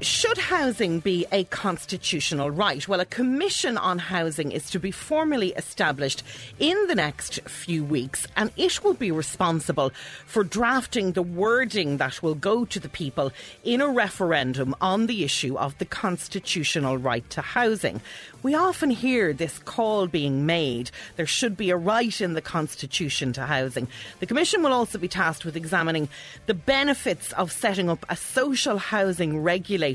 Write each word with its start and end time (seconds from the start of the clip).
Should 0.00 0.38
housing 0.38 1.00
be 1.00 1.26
a 1.32 1.42
constitutional 1.42 2.52
right? 2.52 2.86
Well, 2.86 3.00
a 3.00 3.04
commission 3.04 3.76
on 3.76 3.98
housing 3.98 4.52
is 4.52 4.70
to 4.70 4.78
be 4.78 4.92
formally 4.92 5.48
established 5.56 6.22
in 6.60 6.86
the 6.86 6.94
next 6.94 7.40
few 7.48 7.82
weeks, 7.82 8.24
and 8.36 8.52
it 8.56 8.84
will 8.84 8.94
be 8.94 9.10
responsible 9.10 9.90
for 10.24 10.44
drafting 10.44 11.12
the 11.12 11.22
wording 11.22 11.96
that 11.96 12.22
will 12.22 12.36
go 12.36 12.64
to 12.64 12.78
the 12.78 12.88
people 12.88 13.32
in 13.64 13.80
a 13.80 13.88
referendum 13.88 14.72
on 14.80 15.08
the 15.08 15.24
issue 15.24 15.58
of 15.58 15.76
the 15.78 15.84
constitutional 15.84 16.96
right 16.96 17.28
to 17.30 17.40
housing. 17.40 18.00
We 18.40 18.54
often 18.54 18.90
hear 18.90 19.32
this 19.32 19.58
call 19.58 20.06
being 20.06 20.46
made 20.46 20.92
there 21.16 21.26
should 21.26 21.56
be 21.56 21.70
a 21.70 21.76
right 21.76 22.20
in 22.20 22.34
the 22.34 22.40
Constitution 22.40 23.32
to 23.32 23.46
housing. 23.46 23.88
The 24.20 24.26
Commission 24.26 24.62
will 24.62 24.72
also 24.72 24.96
be 24.96 25.08
tasked 25.08 25.44
with 25.44 25.56
examining 25.56 26.08
the 26.46 26.54
benefits 26.54 27.32
of 27.32 27.50
setting 27.50 27.90
up 27.90 28.06
a 28.08 28.14
social 28.14 28.78
housing 28.78 29.40
regulator 29.40 29.87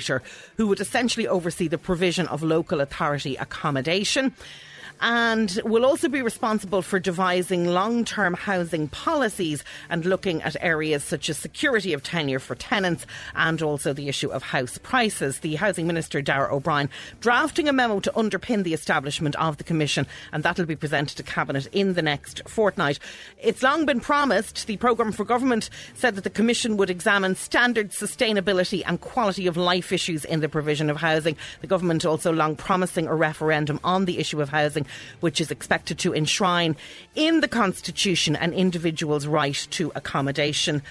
who 0.58 0.68
would 0.68 0.80
essentially 0.80 1.28
oversee 1.28 1.68
the 1.68 1.78
provision 1.78 2.28
of 2.28 2.44
local 2.44 2.82
authority 2.82 3.36
accommodation 3.36 4.34
and 5.04 5.60
will 5.66 5.86
also 5.86 6.08
be 6.08 6.22
responsible 6.22 6.82
for 6.82 6.98
devising 6.98 7.68
long 7.68 8.06
term 8.06 8.34
housing 8.34 8.88
policies 8.88 9.62
and 9.90 10.06
looking 10.06 10.42
at 10.44 10.56
areas 10.62 11.04
such 11.04 11.30
as 11.30 11.38
security 11.38 11.92
of 11.92 12.02
tenure 12.02 12.40
for 12.40 12.56
tenants 12.56 13.06
and 13.36 13.62
also 13.62 13.92
the 13.92 14.08
issue 14.08 14.30
of 14.30 14.42
house 14.42 14.78
prices. 14.78 15.40
The 15.40 15.56
Housing 15.56 15.88
Minister, 15.88 16.22
Darragh 16.22 16.54
O'Brien, 16.54 16.90
drafting 17.20 17.68
a 17.68 17.74
memo 17.74 18.00
to 18.00 18.12
underpin 18.14 18.64
the 18.64 18.74
establishment 18.74 19.36
of 19.36 19.58
the 19.58 19.66
Commission, 19.66 20.08
and 20.32 20.42
that 20.44 20.58
will 20.58 20.66
be 20.66 20.76
presented 20.76 21.18
to 21.18 21.24
Cabinet 21.24 21.68
in 21.74 21.96
the 21.96 22.02
next 22.02 22.42
fortnight. 22.48 22.98
It's 23.42 23.62
long 23.62 23.86
been 23.86 24.00
promised. 24.00 24.68
The 24.68 24.78
Programme 24.78 25.12
for 25.12 25.26
Government 25.26 25.70
said 25.96 26.16
that 26.16 26.24
the 26.24 26.30
Commission 26.30 26.78
would 26.78 26.90
examine 26.90 27.36
standard 27.36 27.92
sustainability 27.92 28.84
and 28.86 29.02
quality 29.02 29.48
of 29.48 29.58
life 29.58 29.92
issues 29.92 30.24
in 30.24 30.40
the 30.40 30.48
provision 30.48 30.90
of 30.90 30.96
housing. 30.96 31.36
The 31.60 31.68
government 31.68 32.06
also 32.06 32.32
long 32.32 32.56
promising 32.56 33.08
a 33.08 33.16
referendum 33.16 33.82
on 33.84 34.06
the 34.06 34.18
issue 34.18 34.42
of 34.42 34.48
housing 34.48 34.86
which 35.20 35.40
is 35.42 35.52
expected 35.52 36.00
to 36.00 36.14
enshrine 36.14 36.76
in 37.16 37.42
the 37.42 37.48
Constitution 37.48 38.36
an 38.36 38.54
individual's 38.54 39.28
right 39.28 39.68
to 39.72 39.92
accommodation. 39.96 40.82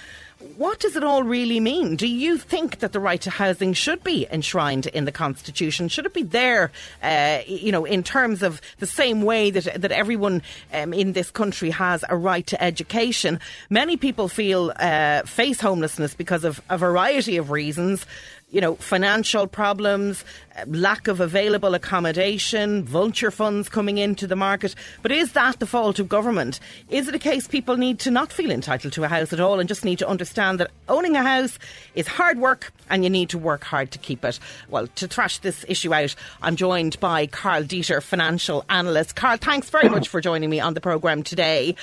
What 0.57 0.81
does 0.81 0.97
it 0.97 1.05
all 1.05 1.23
really 1.23 1.61
mean? 1.61 1.97
Do 1.97 2.07
you 2.07 2.37
think 2.37 2.81
that 2.81 2.93
the 2.93 3.01
right 3.01 3.21
to 3.23 3.31
housing 3.31 3.73
should 3.73 4.03
be 4.03 4.27
enshrined 4.31 4.87
in 4.87 5.05
the 5.05 5.13
Constitution? 5.13 5.89
Should 5.89 6.07
it 6.07 6.15
be 6.15 6.25
there, 6.25 6.73
uh, 7.03 7.41
you 7.47 7.73
know, 7.73 7.85
in 7.85 8.03
terms 8.03 8.43
of 8.43 8.61
the 8.79 8.87
same 8.87 9.23
way 9.23 9.51
that 9.51 9.81
that 9.81 9.93
everyone 9.93 10.43
um, 10.73 10.93
in 10.93 11.13
this 11.13 11.31
country 11.31 11.71
has 11.71 12.05
a 12.09 12.17
right 12.17 12.47
to 12.49 12.63
education? 12.63 13.41
Many 13.71 13.97
people 13.97 14.29
feel 14.29 14.73
uh, 14.77 15.23
face 15.23 15.61
homelessness 15.61 16.15
because 16.15 16.45
of 16.45 16.61
a 16.69 16.77
variety 16.77 17.37
of 17.37 17.51
reasons 17.51 18.05
you 18.53 18.61
know, 18.61 18.75
financial 18.77 19.47
problems, 19.47 20.25
uh, 20.57 20.65
lack 20.69 21.09
of 21.09 21.21
available 21.21 21.75
accommodation, 21.75 22.85
vulture 22.85 23.31
funds 23.31 23.69
coming 23.69 23.97
into 23.97 24.27
the 24.27 24.37
market. 24.37 24.75
But 25.01 25.11
is 25.11 25.33
that 25.33 25.59
the 25.59 25.67
fault 25.67 25.99
of 25.99 26.09
government? 26.09 26.61
Is 26.91 27.09
it 27.09 27.15
a 27.15 27.19
case 27.19 27.49
people 27.49 27.79
need 27.79 27.99
to 28.01 28.11
not 28.11 28.31
feel 28.31 28.51
entitled 28.51 28.93
to 28.93 29.05
a 29.05 29.09
house 29.09 29.33
at 29.33 29.41
all 29.41 29.59
and 29.59 29.69
just 29.69 29.87
need 29.87 29.99
to 30.01 30.09
understand 30.09 30.61
that 30.61 30.71
owning 30.89 31.17
a 31.17 31.23
house 31.23 31.59
is 31.95 32.07
hard 32.07 32.39
work 32.39 32.73
and 32.91 33.03
you 33.03 33.11
need 33.11 33.31
to 33.31 33.39
work 33.39 33.65
hard 33.65 33.91
to 33.93 33.99
keep 33.99 34.23
it? 34.23 34.39
Well, 34.69 34.87
to 34.87 35.09
thrash 35.09 35.39
this 35.39 35.65
issue 35.67 35.95
out, 35.95 36.15
I'm 36.43 36.57
joined 36.57 37.01
by 37.01 37.27
Karl 37.27 37.65
Deeter, 37.65 38.03
financial 38.03 38.67
analyst. 38.69 39.17
Karl, 39.17 39.39
thanks 39.39 39.71
very 39.71 39.89
much 39.89 40.09
for 40.09 40.21
joining 40.21 40.51
me 40.51 40.61
on 40.61 40.75
the 40.75 40.81
programme 40.83 41.23
today. 41.23 41.75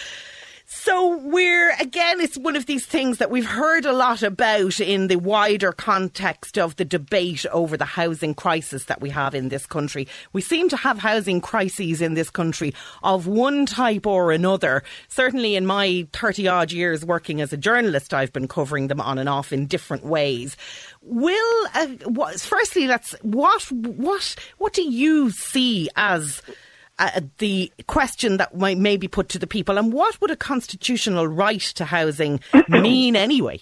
So 0.72 1.18
we're 1.18 1.72
again, 1.80 2.22
it's 2.22 2.38
one 2.38 2.56
of 2.56 2.68
these 2.68 2.86
things 2.86 3.18
that 3.18 3.32
we've 3.32 3.44
heard 3.44 3.86
a 3.86 3.92
lot 3.92 4.22
about 4.22 4.80
in 4.80 5.08
the 5.08 5.16
wider 5.16 5.72
context 5.72 6.60
of 6.60 6.76
the 6.76 6.86
debate 6.86 7.44
over 7.52 7.76
the 7.76 7.86
housing 7.86 8.36
crisis 8.36 8.84
that 8.84 9.02
we 9.02 9.10
have 9.10 9.34
in 9.34 9.50
this 9.50 9.66
country. 9.66 10.08
We 10.32 10.42
seem 10.42 10.70
to 10.70 10.78
have 10.78 11.00
housing 11.00 11.42
crises 11.42 12.04
in 12.04 12.14
this 12.14 12.30
country 12.30 12.76
of 13.02 13.26
one 13.26 13.66
type 13.66 14.06
or 14.06 14.32
another. 14.32 14.84
Certainly, 15.08 15.56
in 15.56 15.66
my 15.66 16.08
thirty 16.14 16.48
odd 16.48 16.72
years 16.72 17.04
working 17.04 17.42
as 17.42 17.52
a 17.52 17.58
journalist, 17.58 18.14
I've 18.14 18.32
been 18.32 18.48
covering 18.48 18.90
them 18.90 19.02
on 19.02 19.18
and 19.18 19.28
off 19.28 19.52
in 19.52 19.66
different 19.66 20.06
ways. 20.06 20.56
Will 21.02 21.68
uh, 21.74 21.88
what, 22.06 22.40
firstly, 22.40 22.86
let's 22.86 23.14
what 23.24 23.64
what 23.72 24.36
what 24.60 24.74
do 24.74 24.84
you 24.84 25.32
see 25.32 25.90
as 25.96 26.44
uh, 27.00 27.22
the 27.38 27.72
question 27.88 28.38
that 28.38 28.56
might 28.56 28.78
may 28.78 28.98
be 28.98 29.08
put 29.08 29.30
to 29.30 29.40
the 29.40 29.48
people, 29.48 29.78
and 29.78 29.94
what 29.94 30.20
would 30.22 30.32
a 30.32 30.36
constitutional 30.36 31.28
right 31.28 31.62
to 31.62 31.86
housing 31.86 32.42
mean 32.68 33.16
anyway, 33.16 33.62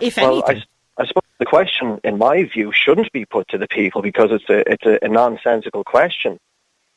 if 0.00 0.16
well, 0.16 0.44
anything? 0.44 0.62
I, 0.96 1.02
I 1.02 1.06
suppose 1.06 1.24
the 1.38 1.44
question, 1.44 2.00
in 2.04 2.18
my 2.18 2.44
view, 2.44 2.72
shouldn't 2.72 3.12
be 3.12 3.24
put 3.24 3.48
to 3.48 3.58
the 3.58 3.68
people 3.68 4.00
because 4.00 4.30
it's 4.30 4.48
a 4.48 4.70
it's 4.70 4.86
a, 4.86 4.98
a 5.04 5.08
nonsensical 5.08 5.84
question. 5.84 6.38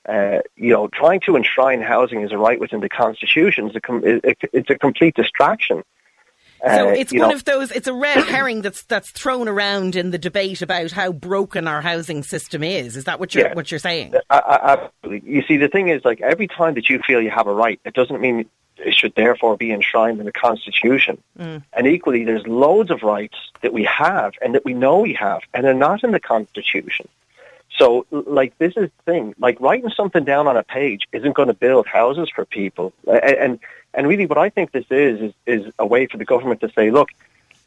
Uh, 0.08 0.40
you 0.56 0.74
know, 0.74 0.88
trying 0.88 1.19
to 1.22 1.36
enshrine 1.36 1.81
housing 1.81 2.24
as 2.24 2.31
a 2.31 2.38
right 2.38 2.59
within 2.59 2.80
the 2.80 2.90
constitution 2.90 3.69
is 3.69 3.75
a 3.75 3.81
com- 3.81 4.03
it, 4.03 4.38
it's 4.52 4.69
a 4.69 4.78
complete 4.78 5.16
distraction. 5.16 5.84
So 6.64 6.90
Uh, 6.90 6.92
it's 6.92 7.12
one 7.12 7.30
know- 7.30 7.34
of 7.36 7.44
those. 7.46 7.72
It's 7.72 7.88
a 7.88 7.94
red 7.94 8.24
herring 8.26 8.62
that's 8.62 8.84
that's 8.84 9.10
thrown 9.10 9.48
around 9.48 9.96
in 9.96 10.12
the 10.12 10.18
debate 10.20 10.62
about 10.62 10.92
how 10.92 11.12
broken 11.12 11.68
our 11.68 11.82
housing 11.82 12.22
system 12.24 12.64
is. 12.64 12.96
Is 12.96 13.06
that 13.06 13.20
what 13.20 13.34
you're 13.34 13.48
Yeah. 13.48 13.54
what 13.56 13.72
you're 13.72 13.80
saying? 13.80 14.14
I, 14.30 14.38
I, 14.38 14.74
absolutely. 14.74 15.30
You 15.30 15.42
see, 15.48 15.58
the 15.58 15.68
thing 15.68 15.90
is, 15.90 16.06
like 16.06 16.22
every 16.22 16.48
time 16.48 16.76
that 16.76 16.90
you 16.90 17.00
feel 17.00 17.20
you 17.22 17.32
have 17.32 17.48
a 17.48 17.54
right, 17.54 17.80
it 17.84 17.94
doesn't 17.96 18.22
mean 18.22 18.46
it 18.78 18.94
should 18.94 19.14
therefore 19.16 19.58
be 19.58 19.72
enshrined 19.72 20.20
in 20.20 20.26
the 20.26 20.32
Constitution. 20.32 21.18
And 21.38 21.88
equally, 21.88 22.24
there's 22.26 22.46
loads 22.48 22.90
of 22.92 23.02
rights 23.04 23.38
that 23.62 23.74
we 23.74 23.84
have 23.86 24.34
and 24.42 24.54
that 24.56 24.64
we 24.66 24.74
know 24.74 25.00
we 25.00 25.14
have, 25.14 25.42
and 25.54 25.66
they're 25.66 25.74
not 25.74 26.04
in 26.04 26.12
the 26.12 26.20
Constitution. 26.20 27.08
So, 27.78 28.06
like, 28.12 28.58
this 28.58 28.74
is 28.78 28.90
the 29.06 29.12
thing. 29.12 29.34
Like, 29.40 29.60
writing 29.62 29.90
something 29.96 30.24
down 30.24 30.48
on 30.48 30.58
a 30.58 30.64
page 30.64 31.08
isn't 31.14 31.34
going 31.36 31.48
to 31.48 31.54
build 31.54 31.88
houses 31.88 32.30
for 32.34 32.44
people. 32.46 32.92
A- 33.08 33.42
And 33.42 33.60
and 33.94 34.07
really, 34.07 34.25
what 34.25 34.38
I 34.38 34.50
think 34.50 34.72
this 34.72 34.85
is 34.90 35.22
is 35.22 35.34
is 35.46 35.74
a 35.78 35.85
way 35.85 36.07
for 36.07 36.18
the 36.18 36.25
government 36.25 36.62
to 36.62 36.72
say, 36.72 36.91
look, 36.91 37.09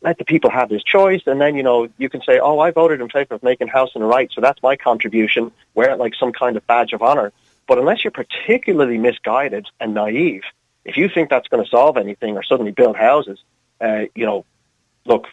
let 0.00 0.18
the 0.18 0.24
people 0.24 0.50
have 0.50 0.68
this 0.68 0.82
choice, 0.82 1.22
and 1.26 1.40
then 1.40 1.54
you 1.56 1.62
know 1.62 1.88
you 1.98 2.08
can 2.08 2.22
say, 2.22 2.38
oh, 2.38 2.58
I 2.58 2.70
voted 2.70 3.00
in 3.00 3.08
favor 3.08 3.34
of 3.34 3.42
making 3.42 3.68
housing 3.68 4.02
right, 4.02 4.30
so 4.32 4.40
that's 4.40 4.62
my 4.62 4.76
contribution. 4.76 5.52
Wear 5.74 5.90
it 5.90 5.98
like 5.98 6.14
some 6.14 6.32
kind 6.32 6.56
of 6.56 6.66
badge 6.66 6.92
of 6.92 7.02
honor. 7.02 7.32
But 7.66 7.78
unless 7.78 8.04
you're 8.04 8.10
particularly 8.10 8.98
misguided 8.98 9.66
and 9.80 9.94
naive, 9.94 10.42
if 10.84 10.96
you 10.96 11.08
think 11.08 11.30
that's 11.30 11.48
going 11.48 11.64
to 11.64 11.70
solve 11.70 11.96
anything 11.96 12.36
or 12.36 12.42
suddenly 12.42 12.72
build 12.72 12.96
houses, 12.96 13.38
uh, 13.80 14.04
you 14.14 14.26
know, 14.26 14.44
look, 15.06 15.28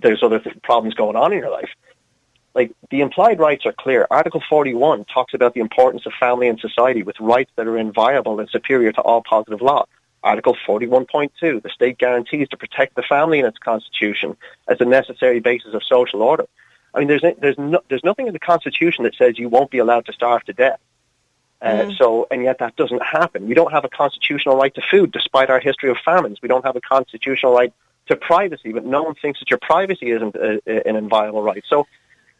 there's 0.00 0.22
other 0.22 0.38
th- 0.38 0.56
problems 0.62 0.94
going 0.94 1.16
on 1.16 1.32
in 1.32 1.38
your 1.38 1.50
life. 1.50 1.68
Like 2.54 2.72
the 2.90 3.00
implied 3.00 3.38
rights 3.40 3.66
are 3.66 3.72
clear. 3.72 4.06
Article 4.10 4.42
41 4.48 5.06
talks 5.06 5.34
about 5.34 5.54
the 5.54 5.60
importance 5.60 6.06
of 6.06 6.12
family 6.18 6.48
and 6.48 6.60
society 6.60 7.02
with 7.02 7.18
rights 7.18 7.50
that 7.56 7.66
are 7.66 7.76
inviolable 7.76 8.38
and 8.38 8.48
superior 8.48 8.92
to 8.92 9.00
all 9.00 9.22
positive 9.22 9.60
law. 9.60 9.86
Article 10.22 10.56
41.2, 10.66 11.62
the 11.62 11.68
state 11.68 11.98
guarantees 11.98 12.48
to 12.48 12.56
protect 12.56 12.94
the 12.94 13.02
family 13.02 13.38
in 13.40 13.44
its 13.44 13.58
constitution 13.58 14.36
as 14.68 14.80
a 14.80 14.84
necessary 14.84 15.40
basis 15.40 15.74
of 15.74 15.82
social 15.84 16.22
order. 16.22 16.46
I 16.94 17.00
mean, 17.00 17.08
there's 17.08 17.22
there's 17.38 17.58
no, 17.58 17.80
there's 17.88 18.04
nothing 18.04 18.28
in 18.28 18.32
the 18.32 18.38
constitution 18.38 19.04
that 19.04 19.14
says 19.16 19.38
you 19.38 19.48
won't 19.48 19.70
be 19.70 19.78
allowed 19.78 20.06
to 20.06 20.12
starve 20.12 20.44
to 20.44 20.52
death. 20.52 20.80
Uh, 21.60 21.66
mm-hmm. 21.66 21.90
So, 21.92 22.26
and 22.30 22.42
yet 22.42 22.58
that 22.58 22.76
doesn't 22.76 23.02
happen. 23.02 23.48
We 23.48 23.54
don't 23.54 23.72
have 23.72 23.84
a 23.84 23.88
constitutional 23.88 24.56
right 24.56 24.74
to 24.74 24.82
food, 24.82 25.12
despite 25.12 25.50
our 25.50 25.60
history 25.60 25.90
of 25.90 25.96
famines. 26.04 26.40
We 26.40 26.48
don't 26.48 26.64
have 26.64 26.76
a 26.76 26.80
constitutional 26.80 27.54
right 27.54 27.72
to 28.06 28.16
privacy, 28.16 28.72
but 28.72 28.84
no 28.84 29.02
one 29.02 29.14
thinks 29.14 29.40
that 29.40 29.50
your 29.50 29.58
privacy 29.58 30.10
isn't 30.10 30.34
a, 30.36 30.60
a, 30.66 30.88
an 30.88 30.96
inviolable 30.96 31.42
right. 31.42 31.64
So, 31.66 31.86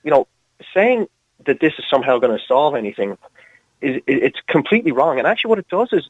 you 0.04 0.10
know, 0.10 0.28
saying 0.72 1.08
that 1.46 1.58
this 1.60 1.72
is 1.78 1.84
somehow 1.90 2.18
going 2.18 2.36
to 2.36 2.44
solve 2.46 2.74
anything 2.74 3.18
is 3.80 4.00
it's 4.06 4.40
completely 4.46 4.92
wrong. 4.92 5.18
And 5.18 5.26
actually, 5.26 5.50
what 5.50 5.58
it 5.58 5.68
does 5.68 5.88
is, 5.92 6.08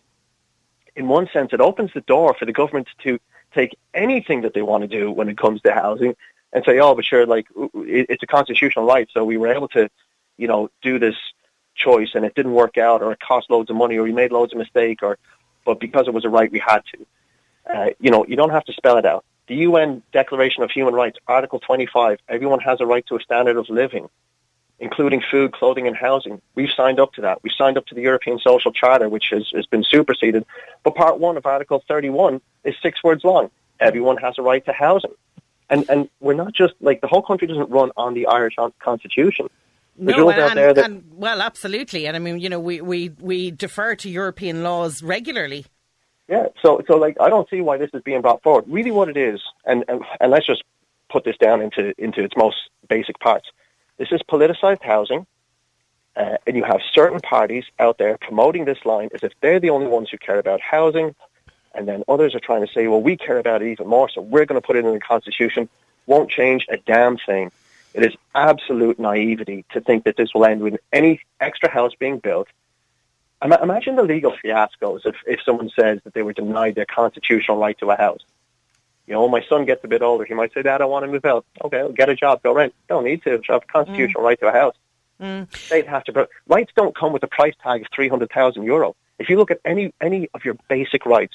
in 0.94 1.08
one 1.08 1.28
sense, 1.32 1.52
it 1.52 1.60
opens 1.60 1.92
the 1.94 2.02
door 2.02 2.34
for 2.38 2.44
the 2.44 2.52
government 2.52 2.88
to 3.04 3.18
take 3.54 3.76
anything 3.94 4.42
that 4.42 4.52
they 4.52 4.62
want 4.62 4.82
to 4.82 4.88
do 4.88 5.10
when 5.10 5.28
it 5.28 5.38
comes 5.38 5.62
to 5.62 5.72
housing 5.72 6.14
and 6.52 6.64
say, 6.64 6.78
oh, 6.78 6.94
but 6.94 7.04
sure, 7.04 7.26
like 7.26 7.46
it's 7.74 8.22
a 8.22 8.26
constitutional 8.26 8.84
right, 8.84 9.08
so 9.12 9.24
we 9.24 9.36
were 9.36 9.48
able 9.48 9.68
to, 9.68 9.88
you 10.36 10.46
know, 10.46 10.70
do 10.82 10.98
this 10.98 11.16
choice 11.74 12.10
and 12.14 12.24
it 12.24 12.34
didn't 12.34 12.52
work 12.52 12.78
out, 12.78 13.02
or 13.02 13.12
it 13.12 13.20
cost 13.20 13.50
loads 13.50 13.70
of 13.70 13.76
money, 13.76 13.96
or 13.96 14.02
we 14.02 14.12
made 14.12 14.30
loads 14.30 14.52
of 14.52 14.58
mistake, 14.58 15.02
or 15.02 15.18
but 15.64 15.80
because 15.80 16.06
it 16.06 16.14
was 16.14 16.24
a 16.24 16.28
right, 16.28 16.50
we 16.52 16.58
had 16.58 16.82
to. 16.94 17.06
Uh, 17.74 17.90
you 17.98 18.10
know, 18.10 18.26
you 18.26 18.36
don't 18.36 18.50
have 18.50 18.64
to 18.64 18.72
spell 18.72 18.98
it 18.98 19.06
out. 19.06 19.24
The 19.46 19.56
UN 19.56 20.02
Declaration 20.12 20.62
of 20.62 20.70
Human 20.70 20.94
Rights, 20.94 21.18
Article 21.26 21.60
25, 21.60 22.18
everyone 22.28 22.60
has 22.60 22.80
a 22.80 22.86
right 22.86 23.04
to 23.08 23.16
a 23.16 23.20
standard 23.20 23.56
of 23.58 23.68
living, 23.68 24.08
including 24.78 25.22
food, 25.30 25.52
clothing, 25.52 25.86
and 25.86 25.94
housing. 25.94 26.40
We've 26.54 26.70
signed 26.74 26.98
up 26.98 27.12
to 27.14 27.20
that. 27.22 27.42
We've 27.42 27.52
signed 27.52 27.76
up 27.76 27.86
to 27.86 27.94
the 27.94 28.00
European 28.00 28.38
Social 28.38 28.72
Charter, 28.72 29.08
which 29.08 29.28
has, 29.30 29.50
has 29.54 29.66
been 29.66 29.84
superseded. 29.84 30.46
But 30.82 30.94
Part 30.94 31.18
1 31.18 31.36
of 31.36 31.44
Article 31.44 31.84
31 31.86 32.40
is 32.64 32.74
six 32.82 33.04
words 33.04 33.22
long. 33.22 33.50
Everyone 33.80 34.16
has 34.16 34.38
a 34.38 34.42
right 34.42 34.64
to 34.64 34.72
housing. 34.72 35.12
And, 35.68 35.84
and 35.90 36.08
we're 36.20 36.34
not 36.34 36.54
just, 36.54 36.74
like, 36.80 37.02
the 37.02 37.06
whole 37.06 37.22
country 37.22 37.46
doesn't 37.46 37.70
run 37.70 37.90
on 37.96 38.14
the 38.14 38.26
Irish 38.26 38.56
Constitution. 38.78 39.48
There's 39.96 40.18
rules 40.18 40.32
and, 40.32 40.42
out 40.42 40.54
there 40.54 40.74
that 40.74 40.84
and, 40.86 41.04
well, 41.14 41.40
absolutely, 41.40 42.06
and 42.06 42.16
I 42.16 42.18
mean, 42.18 42.40
you 42.40 42.48
know, 42.48 42.58
we, 42.58 42.80
we, 42.80 43.10
we 43.20 43.50
defer 43.50 43.94
to 43.96 44.10
European 44.10 44.62
laws 44.62 45.02
regularly. 45.02 45.66
Yeah, 46.28 46.48
so 46.62 46.82
so 46.86 46.96
like 46.96 47.16
I 47.20 47.28
don't 47.28 47.48
see 47.50 47.60
why 47.60 47.76
this 47.76 47.90
is 47.92 48.02
being 48.02 48.22
brought 48.22 48.42
forward. 48.42 48.64
Really, 48.66 48.90
what 48.90 49.08
it 49.08 49.16
is, 49.16 49.42
and 49.64 49.84
and, 49.88 50.02
and 50.20 50.30
let's 50.30 50.46
just 50.46 50.62
put 51.10 51.24
this 51.24 51.36
down 51.36 51.60
into 51.60 51.92
into 51.98 52.22
its 52.22 52.36
most 52.36 52.56
basic 52.88 53.18
parts. 53.20 53.50
This 53.98 54.10
is 54.10 54.22
politicized 54.22 54.82
housing, 54.82 55.26
uh, 56.16 56.38
and 56.46 56.56
you 56.56 56.64
have 56.64 56.80
certain 56.92 57.20
parties 57.20 57.64
out 57.78 57.98
there 57.98 58.16
promoting 58.18 58.64
this 58.64 58.84
line 58.84 59.10
as 59.14 59.22
if 59.22 59.32
they're 59.40 59.60
the 59.60 59.70
only 59.70 59.86
ones 59.86 60.08
who 60.10 60.18
care 60.18 60.38
about 60.38 60.60
housing, 60.60 61.14
and 61.74 61.86
then 61.86 62.04
others 62.08 62.34
are 62.34 62.40
trying 62.40 62.66
to 62.66 62.72
say, 62.72 62.88
well, 62.88 63.02
we 63.02 63.16
care 63.16 63.38
about 63.38 63.62
it 63.62 63.70
even 63.70 63.86
more, 63.86 64.08
so 64.08 64.20
we're 64.20 64.46
going 64.46 64.60
to 64.60 64.66
put 64.66 64.76
it 64.76 64.84
in 64.84 64.92
the 64.92 65.00
constitution. 65.00 65.68
Won't 66.06 66.30
change 66.30 66.66
a 66.68 66.78
damn 66.78 67.18
thing. 67.18 67.52
It 67.92 68.04
is 68.04 68.14
absolute 68.34 68.98
naivety 68.98 69.64
to 69.72 69.80
think 69.80 70.04
that 70.04 70.16
this 70.16 70.34
will 70.34 70.44
end 70.44 70.62
with 70.62 70.78
any 70.92 71.20
extra 71.40 71.70
house 71.70 71.94
being 71.94 72.18
built 72.18 72.48
Imagine 73.44 73.96
the 73.96 74.02
legal 74.02 74.32
fiascos 74.32 75.04
if, 75.04 75.16
if 75.26 75.40
someone 75.42 75.70
says 75.78 76.00
that 76.04 76.14
they 76.14 76.22
were 76.22 76.32
denied 76.32 76.74
their 76.76 76.86
constitutional 76.86 77.58
right 77.58 77.78
to 77.78 77.90
a 77.90 77.96
house. 77.96 78.22
You 79.06 79.12
know, 79.12 79.28
my 79.28 79.42
son 79.48 79.66
gets 79.66 79.84
a 79.84 79.88
bit 79.88 80.00
older, 80.00 80.24
he 80.24 80.32
might 80.32 80.54
say, 80.54 80.62
Dad, 80.62 80.80
I 80.80 80.86
want 80.86 81.04
to 81.04 81.12
move 81.12 81.26
out. 81.26 81.44
Okay, 81.62 81.82
well, 81.82 81.92
get 81.92 82.08
a 82.08 82.14
job, 82.14 82.42
go 82.42 82.54
rent. 82.54 82.74
Don't 82.88 83.04
need 83.04 83.22
to. 83.24 83.42
Have 83.48 83.62
a 83.62 83.72
constitutional 83.72 84.22
mm. 84.22 84.26
right 84.26 84.40
to 84.40 84.46
a 84.46 84.52
house. 84.52 84.76
Mm. 85.20 85.68
They'd 85.68 85.86
have 85.86 86.04
to. 86.04 86.28
Rights 86.46 86.72
don't 86.74 86.96
come 86.96 87.12
with 87.12 87.22
a 87.22 87.26
price 87.26 87.54
tag 87.62 87.82
of 87.82 87.88
300,000 87.94 88.62
euro. 88.62 88.96
If 89.18 89.28
you 89.28 89.36
look 89.36 89.50
at 89.50 89.60
any, 89.64 89.92
any 90.00 90.28
of 90.32 90.44
your 90.44 90.56
basic 90.68 91.04
rights, 91.04 91.34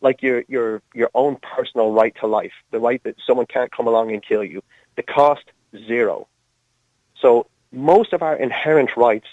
like 0.00 0.22
your, 0.22 0.44
your, 0.48 0.82
your 0.94 1.10
own 1.14 1.36
personal 1.36 1.92
right 1.92 2.14
to 2.20 2.26
life, 2.28 2.52
the 2.70 2.78
right 2.78 3.02
that 3.02 3.16
someone 3.26 3.46
can't 3.46 3.72
come 3.72 3.88
along 3.88 4.12
and 4.12 4.22
kill 4.22 4.44
you, 4.44 4.62
the 4.94 5.02
cost 5.02 5.44
zero. 5.76 6.28
So 7.20 7.46
most 7.72 8.12
of 8.12 8.22
our 8.22 8.36
inherent 8.36 8.96
rights 8.96 9.26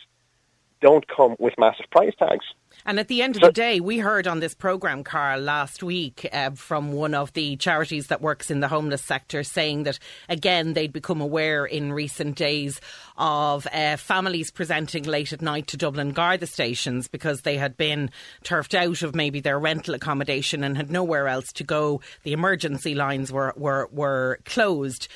don't 0.82 1.06
come 1.08 1.36
with 1.40 1.54
massive 1.58 1.90
price 1.92 2.14
tags. 2.18 2.46
And 2.86 3.00
at 3.00 3.10
the 3.10 3.22
end 3.22 3.36
of 3.36 3.42
the 3.42 3.52
day, 3.52 3.80
we 3.80 3.98
heard 3.98 4.28
on 4.28 4.40
this 4.40 4.54
programme, 4.54 5.04
Karl, 5.04 5.42
last 5.42 5.84
week 5.84 6.28
uh, 6.32 6.52
from 6.52 6.94
one 6.94 7.14
of 7.14 7.34
the 7.34 7.58
charities 7.58 8.08
that 8.08 8.22
works 8.22 8.50
in 8.50 8.62
the 8.62 8.68
homeless 8.70 9.04
sector 9.04 9.44
saying 9.44 9.84
that, 9.84 10.00
again, 10.30 10.74
they'd 10.74 10.94
become 10.94 11.20
aware 11.20 11.66
in 11.66 11.92
recent 11.92 12.38
days 12.38 12.80
of 13.18 13.68
uh, 13.74 13.98
families 13.98 14.52
presenting 14.52 15.04
late 15.04 15.34
at 15.34 15.42
night 15.42 15.68
to 15.68 15.78
Dublin 15.78 16.12
Garda 16.12 16.48
stations 16.48 17.08
because 17.08 17.42
they 17.42 17.58
had 17.58 17.76
been 17.76 18.10
turfed 18.44 18.76
out 18.76 19.02
of 19.02 19.16
maybe 19.16 19.42
their 19.42 19.60
rental 19.60 19.96
accommodation 19.96 20.64
and 20.64 20.78
had 20.78 20.92
nowhere 20.92 21.28
else 21.28 21.52
to 21.54 21.64
go. 21.64 22.00
The 22.24 22.34
emergency 22.34 22.96
lines 22.96 23.34
were, 23.34 23.54
were, 23.58 23.90
were 23.92 24.40
closed 24.46 25.10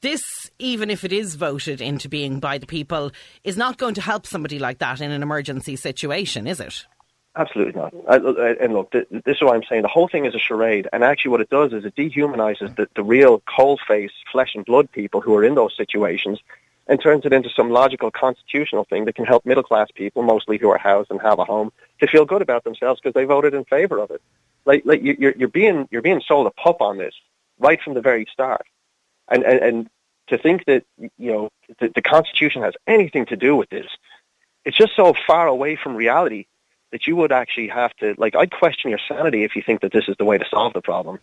this, 0.00 0.22
even 0.58 0.90
if 0.90 1.04
it 1.04 1.12
is 1.12 1.34
voted 1.34 1.80
into 1.80 2.08
being 2.08 2.40
by 2.40 2.58
the 2.58 2.66
people, 2.66 3.10
is 3.44 3.56
not 3.56 3.78
going 3.78 3.94
to 3.94 4.00
help 4.00 4.26
somebody 4.26 4.58
like 4.58 4.78
that 4.78 5.00
in 5.00 5.10
an 5.10 5.22
emergency 5.22 5.76
situation, 5.76 6.46
is 6.46 6.60
it? 6.60 6.86
Absolutely 7.36 7.80
not. 7.80 7.94
I, 8.08 8.16
and 8.60 8.72
look, 8.72 8.90
this 8.90 9.04
is 9.26 9.42
what 9.42 9.54
I'm 9.54 9.62
saying. 9.68 9.82
The 9.82 9.88
whole 9.88 10.08
thing 10.08 10.24
is 10.24 10.34
a 10.34 10.38
charade, 10.38 10.88
and 10.92 11.04
actually, 11.04 11.30
what 11.30 11.40
it 11.40 11.50
does 11.50 11.72
is 11.72 11.84
it 11.84 11.94
dehumanizes 11.94 12.74
the, 12.76 12.88
the 12.96 13.02
real 13.02 13.42
cold 13.56 13.80
face, 13.86 14.10
flesh 14.32 14.54
and 14.54 14.64
blood 14.64 14.90
people 14.90 15.20
who 15.20 15.34
are 15.36 15.44
in 15.44 15.54
those 15.54 15.76
situations, 15.76 16.40
and 16.88 17.00
turns 17.00 17.24
it 17.24 17.32
into 17.32 17.50
some 17.50 17.70
logical 17.70 18.10
constitutional 18.10 18.84
thing 18.84 19.04
that 19.04 19.14
can 19.14 19.24
help 19.24 19.46
middle 19.46 19.62
class 19.62 19.88
people, 19.94 20.22
mostly 20.22 20.58
who 20.58 20.70
are 20.70 20.78
housed 20.78 21.10
and 21.10 21.20
have 21.20 21.38
a 21.38 21.44
home, 21.44 21.70
to 22.00 22.08
feel 22.08 22.24
good 22.24 22.42
about 22.42 22.64
themselves 22.64 23.00
because 23.00 23.14
they 23.14 23.24
voted 23.24 23.54
in 23.54 23.64
favor 23.64 23.98
of 23.98 24.10
it. 24.10 24.22
Like, 24.64 24.82
like 24.84 25.00
you're, 25.02 25.32
you're 25.36 25.48
being 25.48 25.88
you're 25.90 26.02
being 26.02 26.22
sold 26.26 26.46
a 26.46 26.50
pup 26.50 26.80
on 26.80 26.98
this 26.98 27.14
right 27.58 27.80
from 27.80 27.94
the 27.94 28.00
very 28.00 28.26
start 28.32 28.66
and, 29.30 29.42
and, 29.44 29.60
and 29.60 29.90
to 30.28 30.38
think 30.38 30.64
that 30.66 30.84
you 30.98 31.32
know 31.32 31.48
the, 31.80 31.90
the 31.94 32.02
Constitution 32.02 32.62
has 32.62 32.74
anything 32.86 33.26
to 33.26 33.36
do 33.36 33.56
with 33.56 33.68
this, 33.70 33.86
it's 34.64 34.76
just 34.76 34.94
so 34.96 35.14
far 35.26 35.46
away 35.46 35.76
from 35.76 35.96
reality 35.96 36.46
that 36.92 37.06
you 37.06 37.16
would 37.16 37.32
actually 37.32 37.68
have 37.68 37.94
to 37.96 38.14
like. 38.18 38.34
I'd 38.34 38.50
question 38.50 38.90
your 38.90 39.00
sanity 39.08 39.44
if 39.44 39.56
you 39.56 39.62
think 39.64 39.80
that 39.82 39.92
this 39.92 40.04
is 40.08 40.16
the 40.18 40.24
way 40.24 40.38
to 40.38 40.44
solve 40.50 40.72
the 40.72 40.82
problem. 40.82 41.18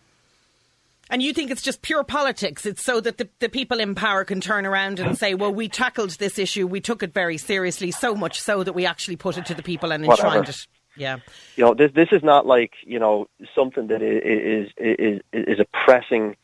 And 1.08 1.22
you 1.22 1.32
think 1.32 1.52
it's 1.52 1.62
just 1.62 1.82
pure 1.82 2.02
politics? 2.02 2.66
It's 2.66 2.82
so 2.82 3.00
that 3.00 3.16
the, 3.18 3.28
the 3.38 3.48
people 3.48 3.78
in 3.78 3.94
power 3.94 4.24
can 4.24 4.40
turn 4.40 4.66
around 4.66 4.98
and 4.98 5.16
say, 5.16 5.34
well, 5.34 5.54
we 5.54 5.68
tackled 5.68 6.10
this 6.10 6.36
issue, 6.36 6.66
we 6.66 6.80
took 6.80 7.04
it 7.04 7.14
very 7.14 7.38
seriously, 7.38 7.92
so 7.92 8.16
much 8.16 8.40
so 8.40 8.64
that 8.64 8.72
we 8.72 8.86
actually 8.86 9.14
put 9.14 9.38
it 9.38 9.46
to 9.46 9.54
the 9.54 9.62
people 9.62 9.92
and 9.92 10.04
enshrined 10.04 10.48
it. 10.48 10.66
Yeah. 10.96 11.18
You 11.56 11.64
know, 11.64 11.74
this 11.74 11.92
this 11.92 12.08
is 12.10 12.22
not 12.24 12.46
like, 12.46 12.72
you 12.82 12.98
know, 12.98 13.28
something 13.54 13.86
that 13.88 14.02
is 14.02 14.72
is 14.76 15.20
is, 15.32 15.48
is 15.48 15.60
a 15.60 15.66
pressing 15.84 16.36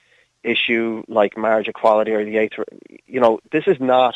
issue 0.42 1.02
like 1.08 1.36
marriage 1.36 1.68
equality 1.68 2.12
or 2.12 2.24
the 2.24 2.36
eighth. 2.36 2.54
You 3.06 3.20
know, 3.20 3.40
this 3.50 3.64
is 3.66 3.78
not. 3.80 4.14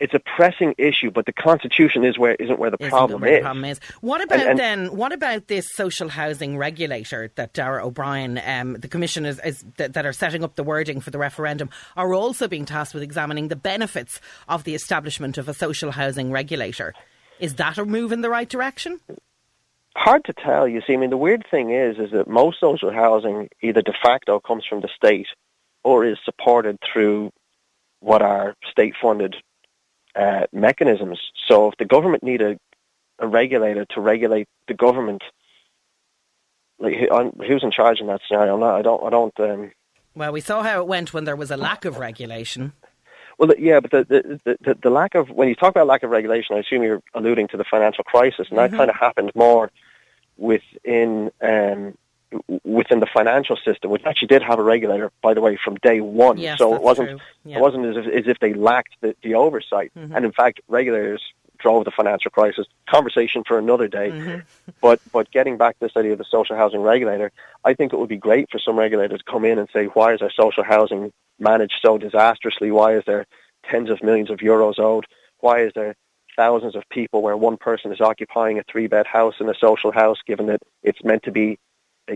It's 0.00 0.12
a 0.12 0.18
pressing 0.18 0.74
issue, 0.76 1.12
but 1.12 1.24
the 1.24 1.32
constitution 1.32 2.04
is 2.04 2.18
where 2.18 2.34
isn't 2.34 2.58
where 2.58 2.70
the, 2.70 2.78
problem, 2.78 3.20
where 3.20 3.34
is. 3.34 3.38
The 3.38 3.42
problem 3.42 3.64
is. 3.64 3.80
What 4.00 4.22
about 4.22 4.40
and, 4.40 4.50
and 4.50 4.58
then? 4.58 4.96
What 4.96 5.12
about 5.12 5.46
this 5.46 5.72
social 5.72 6.08
housing 6.08 6.58
regulator 6.58 7.30
that 7.36 7.54
Darragh 7.54 7.84
O'Brien, 7.84 8.40
um, 8.44 8.74
the 8.74 8.88
commission 8.88 9.24
is, 9.24 9.40
is 9.44 9.64
that, 9.76 9.92
that, 9.94 10.04
are 10.04 10.12
setting 10.12 10.42
up 10.42 10.56
the 10.56 10.64
wording 10.64 11.00
for 11.00 11.10
the 11.10 11.18
referendum, 11.18 11.70
are 11.96 12.12
also 12.12 12.48
being 12.48 12.64
tasked 12.64 12.92
with 12.92 13.04
examining 13.04 13.48
the 13.48 13.56
benefits 13.56 14.20
of 14.48 14.64
the 14.64 14.74
establishment 14.74 15.38
of 15.38 15.48
a 15.48 15.54
social 15.54 15.92
housing 15.92 16.32
regulator? 16.32 16.92
Is 17.38 17.54
that 17.54 17.78
a 17.78 17.84
move 17.84 18.10
in 18.10 18.20
the 18.20 18.30
right 18.30 18.48
direction? 18.48 19.00
Hard 19.96 20.24
to 20.24 20.32
tell. 20.32 20.66
You 20.66 20.82
see, 20.86 20.94
I 20.94 20.96
mean, 20.96 21.10
the 21.10 21.16
weird 21.16 21.46
thing 21.50 21.70
is, 21.70 21.98
is 21.98 22.10
that 22.12 22.28
most 22.28 22.60
social 22.60 22.92
housing 22.92 23.48
either 23.62 23.82
de 23.82 23.92
facto 24.02 24.40
comes 24.40 24.64
from 24.66 24.80
the 24.80 24.88
state 24.94 25.28
or 25.82 26.04
is 26.04 26.18
supported 26.24 26.78
through 26.80 27.30
what 28.00 28.22
are 28.22 28.54
state-funded 28.70 29.36
uh, 30.14 30.46
mechanisms. 30.52 31.20
So, 31.48 31.68
if 31.68 31.78
the 31.78 31.84
government 31.84 32.22
need 32.22 32.42
a, 32.42 32.58
a 33.18 33.26
regulator 33.26 33.84
to 33.90 34.00
regulate 34.00 34.46
the 34.68 34.74
government, 34.74 35.22
like 36.78 36.94
who's 37.46 37.62
in 37.62 37.70
charge 37.70 38.00
in 38.00 38.08
that 38.08 38.20
scenario? 38.26 38.62
I 38.62 38.82
don't. 38.82 39.02
I 39.04 39.10
don't. 39.10 39.40
Um, 39.40 39.72
well, 40.14 40.32
we 40.32 40.40
saw 40.40 40.62
how 40.62 40.80
it 40.80 40.86
went 40.86 41.12
when 41.12 41.24
there 41.24 41.36
was 41.36 41.50
a 41.50 41.56
lack 41.56 41.84
of 41.84 41.98
regulation. 41.98 42.72
Well, 43.38 43.50
yeah, 43.58 43.80
but 43.80 43.90
the, 43.90 44.40
the, 44.44 44.58
the, 44.60 44.78
the, 44.82 44.90
lack 44.90 45.14
of, 45.14 45.28
when 45.30 45.48
you 45.48 45.54
talk 45.54 45.70
about 45.70 45.86
lack 45.86 46.02
of 46.02 46.10
regulation, 46.10 46.56
I 46.56 46.60
assume 46.60 46.82
you're 46.82 47.02
alluding 47.14 47.48
to 47.48 47.56
the 47.56 47.64
financial 47.64 48.04
crisis, 48.04 48.46
and 48.50 48.58
mm-hmm. 48.58 48.70
that 48.72 48.76
kind 48.76 48.90
of 48.90 48.96
happened 48.96 49.32
more 49.34 49.70
within 50.36 51.30
um, 51.42 51.96
within 52.64 53.00
the 53.00 53.06
financial 53.12 53.56
system, 53.64 53.90
which 53.90 54.02
actually 54.04 54.28
did 54.28 54.42
have 54.42 54.58
a 54.58 54.62
regulator, 54.62 55.12
by 55.22 55.34
the 55.34 55.40
way, 55.40 55.58
from 55.62 55.76
day 55.76 56.00
one. 56.00 56.38
Yes, 56.38 56.58
so 56.58 56.74
it 56.74 56.82
wasn't 56.82 57.20
yeah. 57.44 57.58
it 57.58 57.60
wasn't 57.60 57.86
as 57.86 57.96
if, 57.96 58.06
as 58.06 58.24
if 58.26 58.38
they 58.40 58.54
lacked 58.54 58.94
the, 59.00 59.14
the 59.22 59.34
oversight, 59.34 59.92
mm-hmm. 59.96 60.14
and 60.14 60.24
in 60.24 60.32
fact, 60.32 60.60
regulators 60.68 61.22
drove 61.64 61.84
the 61.86 61.90
financial 61.90 62.30
crisis. 62.30 62.66
Conversation 62.88 63.42
for 63.48 63.58
another 63.58 63.88
day. 63.88 64.10
Mm-hmm. 64.10 64.40
But 64.80 65.00
but 65.12 65.30
getting 65.30 65.56
back 65.56 65.78
to 65.78 65.86
this 65.86 65.96
idea 65.96 66.12
of 66.12 66.18
the 66.18 66.30
social 66.30 66.56
housing 66.56 66.82
regulator, 66.82 67.32
I 67.64 67.72
think 67.74 67.92
it 67.92 67.98
would 67.98 68.08
be 68.08 68.18
great 68.28 68.50
for 68.50 68.58
some 68.58 68.78
regulators 68.78 69.20
to 69.20 69.30
come 69.32 69.44
in 69.46 69.58
and 69.58 69.68
say, 69.72 69.86
why 69.86 70.12
is 70.14 70.20
our 70.20 70.30
social 70.30 70.62
housing 70.62 71.10
managed 71.38 71.78
so 71.84 71.96
disastrously? 71.96 72.70
Why 72.70 72.96
is 72.98 73.04
there 73.06 73.24
tens 73.70 73.88
of 73.88 74.02
millions 74.02 74.30
of 74.30 74.38
euros 74.40 74.78
owed? 74.78 75.06
Why 75.40 75.62
is 75.62 75.72
there 75.74 75.94
thousands 76.36 76.76
of 76.76 76.82
people 76.90 77.22
where 77.22 77.36
one 77.36 77.56
person 77.56 77.92
is 77.92 78.00
occupying 78.00 78.58
a 78.58 78.64
three 78.70 78.88
bed 78.88 79.06
house 79.06 79.36
in 79.40 79.48
a 79.48 79.54
social 79.54 79.92
house, 79.92 80.18
given 80.26 80.46
that 80.46 80.60
it's 80.82 81.02
meant 81.02 81.22
to 81.22 81.32
be, 81.32 81.58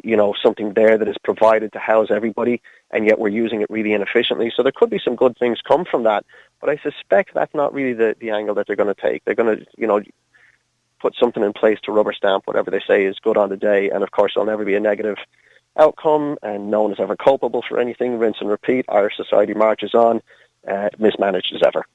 you 0.04 0.16
know, 0.16 0.34
something 0.42 0.74
there 0.74 0.98
that 0.98 1.08
is 1.08 1.16
provided 1.22 1.72
to 1.72 1.78
house 1.78 2.08
everybody, 2.10 2.60
and 2.90 3.06
yet 3.06 3.18
we're 3.18 3.28
using 3.28 3.62
it 3.62 3.70
really 3.70 3.92
inefficiently. 3.92 4.52
So 4.54 4.62
there 4.62 4.72
could 4.72 4.90
be 4.90 5.00
some 5.02 5.16
good 5.16 5.36
things 5.38 5.60
come 5.60 5.84
from 5.84 6.02
that, 6.04 6.24
but 6.60 6.70
I 6.70 6.76
suspect 6.76 7.34
that's 7.34 7.54
not 7.54 7.72
really 7.72 7.94
the, 7.94 8.16
the 8.18 8.30
angle 8.30 8.54
that 8.56 8.66
they're 8.66 8.76
going 8.76 8.94
to 8.94 9.00
take. 9.00 9.24
They're 9.24 9.34
going 9.34 9.58
to, 9.58 9.66
you 9.76 9.86
know, 9.86 10.02
put 11.00 11.14
something 11.14 11.42
in 11.42 11.52
place 11.52 11.78
to 11.82 11.92
rubber 11.92 12.12
stamp 12.12 12.46
whatever 12.46 12.70
they 12.70 12.80
say 12.86 13.04
is 13.04 13.18
good 13.20 13.36
on 13.36 13.48
the 13.48 13.56
day, 13.56 13.90
and 13.90 14.02
of 14.02 14.10
course 14.10 14.32
there'll 14.34 14.46
never 14.46 14.64
be 14.64 14.74
a 14.74 14.80
negative 14.80 15.18
outcome, 15.76 16.36
and 16.42 16.70
no 16.70 16.82
one 16.82 16.92
is 16.92 17.00
ever 17.00 17.16
culpable 17.16 17.62
for 17.66 17.78
anything. 17.78 18.18
Rinse 18.18 18.40
and 18.40 18.50
repeat. 18.50 18.84
Irish 18.88 19.16
society 19.16 19.54
marches 19.54 19.94
on, 19.94 20.20
uh, 20.66 20.88
mismanaged 20.98 21.54
as 21.54 21.62
ever. 21.62 21.86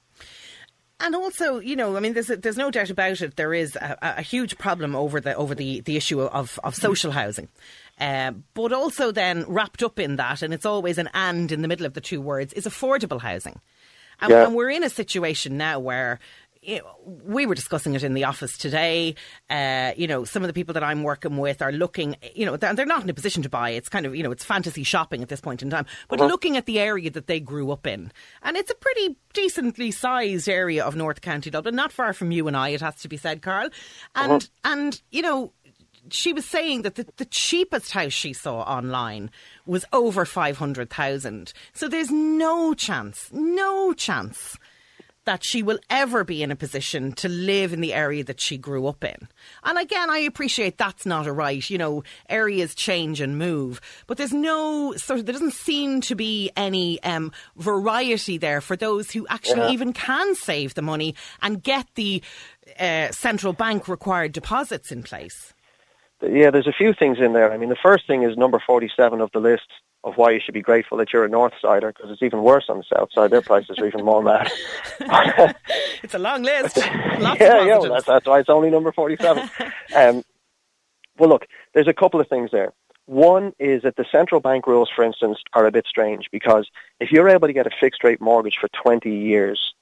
And 1.04 1.16
also, 1.18 1.60
you 1.60 1.76
know, 1.76 1.98
I 1.98 2.00
mean, 2.00 2.14
there's 2.14 2.28
there's 2.28 2.56
no 2.56 2.72
doubt 2.72 2.90
about 2.90 3.22
it. 3.22 3.36
There 3.36 3.54
is 3.54 3.76
a, 3.76 3.98
a, 4.02 4.22
huge 4.22 4.58
problem 4.58 4.96
over 4.96 5.20
the 5.20 5.36
over 5.36 5.54
the, 5.54 5.82
the 5.82 5.98
issue 5.98 6.22
of, 6.22 6.58
of 6.64 6.76
social 6.76 7.12
housing. 7.12 7.50
Uh, 8.00 8.32
but 8.54 8.72
also 8.72 9.12
then 9.12 9.44
wrapped 9.50 9.84
up 9.84 10.00
in 10.00 10.16
that, 10.16 10.42
and 10.42 10.54
it's 10.54 10.66
always 10.66 10.98
an 10.98 11.10
and 11.14 11.52
in 11.52 11.62
the 11.62 11.68
middle 11.68 11.86
of 11.86 11.94
the 11.94 12.00
two 12.00 12.22
words, 12.22 12.54
is 12.54 12.66
affordable 12.66 13.20
housing. 13.20 13.60
And, 14.22 14.32
yeah. 14.32 14.46
and, 14.46 14.56
we're 14.56 14.70
in 14.70 14.84
a 14.84 14.90
situation 14.90 15.58
now 15.58 15.78
where 15.78 16.20
you 16.66 16.78
know, 16.78 16.96
we 17.26 17.46
were 17.46 17.56
discussing 17.56 17.94
it 17.94 18.04
in 18.04 18.14
the 18.14 18.24
office 18.24 18.58
today. 18.58 19.16
Uh, 19.50 19.92
you 19.98 20.08
know, 20.08 20.24
some 20.24 20.44
of 20.44 20.48
the 20.48 20.54
people 20.54 20.74
that 20.74 20.84
I'm 20.84 21.04
working 21.04 21.38
with 21.38 21.62
are 21.62 21.72
looking, 21.72 22.16
you 22.34 22.46
know, 22.46 22.58
they're, 22.58 22.74
they're, 22.74 22.86
not 22.86 23.04
in 23.04 23.10
a 23.10 23.14
position 23.14 23.44
to 23.44 23.50
buy. 23.50 23.72
It's 23.72 23.90
kind 23.90 24.06
of, 24.06 24.16
you 24.16 24.24
know, 24.24 24.32
it's 24.32 24.44
fantasy 24.44 24.84
shopping 24.84 25.22
at 25.22 25.30
this 25.30 25.42
point 25.42 25.62
in 25.62 25.70
time. 25.70 25.86
But 26.08 26.20
uh-huh. 26.20 26.30
looking 26.30 26.58
at 26.58 26.66
the 26.66 26.80
area 26.80 27.10
that 27.12 27.28
they 27.28 27.40
grew 27.40 27.72
up 27.72 27.88
in, 27.88 28.12
and 28.42 28.58
it's 28.58 28.72
a 28.72 28.76
pretty 28.76 29.18
decently 29.34 29.92
sized 29.92 30.48
area 30.48 30.84
of 30.84 30.96
North 30.96 31.22
County 31.22 31.50
Dublin, 31.50 31.76
not 31.76 31.92
far 31.92 32.14
from 32.14 32.32
you 32.32 32.48
and 32.48 32.56
I, 32.56 32.70
it 32.70 32.82
has 32.82 32.96
to 32.98 33.08
be 33.08 33.18
said, 33.18 33.42
Karl. 33.42 33.70
And, 34.16 34.32
uh-huh. 34.32 34.74
and 34.74 35.02
you 35.12 35.22
know, 35.22 35.54
she 36.10 36.34
was 36.34 36.46
saying 36.46 36.82
that 36.84 36.96
the, 36.96 37.08
the, 37.18 37.26
cheapest 37.26 37.92
house 37.92 38.12
she 38.12 38.34
saw 38.34 38.62
online 38.62 39.32
was 39.66 39.86
over 39.94 40.26
500,000. 40.26 41.54
So 41.72 41.88
there's 41.88 42.12
no 42.12 42.74
chance, 42.74 43.30
no 43.32 43.94
chance 43.94 44.58
that 45.26 45.44
she 45.44 45.64
will 45.64 45.80
ever 45.90 46.24
be 46.24 46.44
in 46.44 46.52
a 46.52 46.56
position 46.56 47.12
to 47.14 47.30
live 47.30 47.74
in 47.74 47.82
the 47.82 47.94
area 47.94 48.24
that 48.24 48.42
she 48.42 48.58
grew 48.58 48.88
up 48.88 49.04
in. 49.04 49.28
And 49.64 49.78
again, 49.78 50.10
I 50.10 50.20
appreciate 50.20 50.78
that's 50.78 51.06
not 51.06 51.28
a 51.28 51.32
right. 51.32 51.68
You 51.70 51.78
know, 51.78 52.04
areas 52.30 52.76
change 52.76 53.22
and 53.22 53.38
move, 53.38 53.80
but 54.08 54.18
there's 54.18 54.34
no 54.34 54.94
sort 54.98 55.20
of, 55.20 55.26
there 55.26 55.34
doesn't 55.34 55.54
seem 55.54 56.02
to 56.02 56.16
be 56.16 56.52
any 56.58 57.02
um, 57.04 57.32
variety 57.56 58.38
there 58.38 58.62
for 58.62 58.76
those 58.76 59.12
who 59.12 59.26
actually 59.30 59.62
Yeah. 59.62 59.72
even 59.72 59.94
can 59.94 60.36
save 60.36 60.74
the 60.74 60.82
money 60.82 61.16
and 61.42 61.64
get 61.64 61.88
the 61.96 62.22
uh, 62.80 63.12
central 63.12 63.54
bank 63.54 63.88
required 63.88 64.32
deposits 64.32 64.92
in 64.92 65.04
place. 65.04 65.54
Yeah, 66.22 66.52
there's 66.52 66.68
a 66.68 66.74
few 66.74 66.94
things 66.94 67.18
in 67.20 67.34
there. 67.34 67.52
I 67.52 67.58
mean, 67.58 67.70
the 67.70 67.76
first 67.84 68.08
thing 68.08 68.24
is 68.24 68.38
number 68.38 68.62
47 68.66 69.20
of 69.20 69.30
the 69.34 69.40
list 69.40 69.68
of 70.04 70.18
why 70.18 70.32
you 70.32 70.40
should 70.40 70.54
be 70.54 70.62
grateful 70.62 70.98
that 70.98 71.14
you're 71.14 71.24
a 71.24 71.30
North 71.30 71.54
Sider 71.62 71.92
because 71.92 72.12
it's 72.12 72.22
even 72.22 72.44
worse 72.44 72.66
on 72.68 72.78
the 72.78 72.84
South 72.96 73.10
Side. 73.14 73.32
Their 73.32 73.42
prices 73.42 73.80
are 73.80 73.86
even 73.86 74.04
more 74.04 74.22
mad. 74.22 74.52
It's 76.04 76.14
a 76.14 76.20
long 76.20 76.44
list. 76.44 76.78
Lots 77.20 77.40
yeah, 77.40 77.62
of 77.62 77.68
yeah, 77.68 77.78
well, 77.78 77.94
that's, 77.94 78.06
that's 78.06 78.26
why 78.26 78.40
it's 78.40 78.50
only 78.50 78.70
number 78.70 78.92
47. 78.92 79.50
um, 79.96 80.24
well, 81.18 81.30
look, 81.30 81.48
there's 81.74 81.88
a 81.88 81.94
couple 81.94 82.20
of 82.20 82.28
things 82.28 82.52
there. 82.52 82.74
One 83.06 83.54
is 83.58 83.84
that 83.84 83.96
the 83.96 84.06
central 84.12 84.42
bank 84.42 84.68
rules, 84.68 84.90
for 84.94 85.04
instance, 85.04 85.40
are 85.54 85.66
a 85.66 85.72
bit 85.72 85.86
strange 85.88 86.28
because 86.30 86.70
if 87.00 87.10
you're 87.12 87.30
able 87.30 87.48
to 87.48 87.54
get 87.54 87.68
a 87.68 87.72
fixed 87.80 88.04
rate 88.04 88.20
mortgage 88.20 88.58
for 88.60 88.68
20 88.70 89.10
years 89.10 89.73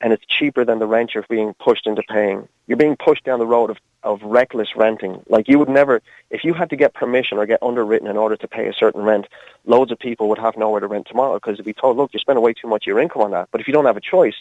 and 0.00 0.12
it's 0.12 0.24
cheaper 0.26 0.64
than 0.64 0.78
the 0.78 0.86
rent 0.86 1.14
you're 1.14 1.24
being 1.28 1.54
pushed 1.54 1.86
into 1.86 2.02
paying, 2.02 2.48
you're 2.66 2.76
being 2.76 2.96
pushed 2.96 3.24
down 3.24 3.38
the 3.38 3.46
road 3.46 3.70
of, 3.70 3.78
of 4.02 4.22
reckless 4.22 4.76
renting. 4.76 5.22
Like 5.28 5.48
you 5.48 5.58
would 5.58 5.68
never, 5.68 6.02
if 6.30 6.44
you 6.44 6.54
had 6.54 6.70
to 6.70 6.76
get 6.76 6.94
permission 6.94 7.38
or 7.38 7.46
get 7.46 7.62
underwritten 7.62 8.08
in 8.08 8.16
order 8.16 8.36
to 8.36 8.48
pay 8.48 8.68
a 8.68 8.72
certain 8.72 9.02
rent, 9.02 9.26
loads 9.64 9.90
of 9.90 9.98
people 9.98 10.28
would 10.28 10.38
have 10.38 10.56
nowhere 10.56 10.80
to 10.80 10.86
rent 10.86 11.06
tomorrow 11.06 11.34
because 11.34 11.54
it'd 11.54 11.64
be 11.64 11.72
told, 11.72 11.96
look, 11.96 12.12
you're 12.12 12.20
spending 12.20 12.44
way 12.44 12.52
too 12.52 12.68
much 12.68 12.84
of 12.84 12.86
your 12.86 13.00
income 13.00 13.22
on 13.22 13.30
that. 13.32 13.48
But 13.50 13.60
if 13.60 13.66
you 13.66 13.72
don't 13.72 13.86
have 13.86 13.96
a 13.96 14.00
choice, 14.00 14.36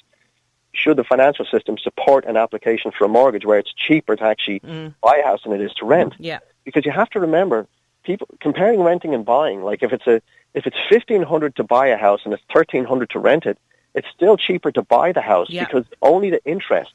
should 0.73 0.97
the 0.97 1.03
financial 1.03 1.45
system 1.45 1.77
support 1.77 2.25
an 2.25 2.37
application 2.37 2.91
for 2.91 3.05
a 3.05 3.07
mortgage 3.07 3.45
where 3.45 3.57
it's 3.57 3.73
cheaper 3.73 4.15
to 4.15 4.23
actually 4.23 4.59
mm. 4.59 4.93
buy 5.01 5.21
a 5.23 5.25
house 5.25 5.41
than 5.43 5.53
it 5.53 5.61
is 5.61 5.73
to 5.75 5.85
rent? 5.85 6.13
Yeah. 6.19 6.39
Because 6.65 6.85
you 6.85 6.91
have 6.91 7.09
to 7.11 7.19
remember, 7.19 7.67
people 8.03 8.27
comparing 8.39 8.81
renting 8.81 9.13
and 9.13 9.25
buying. 9.25 9.63
Like 9.63 9.81
if 9.81 9.91
it's 9.91 10.05
a 10.07 10.21
if 10.53 10.65
it's 10.67 10.77
fifteen 10.89 11.23
hundred 11.23 11.55
to 11.57 11.63
buy 11.63 11.87
a 11.87 11.97
house 11.97 12.21
and 12.25 12.33
it's 12.33 12.43
thirteen 12.53 12.85
hundred 12.85 13.09
to 13.11 13.19
rent 13.19 13.45
it, 13.45 13.57
it's 13.97 14.07
still 14.15 14.37
cheaper 14.37 14.71
to 14.71 14.83
buy 14.83 15.11
the 15.11 15.21
house 15.33 15.49
Yeah. 15.49 15.65
because 15.65 15.85
only 16.01 16.29
the 16.29 16.43
interest, 16.45 16.93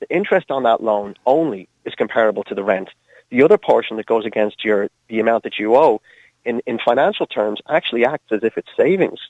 the 0.00 0.08
interest 0.18 0.50
on 0.50 0.62
that 0.62 0.82
loan 0.82 1.08
only 1.26 1.68
is 1.84 1.94
comparable 1.96 2.44
to 2.44 2.54
the 2.54 2.62
rent. 2.72 2.88
The 3.30 3.42
other 3.42 3.58
portion 3.58 3.96
that 3.98 4.06
goes 4.06 4.24
against 4.24 4.64
your 4.64 4.88
the 5.08 5.18
amount 5.24 5.42
that 5.46 5.58
you 5.58 5.74
owe, 5.76 6.00
in 6.44 6.62
in 6.70 6.78
financial 6.90 7.26
terms, 7.26 7.58
actually 7.68 8.04
acts 8.06 8.30
as 8.30 8.42
if 8.44 8.56
it's 8.56 8.68
savings. 8.76 9.20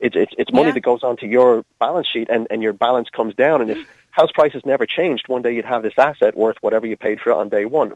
It's 0.00 0.16
it's, 0.22 0.34
it's 0.40 0.52
money 0.52 0.66
Yeah. 0.68 0.72
that 0.74 0.82
goes 0.92 1.02
onto 1.02 1.26
your 1.26 1.64
balance 1.80 2.08
sheet, 2.12 2.28
and, 2.34 2.46
and 2.50 2.62
your 2.62 2.74
balance 2.86 3.08
comes 3.18 3.34
down. 3.34 3.56
And 3.62 3.70
if 3.70 3.78
house 4.10 4.32
prices 4.38 4.62
never 4.66 4.84
changed, 4.98 5.24
one 5.28 5.42
day 5.42 5.52
you'd 5.54 5.64
have 5.74 5.82
this 5.82 5.98
asset 5.98 6.36
worth 6.36 6.58
whatever 6.60 6.86
you 6.86 6.96
paid 6.96 7.20
for 7.20 7.30
it 7.30 7.36
on 7.36 7.48
day 7.48 7.64
one. 7.64 7.90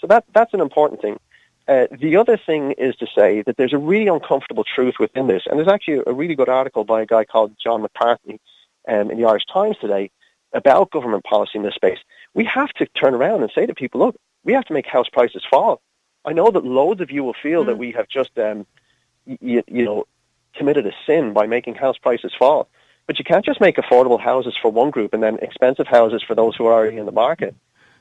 So 0.00 0.06
that 0.06 0.24
that's 0.32 0.54
an 0.54 0.60
important 0.68 1.02
thing. 1.02 1.18
Uh, 1.66 1.86
the 1.90 2.16
other 2.16 2.36
thing 2.36 2.72
is 2.72 2.94
to 2.96 3.06
say 3.14 3.42
that 3.42 3.56
there's 3.56 3.72
a 3.72 3.78
really 3.78 4.08
uncomfortable 4.08 4.64
truth 4.64 4.96
within 5.00 5.26
this, 5.26 5.44
and 5.46 5.58
there's 5.58 5.68
actually 5.68 6.02
a 6.06 6.12
really 6.12 6.34
good 6.34 6.48
article 6.48 6.84
by 6.84 7.00
a 7.00 7.06
guy 7.06 7.24
called 7.24 7.56
John 7.62 7.82
McCartney 7.82 8.38
um, 8.86 9.10
in 9.10 9.18
the 9.18 9.24
Irish 9.24 9.46
Times 9.46 9.76
today 9.80 10.10
about 10.52 10.90
government 10.90 11.24
policy 11.24 11.52
in 11.54 11.62
this 11.62 11.74
space. 11.74 11.98
We 12.34 12.44
have 12.44 12.70
to 12.74 12.86
turn 12.86 13.14
around 13.14 13.42
and 13.42 13.50
say 13.54 13.66
to 13.66 13.74
people, 13.74 14.00
look, 14.00 14.16
we 14.44 14.52
have 14.52 14.64
to 14.66 14.74
make 14.74 14.86
house 14.86 15.08
prices 15.08 15.42
fall. 15.48 15.80
I 16.24 16.32
know 16.32 16.50
that 16.50 16.64
loads 16.64 17.00
of 17.00 17.10
you 17.10 17.24
will 17.24 17.34
feel 17.42 17.64
that 17.64 17.78
we 17.78 17.92
have 17.92 18.08
just, 18.08 18.38
um, 18.38 18.66
you, 19.26 19.62
you 19.66 19.84
know, 19.84 20.04
committed 20.54 20.86
a 20.86 20.92
sin 21.06 21.32
by 21.32 21.46
making 21.46 21.74
house 21.74 21.98
prices 21.98 22.32
fall. 22.38 22.68
But 23.06 23.18
you 23.18 23.24
can't 23.24 23.44
just 23.44 23.60
make 23.60 23.76
affordable 23.76 24.20
houses 24.20 24.54
for 24.60 24.70
one 24.70 24.90
group 24.90 25.12
and 25.12 25.22
then 25.22 25.38
expensive 25.42 25.86
houses 25.86 26.22
for 26.22 26.34
those 26.34 26.56
who 26.56 26.66
are 26.66 26.72
already 26.72 26.96
in 26.98 27.06
the 27.06 27.12
market. 27.12 27.54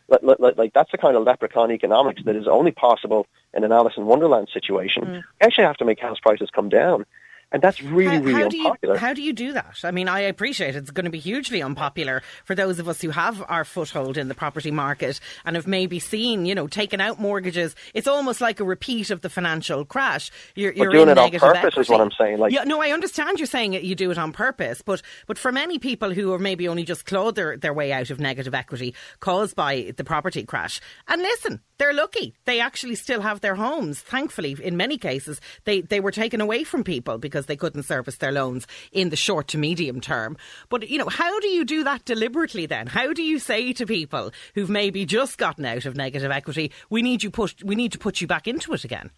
Like, 0.08 0.40
like, 0.40 0.58
like 0.58 0.74
that's 0.74 0.92
the 0.92 0.98
kind 0.98 1.16
of 1.16 1.24
leprechaun 1.24 1.72
economics 1.72 2.24
that 2.26 2.36
is 2.36 2.48
only 2.48 2.72
possible 2.72 3.26
in 3.54 3.64
an 3.64 3.72
Alice 3.72 3.94
in 3.98 4.06
Wonderland 4.06 4.50
situation. 4.54 5.06
Mm. 5.06 5.16
You 5.16 5.24
actually 5.42 5.66
have 5.66 5.78
to 5.78 5.86
make 5.86 6.00
house 6.00 6.20
prices 6.20 6.50
come 6.50 6.70
down. 6.70 7.06
And 7.54 7.62
that's 7.62 7.82
really, 7.82 8.18
how, 8.18 8.22
really 8.24 8.34
how 8.34 8.48
do 8.50 8.58
you 8.58 8.64
how 8.98 9.14
do 9.14 9.22
you 9.22 9.32
do 9.32 9.54
that? 9.54 9.76
I 9.84 9.92
mean, 9.92 10.10
I 10.10 10.22
appreciate 10.22 10.76
it's 10.76 10.90
going 10.92 11.06
to 11.06 11.12
be 11.12 11.20
hugely 11.20 11.62
unpopular 11.62 12.24
for 12.46 12.56
those 12.56 12.80
of 12.80 12.90
us 12.90 13.00
who 13.02 13.12
have 13.12 13.44
our 13.48 13.64
foothold 13.64 14.18
in 14.18 14.28
the 14.28 14.34
property 14.34 14.72
market 14.72 15.20
and 15.46 15.56
have 15.56 15.68
maybe 15.68 16.00
seen, 16.00 16.46
you 16.48 16.56
know, 16.56 16.66
taken 16.68 17.00
out 17.00 17.20
mortgages. 17.20 17.76
It's 17.94 18.08
almost 18.08 18.42
like 18.42 18.60
a 18.60 18.64
repeat 18.64 19.12
of 19.12 19.22
the 19.22 19.30
financial 19.30 19.86
crash. 19.86 20.32
You're, 20.56 20.74
you're 20.74 20.90
doing 20.92 21.04
in 21.04 21.10
it 21.10 21.18
on 21.20 21.26
negative 21.26 21.48
purpose 21.62 21.78
is 21.78 21.90
what 21.90 22.02
I'm 22.02 22.12
saying, 22.18 22.40
like- 22.40 22.52
yeah, 22.52 22.64
no, 22.64 22.82
I 22.82 22.90
understand 22.92 23.40
you're 23.40 23.46
saying 23.46 23.74
it, 23.76 23.84
you 23.84 23.94
do 23.96 24.10
it 24.10 24.18
on 24.18 24.32
purpose, 24.34 24.82
but 24.82 25.04
but 25.28 25.38
for 25.38 25.52
many 25.52 25.78
people 25.78 26.12
who 26.12 26.32
have 26.32 26.42
maybe 26.42 26.68
only 26.68 26.84
just 26.84 27.06
clawed 27.06 27.36
their, 27.36 27.56
their 27.56 27.74
way 27.74 27.92
out 27.94 28.10
of 28.10 28.20
negative 28.20 28.56
equity 28.56 28.96
caused 29.20 29.56
by 29.56 29.94
the 29.96 30.04
property 30.04 30.44
crash, 30.44 30.82
and 31.08 31.22
listen, 31.22 31.62
they're 31.84 31.94
lucky. 31.94 32.34
They 32.46 32.62
actually 32.62 32.96
still 32.96 33.20
have 33.20 33.42
their 33.42 33.56
homes. 33.56 34.00
Thankfully, 34.00 34.56
in 34.64 34.78
many 34.78 34.98
cases, 34.98 35.42
they, 35.66 35.82
they 35.82 36.00
were 36.00 36.12
taken 36.12 36.40
away 36.40 36.64
from 36.64 36.86
people 36.86 37.18
because 37.18 37.48
they 37.48 37.58
couldn't 37.58 37.84
service 37.84 38.16
their 38.16 38.32
loans 38.32 38.66
in 38.94 39.10
the 39.10 39.18
short 39.18 39.50
to 39.50 39.58
medium 39.58 40.00
term. 40.00 40.38
But, 40.70 40.88
you 40.88 40.98
know, 40.98 41.10
how 41.10 41.42
do 41.42 41.50
you 41.50 41.66
do 41.66 41.84
that 41.84 42.06
deliberately 42.06 42.68
then? 42.68 42.88
How 42.88 43.12
do 43.12 43.22
you 43.22 43.38
say 43.38 43.74
to 43.74 43.86
people 43.86 44.32
who've 44.56 44.70
maybe 44.70 45.06
just 45.06 45.38
gotten 45.38 45.66
out 45.66 45.86
of 45.86 45.98
negative 45.98 46.32
equity, 46.32 46.72
we 46.90 47.02
need 47.02 47.22
you 47.22 47.30
push, 47.30 47.54
we 47.62 47.76
need 47.76 47.92
to 47.92 48.00
put 48.00 48.22
you 48.22 48.28
back 48.28 48.48
into 48.48 48.72
it 48.72 48.86
again? 48.86 49.12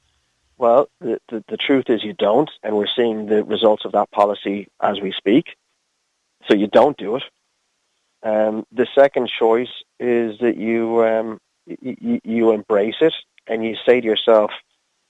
Well, 0.57 0.89
the, 0.99 1.19
the, 1.29 1.43
the 1.47 1.57
truth 1.57 1.85
is 1.89 2.03
you 2.03 2.13
don't, 2.13 2.49
and 2.63 2.75
we're 2.75 2.87
seeing 2.97 3.27
the 3.27 3.43
results 3.43 3.85
of 3.85 3.91
that 3.91 4.09
policy 4.09 4.69
as 4.81 4.99
we 4.99 5.13
speak. 5.15 5.45
So 6.49 6.57
you 6.57 6.65
don't 6.65 6.97
do 6.97 7.17
it. 7.17 7.23
Um, 8.23 8.65
the 8.71 8.87
second 8.97 9.29
choice 9.39 9.83
is 9.99 10.39
that 10.39 10.57
you, 10.57 11.05
um, 11.05 11.39
y- 11.67 11.97
y- 12.01 12.21
you 12.23 12.51
embrace 12.51 12.95
it 13.01 13.13
and 13.47 13.63
you 13.63 13.75
say 13.85 14.01
to 14.01 14.05
yourself 14.05 14.51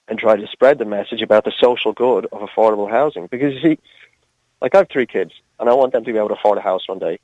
and 0.07 0.19
try 0.19 0.35
to 0.35 0.47
spread 0.47 0.77
the 0.77 0.85
message 0.85 1.21
about 1.21 1.45
the 1.45 1.53
social 1.59 1.93
good 1.93 2.25
of 2.31 2.41
affordable 2.41 2.89
housing. 2.89 3.27
Because 3.27 3.53
you 3.53 3.61
see, 3.61 3.79
like 4.61 4.75
I 4.75 4.79
have 4.79 4.89
three 4.89 5.05
kids, 5.05 5.31
and 5.59 5.69
I 5.69 5.73
want 5.73 5.93
them 5.93 6.03
to 6.03 6.11
be 6.11 6.17
able 6.17 6.29
to 6.29 6.35
afford 6.35 6.57
a 6.57 6.61
house 6.61 6.87
one 6.87 6.99
day. 6.99 7.19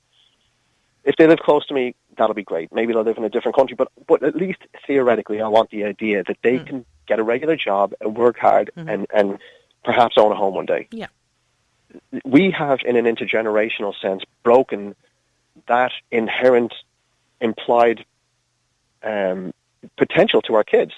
If 1.03 1.15
they 1.15 1.27
live 1.27 1.39
close 1.39 1.65
to 1.67 1.73
me, 1.73 1.95
that'll 2.17 2.35
be 2.35 2.43
great. 2.43 2.71
Maybe 2.71 2.93
they'll 2.93 3.03
live 3.03 3.17
in 3.17 3.23
a 3.23 3.29
different 3.29 3.55
country, 3.55 3.75
but 3.75 3.89
but 4.07 4.23
at 4.23 4.35
least 4.35 4.59
theoretically, 4.85 5.41
I 5.41 5.47
want 5.47 5.69
the 5.71 5.83
idea 5.85 6.23
that 6.23 6.37
they 6.43 6.59
mm. 6.59 6.65
can 6.65 6.85
get 7.07 7.19
a 7.19 7.23
regular 7.23 7.55
job 7.55 7.93
and 7.99 8.15
work 8.15 8.37
hard 8.37 8.71
mm-hmm. 8.75 8.89
and 8.89 9.07
and 9.13 9.39
perhaps 9.83 10.17
own 10.17 10.31
a 10.31 10.35
home 10.35 10.55
one 10.55 10.65
day. 10.65 10.87
Yeah. 10.91 11.07
We 12.23 12.51
have, 12.51 12.79
in 12.85 12.95
an 12.95 13.05
intergenerational 13.05 13.93
sense, 13.99 14.23
broken 14.43 14.95
that 15.67 15.91
inherent 16.09 16.73
implied 17.41 18.05
um, 19.03 19.53
potential 19.97 20.41
to 20.43 20.55
our 20.55 20.63
kids. 20.63 20.93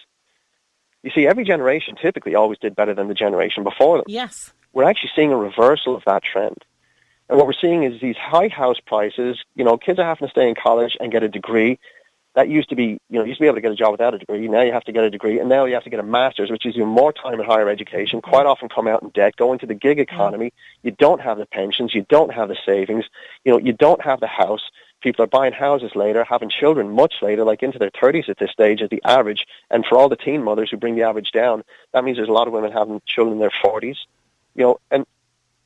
You 1.03 1.11
see, 1.11 1.27
every 1.27 1.43
generation 1.43 1.95
typically 1.95 2.35
always 2.35 2.57
did 2.59 2.75
better 2.75 2.93
than 2.93 3.07
the 3.07 3.13
generation 3.13 3.63
before 3.63 3.97
them 3.97 4.05
Yes. 4.07 4.53
we're 4.71 4.85
actually 4.85 5.11
seeing 5.15 5.31
a 5.31 5.37
reversal 5.37 5.95
of 5.95 6.03
that 6.05 6.23
trend. 6.23 6.57
And 7.29 7.37
what 7.37 7.47
we're 7.47 7.53
seeing 7.53 7.83
is 7.83 7.99
these 8.01 8.15
high 8.17 8.49
house 8.49 8.79
prices. 8.85 9.43
You 9.55 9.63
know, 9.63 9.77
kids 9.77 9.99
are 9.99 10.05
having 10.05 10.27
to 10.27 10.31
stay 10.31 10.47
in 10.47 10.55
college 10.55 10.97
and 10.99 11.11
get 11.11 11.23
a 11.23 11.29
degree. 11.29 11.79
That 12.35 12.49
used 12.49 12.69
to 12.69 12.75
be, 12.75 12.83
you 13.09 13.19
know, 13.19 13.21
you 13.21 13.27
used 13.27 13.37
to 13.37 13.43
be 13.43 13.47
able 13.47 13.55
to 13.57 13.61
get 13.61 13.71
a 13.71 13.75
job 13.75 13.91
without 13.91 14.13
a 14.13 14.17
degree. 14.17 14.47
Now 14.47 14.61
you 14.61 14.71
have 14.73 14.83
to 14.85 14.91
get 14.91 15.03
a 15.03 15.09
degree, 15.09 15.39
and 15.39 15.47
now 15.47 15.65
you 15.65 15.73
have 15.75 15.83
to 15.83 15.89
get 15.89 15.99
a 15.99 16.03
master's, 16.03 16.49
which 16.49 16.65
is 16.65 16.75
even 16.75 16.87
more 16.87 17.13
time 17.13 17.39
in 17.39 17.45
higher 17.45 17.69
education. 17.69 18.21
Quite 18.21 18.45
often, 18.47 18.69
come 18.69 18.87
out 18.87 19.03
in 19.03 19.09
debt, 19.09 19.35
go 19.35 19.53
into 19.53 19.65
the 19.67 19.75
gig 19.75 19.99
economy. 19.99 20.51
You 20.81 20.91
don't 20.91 21.21
have 21.21 21.37
the 21.37 21.45
pensions, 21.45 21.93
you 21.93 22.05
don't 22.09 22.33
have 22.33 22.49
the 22.49 22.57
savings, 22.65 23.05
you 23.45 23.51
know, 23.51 23.59
you 23.59 23.73
don't 23.73 24.01
have 24.01 24.19
the 24.19 24.27
house. 24.27 24.63
People 25.03 25.23
are 25.23 25.27
buying 25.27 25.53
houses 25.53 25.91
later, 25.95 26.23
having 26.23 26.49
children 26.49 26.89
much 26.89 27.15
later, 27.21 27.43
like 27.43 27.61
into 27.61 27.77
their 27.77 27.91
30s 27.91 28.29
at 28.29 28.37
this 28.39 28.51
stage, 28.51 28.81
as 28.81 28.89
the 28.89 29.01
average. 29.03 29.45
And 29.69 29.85
for 29.85 29.97
all 29.97 30.07
the 30.07 30.15
teen 30.15 30.43
mothers 30.43 30.71
who 30.71 30.77
bring 30.77 30.95
the 30.95 31.03
average 31.03 31.31
down, 31.31 31.63
that 31.91 32.03
means 32.03 32.17
there's 32.17 32.29
a 32.29 32.33
lot 32.33 32.47
of 32.47 32.53
women 32.53 32.71
having 32.71 33.01
children 33.05 33.33
in 33.33 33.39
their 33.39 33.51
40s. 33.63 33.97
You 34.55 34.63
know, 34.63 34.79
and 34.89 35.05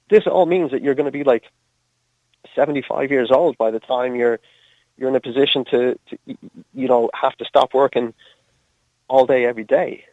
this 0.10 0.26
all 0.26 0.48
means 0.48 0.72
that 0.72 0.82
you're 0.82 0.96
going 0.96 1.06
to 1.06 1.12
be 1.12 1.24
like 1.24 1.44
75 2.56 3.12
years 3.12 3.30
old 3.32 3.58
by 3.58 3.72
the 3.72 3.80
time 3.80 4.16
you're 4.16 4.40
you're 4.98 5.10
in 5.10 5.16
a 5.16 5.20
position 5.20 5.64
to, 5.66 6.00
to 6.10 6.18
you 6.74 6.88
know 6.88 7.10
have 7.14 7.36
to 7.38 7.46
stop 7.46 7.74
working 7.74 8.14
all 9.08 9.26
day 9.26 9.46
every 9.46 9.64
day. 9.64 10.06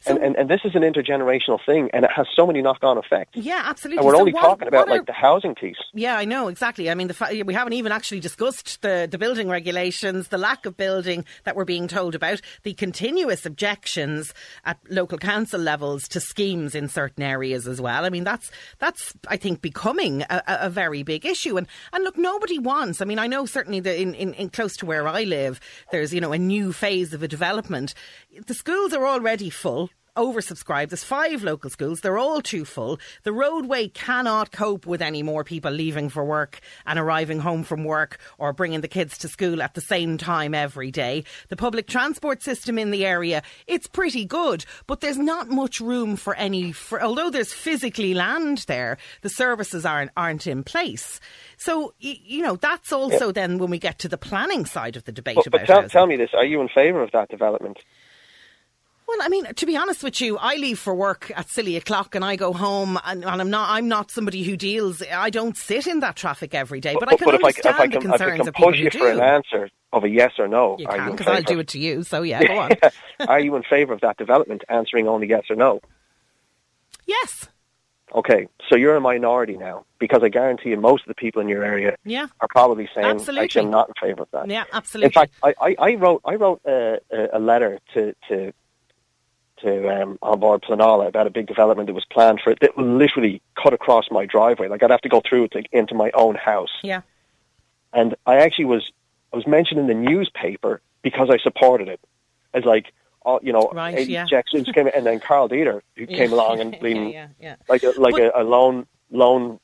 So- 0.00 0.14
and, 0.14 0.22
and 0.24 0.36
and 0.36 0.48
this 0.50 0.60
is 0.64 0.74
an 0.74 0.82
intergenerational 0.82 1.58
thing, 1.64 1.90
and 1.92 2.04
it 2.04 2.10
has 2.14 2.26
so 2.34 2.46
many 2.46 2.60
knock-on 2.62 2.98
effects. 2.98 3.30
Yeah, 3.34 3.62
absolutely. 3.64 3.98
And 3.98 4.06
we're 4.06 4.14
So 4.14 4.20
only 4.20 4.32
what- 4.32 4.42
talking 4.42 4.68
about 4.68 4.88
are- 4.88 4.90
like 4.90 5.06
the 5.06 5.12
housing 5.12 5.54
piece. 5.54 5.76
Yeah, 5.94 6.16
I 6.16 6.24
know 6.24 6.48
exactly. 6.48 6.90
I 6.90 6.94
mean, 6.94 7.08
the 7.08 7.14
fa- 7.14 7.30
we 7.44 7.54
haven't 7.54 7.72
even 7.74 7.92
actually 7.92 8.20
discussed 8.20 8.82
the 8.82 9.08
the 9.10 9.18
building 9.18 9.48
regulations, 9.48 10.28
the 10.28 10.38
lack 10.38 10.66
of 10.66 10.76
building 10.76 11.24
that 11.44 11.56
we're 11.56 11.64
being 11.64 11.88
told 11.88 12.14
about, 12.14 12.40
the 12.62 12.74
continuous 12.74 13.46
objections 13.46 14.32
at 14.64 14.78
local 14.90 15.18
council 15.18 15.60
levels 15.60 16.06
to 16.08 16.20
schemes 16.20 16.74
in 16.74 16.88
certain 16.88 17.22
areas 17.22 17.66
as 17.66 17.80
well. 17.80 18.04
I 18.04 18.10
mean, 18.10 18.24
that's 18.24 18.50
that's 18.78 19.14
I 19.28 19.36
think 19.36 19.60
becoming 19.62 20.22
a, 20.22 20.42
a 20.46 20.58
a 20.66 20.70
very 20.70 21.02
big 21.02 21.24
issue. 21.26 21.56
And 21.56 21.66
and 21.92 22.04
look, 22.04 22.16
nobody 22.18 22.58
wants. 22.58 23.00
I 23.00 23.04
mean, 23.04 23.18
I 23.18 23.26
know 23.26 23.46
certainly 23.46 23.80
that 23.80 24.00
in, 24.00 24.14
in, 24.14 24.34
in 24.34 24.50
close 24.50 24.76
to 24.78 24.86
where 24.86 25.06
I 25.08 25.24
live, 25.24 25.60
there's 25.92 26.12
you 26.14 26.20
know 26.20 26.32
a 26.32 26.38
new 26.38 26.72
phase 26.72 27.12
of 27.12 27.22
a 27.22 27.28
development. 27.28 27.94
The 28.46 28.54
schools 28.54 28.92
are 28.92 29.06
already 29.06 29.50
full 29.64 29.88
oversubscribed. 30.16 30.90
There's 30.90 31.04
five 31.04 31.42
local 31.42 31.70
schools. 31.70 32.00
They're 32.00 32.18
all 32.18 32.40
too 32.40 32.64
full. 32.64 32.98
The 33.24 33.32
roadway 33.32 33.88
cannot 33.88 34.52
cope 34.52 34.86
with 34.86 35.02
any 35.02 35.22
more 35.22 35.44
people 35.44 35.72
leaving 35.72 36.08
for 36.08 36.24
work 36.24 36.60
and 36.86 36.98
arriving 36.98 37.40
home 37.40 37.64
from 37.64 37.84
work 37.84 38.18
or 38.38 38.52
bringing 38.52 38.80
the 38.80 38.88
kids 38.88 39.18
to 39.18 39.28
school 39.28 39.62
at 39.62 39.74
the 39.74 39.80
same 39.80 40.16
time 40.16 40.54
every 40.54 40.90
day. 40.90 41.24
The 41.48 41.56
public 41.56 41.88
transport 41.88 42.42
system 42.42 42.78
in 42.78 42.90
the 42.90 43.04
area, 43.04 43.42
it's 43.66 43.88
pretty 43.88 44.24
good, 44.24 44.64
but 44.86 45.00
there's 45.00 45.18
not 45.18 45.48
much 45.48 45.80
room 45.80 46.16
for 46.16 46.34
any, 46.36 46.72
for, 46.72 47.02
although 47.02 47.30
there's 47.30 47.52
physically 47.52 48.14
land 48.14 48.58
there, 48.68 48.98
the 49.22 49.30
services 49.30 49.84
aren't, 49.84 50.12
aren't 50.16 50.46
in 50.46 50.62
place. 50.62 51.18
So, 51.56 51.94
you 51.98 52.42
know, 52.42 52.56
that's 52.56 52.92
also 52.92 53.26
yeah. 53.26 53.32
then 53.32 53.58
when 53.58 53.70
we 53.70 53.78
get 53.78 53.98
to 54.00 54.08
the 54.08 54.18
planning 54.18 54.64
side 54.64 54.96
of 54.96 55.04
the 55.04 55.12
debate 55.12 55.36
but, 55.36 55.46
about 55.46 55.60
but 55.62 55.66
tell, 55.66 55.88
tell 55.88 56.06
me 56.06 56.16
this, 56.16 56.30
are 56.34 56.44
you 56.44 56.60
in 56.60 56.68
favour 56.68 57.02
of 57.02 57.10
that 57.12 57.28
development? 57.30 57.78
Well, 59.06 59.18
I 59.20 59.28
mean, 59.28 59.44
to 59.44 59.66
be 59.66 59.76
honest 59.76 60.02
with 60.02 60.20
you, 60.20 60.38
I 60.38 60.56
leave 60.56 60.78
for 60.78 60.94
work 60.94 61.30
at 61.36 61.50
silly 61.50 61.76
o'clock 61.76 62.14
and 62.14 62.24
I 62.24 62.36
go 62.36 62.52
home, 62.52 62.98
and, 63.04 63.24
and, 63.24 63.40
I'm 63.42 63.50
not. 63.50 63.70
I'm 63.70 63.86
not 63.86 64.10
somebody 64.10 64.42
who 64.42 64.56
deals. 64.56 65.02
I 65.02 65.30
don't 65.30 65.56
sit 65.56 65.86
in 65.86 66.00
that 66.00 66.16
traffic 66.16 66.54
every 66.54 66.80
day, 66.80 66.94
but, 66.94 67.00
but 67.00 67.08
I 67.12 67.16
can 67.16 67.24
but 67.26 67.34
understand 67.34 67.74
if 67.74 67.80
I, 67.80 67.84
if 67.84 67.90
I 67.90 67.92
can, 67.92 67.92
the 67.92 68.08
concerns 68.08 68.20
if 68.20 68.22
I 68.22 68.36
can 68.36 68.48
of 68.48 68.54
people 68.54 68.70
push 68.70 68.80
you 68.80 68.90
for 68.90 69.10
an 69.10 69.20
answer 69.20 69.70
of 69.92 70.04
a 70.04 70.08
yes 70.08 70.32
or 70.38 70.48
no, 70.48 70.76
you 70.78 70.86
can 70.86 71.10
because 71.10 71.26
I'll 71.26 71.42
do 71.42 71.58
it 71.58 71.68
to 71.68 71.78
you. 71.78 72.02
So 72.02 72.22
yeah, 72.22 72.44
go 72.44 72.58
on. 72.58 72.70
are 73.28 73.40
you 73.40 73.54
in 73.56 73.62
favour 73.62 73.92
of 73.92 74.00
that 74.00 74.16
development? 74.16 74.62
Answering 74.68 75.06
only 75.06 75.28
yes 75.28 75.44
or 75.50 75.56
no. 75.56 75.80
Yes. 77.06 77.48
Okay, 78.14 78.46
so 78.68 78.76
you're 78.76 78.94
a 78.94 79.00
minority 79.00 79.56
now 79.56 79.84
because 79.98 80.22
I 80.22 80.28
guarantee 80.28 80.70
you 80.70 80.80
most 80.80 81.02
of 81.02 81.08
the 81.08 81.14
people 81.14 81.42
in 81.42 81.48
your 81.48 81.64
area 81.64 81.96
yeah. 82.04 82.28
are 82.40 82.46
probably 82.48 82.88
saying, 82.94 83.06
absolutely. 83.06 83.44
actually, 83.44 83.64
I'm 83.64 83.70
not 83.72 83.88
in 83.88 83.94
favour 84.00 84.22
of 84.22 84.28
that. 84.30 84.48
Yeah, 84.48 84.64
absolutely. 84.72 85.06
In 85.06 85.12
fact, 85.12 85.34
I, 85.42 85.54
I, 85.60 85.76
I 85.80 85.94
wrote 85.96 86.22
I 86.24 86.36
wrote 86.36 86.60
a, 86.64 87.00
a 87.32 87.40
letter 87.40 87.80
to 87.94 88.14
to 88.28 88.52
to 89.64 90.02
um, 90.02 90.18
An 90.22 90.38
Bord 90.38 90.62
Pleanála 90.62 91.08
about 91.08 91.26
a 91.26 91.30
big 91.30 91.46
development 91.46 91.86
that 91.88 91.94
was 91.94 92.04
planned 92.04 92.40
for 92.42 92.50
it 92.50 92.60
that 92.60 92.76
literally 92.78 93.42
cut 93.60 93.72
across 93.72 94.10
my 94.10 94.26
driveway. 94.26 94.68
Like 94.68 94.82
I'd 94.82 94.90
have 94.90 95.00
to 95.02 95.08
go 95.08 95.20
through 95.26 95.44
it 95.44 95.50
to, 95.52 95.62
into 95.72 95.94
my 95.94 96.10
own 96.14 96.34
house. 96.36 96.70
Yeah. 96.82 97.00
And 97.92 98.14
I 98.26 98.36
actually 98.36 98.66
was 98.66 98.92
I 99.32 99.36
was 99.36 99.46
mentioned 99.46 99.80
in 99.80 99.86
the 99.86 99.94
newspaper 99.94 100.80
because 101.02 101.28
I 101.30 101.38
supported 101.38 101.88
it 101.88 102.00
as 102.52 102.64
like 102.64 102.92
all, 103.22 103.40
you 103.42 103.52
know, 103.52 103.70
right, 103.72 104.06
yeah. 104.06 104.26
Jackson 104.26 104.64
came, 104.64 104.86
and 104.94 105.06
then 105.06 105.18
Karl 105.18 105.48
Deeter 105.48 105.82
who 105.96 106.04
Yeah. 106.08 106.16
came 106.18 106.32
along 106.32 106.60
and 106.60 106.76
leaning 106.82 107.12
yeah, 107.12 107.28
yeah. 107.40 107.56
like 107.68 107.82
a, 107.82 107.92
like 107.98 108.12
But- 108.12 108.22
a, 108.22 108.42
a 108.42 108.44
lone 108.44 108.86
lone 109.10 109.60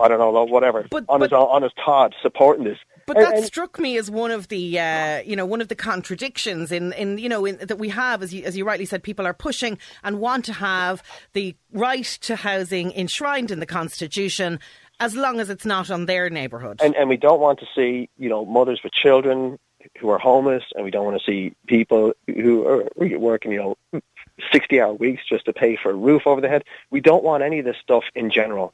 I 0.00 0.08
don't 0.08 0.18
know 0.18 0.44
whatever 0.44 0.86
But- 0.90 1.04
on 1.08 1.20
his 1.20 1.30
but- 1.30 1.36
own, 1.40 1.48
on 1.48 1.62
his 1.62 1.72
Todd 1.84 2.14
supporting 2.22 2.64
this. 2.64 2.78
But 3.06 3.18
And- 3.18 3.26
that 3.26 3.34
and- 3.36 3.44
struck 3.44 3.78
me 3.78 3.96
as 3.96 4.10
one 4.10 4.32
of 4.32 4.48
the, 4.48 4.78
uh, 4.80 5.22
you 5.24 5.36
know, 5.36 5.46
one 5.46 5.60
of 5.60 5.68
the 5.68 5.76
contradictions 5.76 6.72
in, 6.72 6.92
in 6.94 7.18
you 7.18 7.28
know, 7.28 7.44
in, 7.44 7.56
that 7.58 7.78
we 7.78 7.88
have, 7.90 8.22
as 8.22 8.34
you, 8.34 8.42
as 8.44 8.56
you 8.56 8.64
rightly 8.64 8.84
said, 8.84 9.02
people 9.02 9.26
are 9.26 9.32
pushing 9.34 9.78
and 10.02 10.20
want 10.20 10.44
to 10.46 10.52
have 10.52 11.02
the 11.32 11.54
right 11.72 12.04
to 12.22 12.34
housing 12.36 12.90
enshrined 12.92 13.50
in 13.52 13.60
the 13.60 13.66
constitution, 13.66 14.58
as 14.98 15.14
long 15.14 15.38
as 15.38 15.50
it's 15.50 15.64
not 15.64 15.88
on 15.90 16.06
their 16.06 16.28
neighbourhood. 16.30 16.80
and 16.82 16.96
and 16.96 17.08
we 17.08 17.16
don't 17.16 17.38
want 17.40 17.60
to 17.60 17.66
see 17.74 18.08
you 18.18 18.28
know 18.28 18.44
mothers 18.44 18.80
with 18.82 18.92
children 18.92 19.58
who 20.00 20.08
are 20.08 20.18
homeless, 20.18 20.64
and 20.74 20.84
we 20.84 20.90
don't 20.90 21.04
want 21.04 21.16
to 21.20 21.24
see 21.24 21.54
people 21.68 22.12
who 22.26 22.66
are 22.66 22.88
working 23.18 23.52
you 23.52 23.76
know 23.92 24.00
sixty 24.52 24.80
hour 24.80 24.94
weeks 24.94 25.22
just 25.28 25.44
to 25.44 25.52
pay 25.52 25.76
for 25.76 25.90
a 25.90 25.94
roof 25.94 26.26
over 26.26 26.40
their 26.40 26.50
head. 26.50 26.64
We 26.90 27.00
don't 27.00 27.22
want 27.22 27.44
any 27.44 27.60
of 27.60 27.64
this 27.64 27.76
stuff 27.80 28.04
in 28.16 28.30
general, 28.30 28.72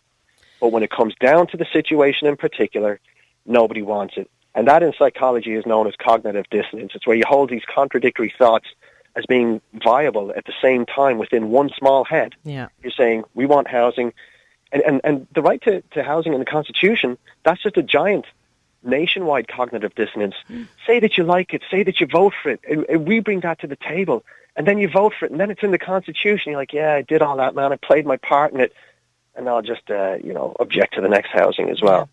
but 0.61 0.73
when 0.73 0.83
it 0.83 0.91
comes 0.91 1.15
down 1.17 1.49
to 1.49 1.57
the 1.59 1.67
situation 1.71 2.29
in 2.29 2.37
particular, 2.37 2.99
nobody 3.47 3.83
wants 3.83 4.15
it, 4.17 4.31
and 4.55 4.69
that 4.69 4.83
in 4.83 4.93
psychology 4.99 5.55
is 5.55 5.67
known 5.67 5.87
as 5.87 5.95
cognitive 5.97 6.47
dissonance. 6.51 6.93
It's 6.95 7.07
where 7.07 7.17
you 7.17 7.25
hold 7.27 7.51
these 7.51 7.65
contradictory 7.65 8.33
thoughts 8.37 8.67
as 9.15 9.25
being 9.27 9.61
viable 9.75 10.33
at 10.35 10.47
the 10.47 10.55
same 10.63 10.87
time 10.87 11.19
within 11.19 11.51
one 11.51 11.71
small 11.77 12.03
head 12.05 12.35
yeah. 12.45 12.69
you're 12.83 12.93
saying 12.93 13.25
we 13.35 13.47
want 13.47 13.69
housing, 13.69 14.13
and 14.73 14.83
and, 14.83 15.01
and 15.05 15.27
the 15.35 15.43
right 15.43 15.61
to, 15.63 15.83
to 15.93 16.03
housing 16.03 16.33
in 16.33 16.39
the 16.39 16.47
Constitution. 16.47 17.19
That's 17.45 17.63
just 17.63 17.77
a 17.77 17.83
giant 17.83 18.27
nationwide 18.83 19.49
cognitive 19.49 19.95
dissonance. 19.95 20.35
Hmm. 20.49 20.65
Say 20.87 21.01
that 21.01 21.17
you 21.17 21.25
like 21.25 21.55
it. 21.55 21.63
Say 21.71 21.83
that 21.83 22.01
you 22.01 22.07
vote 22.07 22.35
for 22.43 22.51
it. 22.51 22.61
And, 22.69 22.85
and 22.89 23.07
we 23.07 23.21
bring 23.21 23.41
that 23.41 23.61
to 23.61 23.67
the 23.67 23.77
table, 23.77 24.25
and 24.57 24.67
then 24.67 24.79
you 24.79 24.89
vote 24.89 25.15
for 25.19 25.27
it, 25.27 25.31
and 25.31 25.41
then 25.41 25.51
it's 25.51 25.63
in 25.63 25.71
the 25.71 25.79
Constitution. 25.79 26.53
You're 26.53 26.61
like, 26.61 26.73
yeah, 26.73 26.95
I 26.95 27.03
did 27.03 27.23
all 27.23 27.37
that, 27.37 27.55
man. 27.55 27.73
I 27.73 27.77
played 27.77 28.07
my 28.07 28.17
part 28.17 28.53
in 28.53 28.61
it. 28.61 28.73
And 29.35 29.49
I'll 29.49 29.63
just, 29.63 29.91
uh, 29.91 30.17
you 30.23 30.35
know, 30.35 30.55
object 30.61 30.95
to 30.95 31.01
the 31.01 31.09
next 31.09 31.31
housing 31.31 31.71
as 31.71 31.81
well. 31.81 32.11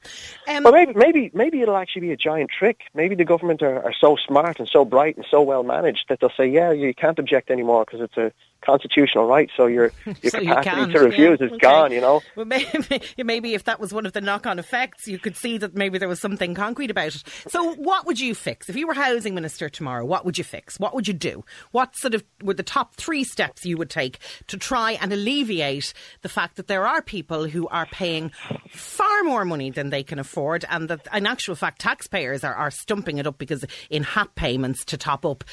Um, 0.48 0.64
But 0.64 0.74
maybe, 0.74 0.94
maybe, 0.94 1.32
maybe 1.34 1.62
it'll 1.62 1.76
actually 1.76 2.02
be 2.02 2.12
a 2.12 2.18
giant 2.18 2.50
trick. 2.50 2.84
Maybe 2.94 3.14
the 3.14 3.26
government 3.26 3.62
are, 3.62 3.84
are 3.84 3.94
so 3.94 4.16
smart 4.16 4.58
and 4.60 4.70
so 4.70 4.86
bright 4.86 5.18
and 5.18 5.26
so 5.30 5.42
well 5.42 5.64
managed 5.64 6.06
that 6.08 6.22
they'll 6.22 6.30
say, 6.38 6.48
"Yeah, 6.48 6.72
you 6.72 6.94
can't 6.94 7.20
object 7.20 7.52
anymore 7.52 7.84
because 7.84 8.00
it's 8.02 8.18
a 8.18 8.32
constitutional 8.62 9.26
right. 9.26 9.50
So 9.56 9.68
your 9.68 9.92
your 10.06 10.32
So 10.32 10.40
you 10.40 10.50
capacity 10.50 10.70
can, 10.70 10.90
to 10.90 11.00
refuse 11.00 11.40
yeah, 11.40 11.48
is 11.48 11.52
okay. 11.54 11.60
gone." 11.60 11.92
You 11.92 12.02
know. 12.02 12.22
Well, 12.36 12.46
maybe, 12.46 13.02
maybe 13.24 13.54
if 13.54 13.66
that 13.66 13.80
was 13.80 13.94
one 13.94 14.06
of 14.06 14.14
the 14.14 14.22
knock-on 14.22 14.60
effects, 14.60 15.08
you 15.08 15.20
could 15.20 15.36
see 15.36 15.58
that 15.58 15.76
maybe 15.76 15.98
there 15.98 16.08
was 16.08 16.20
something 16.20 16.54
concrete 16.54 16.92
about 16.92 17.16
it. 17.16 17.24
So, 17.48 17.74
what 17.76 18.06
would 18.06 18.20
you 18.20 18.36
fix 18.36 18.70
if 18.70 18.76
you 18.76 18.88
were 18.88 18.94
housing 18.94 19.36
minister 19.36 19.70
tomorrow? 19.70 20.06
What 20.06 20.26
would 20.26 20.38
you 20.38 20.44
fix? 20.44 20.80
What 20.80 20.94
would 20.96 21.08
you 21.08 21.14
do? 21.14 21.44
What 21.72 21.96
sort 21.96 22.14
of 22.14 22.24
were 22.44 22.54
the 22.54 22.64
top 22.64 22.96
three 22.96 23.24
steps 23.24 23.66
you 23.66 23.78
would 23.78 23.90
take 23.90 24.20
to 24.48 24.58
try 24.58 24.94
and 24.94 25.12
alleviate 25.14 25.94
the 26.22 26.30
fact 26.30 26.58
that 26.58 26.68
there 26.68 26.88
are 26.88 27.02
people 27.02 27.48
who 27.48 27.68
are 27.70 27.86
paying 27.88 28.32
far 28.70 29.24
more 29.24 29.46
money 29.46 29.72
than 29.72 29.90
they 29.90 30.04
can 30.04 30.20
afford, 30.20 30.66
and 30.70 30.90
that 30.90 31.08
in 31.14 31.26
actual 31.26 31.56
fact 31.56 31.82
taxpayers 31.82 32.44
are, 32.44 32.54
are 32.56 32.72
stumping 32.72 33.18
it 33.18 33.28
up 33.28 33.38
because 33.38 33.66
in 33.90 34.04
HAP 34.04 34.36
payments 34.36 34.86
to 34.86 34.98
top 34.98 35.26
up 35.26 35.44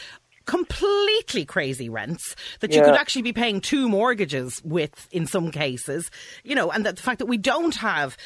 completely 0.47 1.45
crazy 1.45 1.89
rents 1.89 2.35
that 2.61 2.73
you 2.73 2.79
Yeah. 2.81 2.87
could 2.87 2.95
actually 2.95 3.23
be 3.23 3.33
paying 3.33 3.61
two 3.61 3.89
mortgages 3.89 4.63
with 4.65 5.09
in 5.11 5.27
some 5.27 5.51
cases, 5.51 6.11
you 6.45 6.55
know, 6.55 6.71
and 6.71 6.87
that 6.87 6.97
the 6.97 7.03
fact 7.03 7.19
that 7.19 7.27
we 7.27 7.37
don't 7.37 7.77
have 7.77 8.17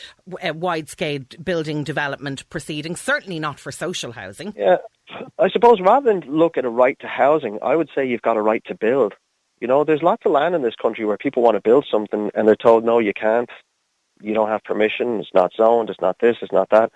uh, 0.42 0.52
wide 0.54 0.88
scale 0.88 1.20
building 1.42 1.83
development 1.83 2.48
proceedings, 2.50 3.00
certainly 3.00 3.38
not 3.38 3.59
for 3.59 3.72
social 3.72 4.12
housing. 4.12 4.54
Yeah, 4.56 4.76
I 5.38 5.48
suppose 5.50 5.80
rather 5.80 6.12
than 6.12 6.20
look 6.30 6.56
at 6.56 6.64
a 6.64 6.70
right 6.70 6.98
to 7.00 7.06
housing, 7.09 7.59
I 7.62 7.74
would 7.74 7.88
say 7.94 8.06
you've 8.06 8.22
got 8.22 8.37
a 8.37 8.42
right 8.42 8.62
to 8.66 8.74
build. 8.74 9.14
You 9.61 9.68
know, 9.68 9.85
there's 9.85 10.02
lots 10.02 10.24
of 10.24 10.33
land 10.33 10.54
in 10.54 10.62
this 10.62 10.76
country 10.76 11.04
where 11.04 11.18
people 11.18 11.42
want 11.42 11.56
to 11.56 11.61
build 11.61 11.87
something 11.90 12.30
and 12.35 12.46
they're 12.46 12.56
told, 12.56 12.85
no, 12.85 12.98
you 12.98 13.12
can't. 13.12 13.50
You 14.22 14.35
don't 14.35 14.48
have 14.48 14.62
permission. 14.64 15.20
It's 15.20 15.35
not 15.35 15.52
zoned. 15.56 15.90
It's 15.90 16.00
not 16.00 16.18
this. 16.20 16.37
It's 16.42 16.52
not 16.52 16.68
that. 16.70 16.92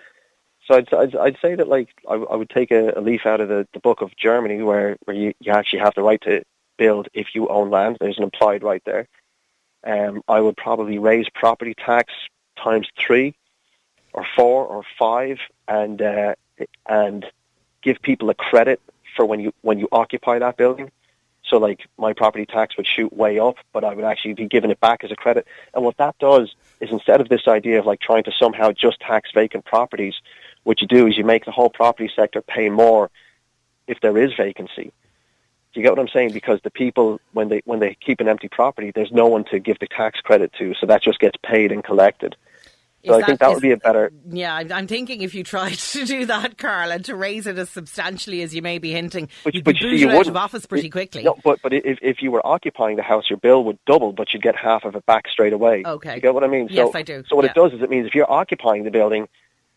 So 0.67 0.75
I'd, 0.75 0.93
I'd, 0.93 1.15
I'd 1.15 1.37
say 1.41 1.55
that 1.55 1.67
like 1.67 1.89
I, 2.09 2.15
I 2.15 2.35
would 2.35 2.49
take 2.49 2.71
a, 2.71 2.93
a 2.97 3.01
leaf 3.01 3.25
out 3.25 3.41
of 3.41 3.49
the, 3.49 3.67
the 3.73 3.79
book 3.79 4.01
of 4.01 4.15
Germany 4.15 4.61
where, 4.63 4.97
where 5.05 5.15
you, 5.15 5.33
you 5.39 5.51
actually 5.51 5.79
have 5.79 5.93
the 5.95 6.03
right 6.03 6.21
to 6.21 6.43
build 6.77 7.07
if 7.13 7.35
you 7.35 7.47
own 7.47 7.69
land. 7.69 7.97
There's 7.99 8.17
an 8.17 8.23
implied 8.23 8.63
right 8.63 8.83
there. 8.85 9.07
Um, 9.83 10.23
I 10.27 10.41
would 10.41 10.57
probably 10.57 10.97
raise 10.97 11.29
property 11.29 11.75
tax 11.75 12.11
times 12.57 12.87
three 12.97 13.35
or 14.13 14.25
four 14.35 14.65
or 14.65 14.83
five 14.97 15.39
and 15.67 16.01
uh, 16.01 16.35
and 16.87 17.25
give 17.81 18.01
people 18.01 18.29
a 18.29 18.33
credit 18.33 18.81
for 19.15 19.25
when 19.25 19.39
you 19.39 19.53
when 19.61 19.77
you 19.77 19.87
occupy 19.91 20.39
that 20.39 20.57
building. 20.57 20.91
So 21.43 21.57
like 21.57 21.85
my 21.99 22.13
property 22.13 22.47
tax 22.47 22.75
would 22.75 22.87
shoot 22.87 23.13
way 23.13 23.37
up, 23.37 23.57
but 23.71 23.83
I 23.83 23.93
would 23.93 24.05
actually 24.05 24.33
be 24.33 24.47
giving 24.47 24.71
it 24.71 24.79
back 24.79 25.03
as 25.03 25.11
a 25.11 25.15
credit. 25.15 25.45
And 25.75 25.83
what 25.83 25.97
that 25.97 26.17
does 26.17 26.55
is 26.79 26.89
instead 26.89 27.21
of 27.21 27.29
this 27.29 27.47
idea 27.47 27.77
of 27.77 27.85
like 27.85 27.99
trying 27.99 28.23
to 28.23 28.31
somehow 28.31 28.71
just 28.71 28.99
tax 28.99 29.29
vacant 29.31 29.65
properties, 29.65 30.15
what 30.65 30.81
you 30.81 30.87
do 30.87 31.07
is 31.07 31.17
you 31.17 31.23
make 31.23 31.45
the 31.45 31.51
whole 31.51 31.69
property 31.69 32.11
sector 32.13 32.41
pay 32.41 32.69
more 32.69 33.09
if 33.87 33.99
there 34.01 34.17
is 34.17 34.31
vacancy. 34.37 34.91
Do 35.73 35.79
you 35.79 35.83
get 35.83 35.91
what 35.91 35.99
I'm 35.99 36.07
saying? 36.09 36.31
Because 36.33 36.59
the 36.63 36.71
people 36.71 37.21
when 37.33 37.47
they 37.49 37.61
when 37.65 37.79
they 37.79 37.95
keep 38.05 38.19
an 38.19 38.27
empty 38.27 38.49
property, 38.49 38.91
there's 38.93 39.11
no 39.11 39.27
one 39.27 39.45
to 39.51 39.59
give 39.59 39.79
the 39.79 39.87
tax 39.87 40.19
credit 40.21 40.51
to, 40.59 40.73
so 40.79 40.85
that 40.87 41.01
just 41.01 41.19
gets 41.19 41.37
paid 41.43 41.71
and 41.71 41.83
collected. 41.83 42.35
So 43.05 43.15
Is 43.17 43.21
I 43.23 43.25
think 43.27 43.39
that 43.41 43.49
is- 43.49 43.53
would 43.55 43.61
be 43.61 43.71
a 43.71 43.77
better 43.77 44.11
Yeah, 44.31 44.55
I'm, 44.55 44.71
I'm 44.71 44.87
thinking 44.87 45.21
if 45.21 45.35
you 45.35 45.43
tried 45.43 45.73
to 45.95 46.05
do 46.05 46.25
that, 46.25 46.57
Karl, 46.57 46.91
and 46.91 47.05
to 47.05 47.15
raise 47.15 47.45
it 47.45 47.55
as 47.59 47.69
substantially 47.69 48.41
as 48.41 48.55
you 48.55 48.63
may 48.63 48.79
be 48.79 48.91
hinting, 48.91 49.29
But, 49.43 49.53
you'd 49.53 49.63
but 49.63 49.75
be 49.75 49.81
booted 49.81 49.99
you 49.99 50.09
out 50.09 50.27
of 50.27 50.35
office 50.35 50.65
pretty 50.65 50.89
quickly. 50.89 51.21
No, 51.23 51.35
but 51.43 51.59
but 51.61 51.73
if 51.73 51.99
if 52.01 52.23
you 52.23 52.31
were 52.31 52.45
occupying 52.47 52.95
the 52.95 53.03
house, 53.03 53.25
your 53.29 53.37
bill 53.37 53.63
would 53.65 53.77
double, 53.85 54.13
but 54.13 54.33
you'd 54.33 54.41
get 54.41 54.55
half 54.55 54.85
of 54.85 54.95
it 54.95 55.05
back 55.05 55.27
straight 55.27 55.53
away. 55.53 55.83
Okay. 55.85 56.15
you 56.15 56.21
get 56.21 56.33
what 56.33 56.43
I 56.43 56.47
mean? 56.47 56.67
Yes, 56.71 56.89
I 56.95 57.03
do. 57.03 57.23
So 57.27 57.35
what 57.35 57.45
Yeah. 57.45 57.51
it 57.51 57.55
does 57.55 57.73
is 57.73 57.81
it 57.83 57.89
means 57.91 58.07
if 58.07 58.15
you're 58.15 58.31
occupying 58.31 58.85
the 58.85 58.91
building, 58.91 59.27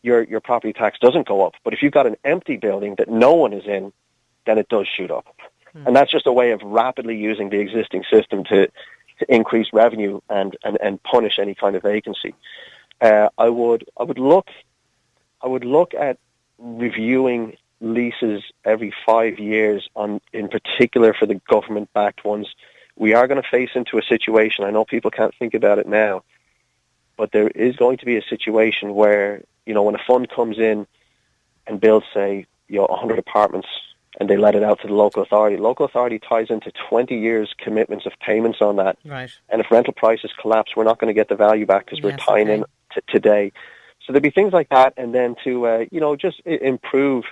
your 0.02 0.22
your 0.24 0.40
property 0.40 0.72
tax 0.72 0.98
doesn't 0.98 1.26
go 1.26 1.46
up. 1.46 1.54
But 1.64 1.74
if 1.74 1.82
you've 1.82 1.92
got 1.92 2.06
an 2.06 2.16
empty 2.24 2.56
building 2.56 2.94
that 2.98 3.08
no 3.08 3.34
one 3.34 3.52
is 3.52 3.66
in, 3.66 3.92
then 4.46 4.58
it 4.58 4.68
does 4.68 4.86
shoot 4.86 5.10
up. 5.10 5.26
Hmm. 5.72 5.86
And 5.86 5.96
that's 5.96 6.10
just 6.10 6.26
a 6.26 6.32
way 6.32 6.52
of 6.52 6.60
rapidly 6.62 7.16
using 7.16 7.50
the 7.50 7.58
existing 7.60 8.04
system 8.10 8.44
to 8.44 8.68
to 9.18 9.34
increase 9.34 9.68
revenue 9.72 10.20
and 10.28 10.56
and 10.64 10.78
and 10.80 11.02
punish 11.02 11.38
any 11.38 11.54
kind 11.54 11.76
of 11.76 11.82
vacancy. 11.82 12.34
Uh, 13.00 13.28
I 13.36 13.48
would 13.48 13.88
I 13.98 14.04
would 14.04 14.18
look 14.18 14.48
I 15.42 15.46
would 15.46 15.64
look 15.64 15.94
at 15.94 16.18
reviewing 16.58 17.56
leases 17.80 18.42
every 18.64 18.92
five 19.06 19.38
years 19.38 19.88
on 19.94 20.20
in 20.32 20.48
particular 20.48 21.14
for 21.14 21.26
the 21.26 21.40
government 21.48 21.90
backed 21.92 22.24
ones. 22.24 22.48
We 22.96 23.14
are 23.14 23.28
going 23.28 23.40
to 23.40 23.48
face 23.48 23.70
into 23.76 23.98
a 23.98 24.02
situation, 24.02 24.64
I 24.64 24.70
know 24.70 24.84
people 24.84 25.12
can't 25.12 25.32
think 25.38 25.54
about 25.54 25.78
it 25.78 25.86
now, 25.86 26.24
but 27.18 27.32
there 27.32 27.48
is 27.48 27.76
going 27.76 27.98
to 27.98 28.06
be 28.06 28.16
a 28.16 28.22
situation 28.22 28.94
where, 28.94 29.42
you 29.66 29.74
know, 29.74 29.82
when 29.82 29.94
a 29.94 30.02
fund 30.06 30.30
comes 30.30 30.58
in 30.58 30.86
and 31.66 31.80
builds 31.80 32.06
say, 32.14 32.46
you 32.68 32.78
know, 32.78 32.88
hundred 32.90 33.18
apartments 33.18 33.68
and 34.18 34.30
they 34.30 34.36
let 34.36 34.54
it 34.54 34.62
out 34.62 34.80
to 34.80 34.86
the 34.86 34.94
local 34.94 35.22
authority. 35.22 35.56
Local 35.56 35.84
authority 35.84 36.18
ties 36.18 36.46
into 36.48 36.72
20 36.88 37.18
years 37.18 37.54
commitments 37.58 38.06
of 38.06 38.12
payments 38.20 38.62
on 38.62 38.76
that. 38.76 38.96
Right. 39.04 39.30
And 39.48 39.60
if 39.60 39.70
rental 39.70 39.92
prices 39.92 40.32
collapse, 40.40 40.74
we're 40.74 40.84
not 40.84 40.98
going 40.98 41.08
to 41.08 41.14
get 41.14 41.28
the 41.28 41.36
value 41.36 41.66
back 41.66 41.84
because 41.84 42.00
we're 42.02 42.16
tying 42.16 42.48
okay. 42.48 42.54
in 42.54 42.64
t- 42.94 43.00
today. 43.08 43.52
So 44.04 44.12
there'd 44.12 44.22
be 44.22 44.30
things 44.30 44.54
like 44.54 44.70
that, 44.70 44.94
and 44.96 45.14
then 45.14 45.36
to 45.44 45.66
uh, 45.66 45.84
you 45.90 46.00
know 46.00 46.16
just 46.16 46.40
improve 46.46 47.24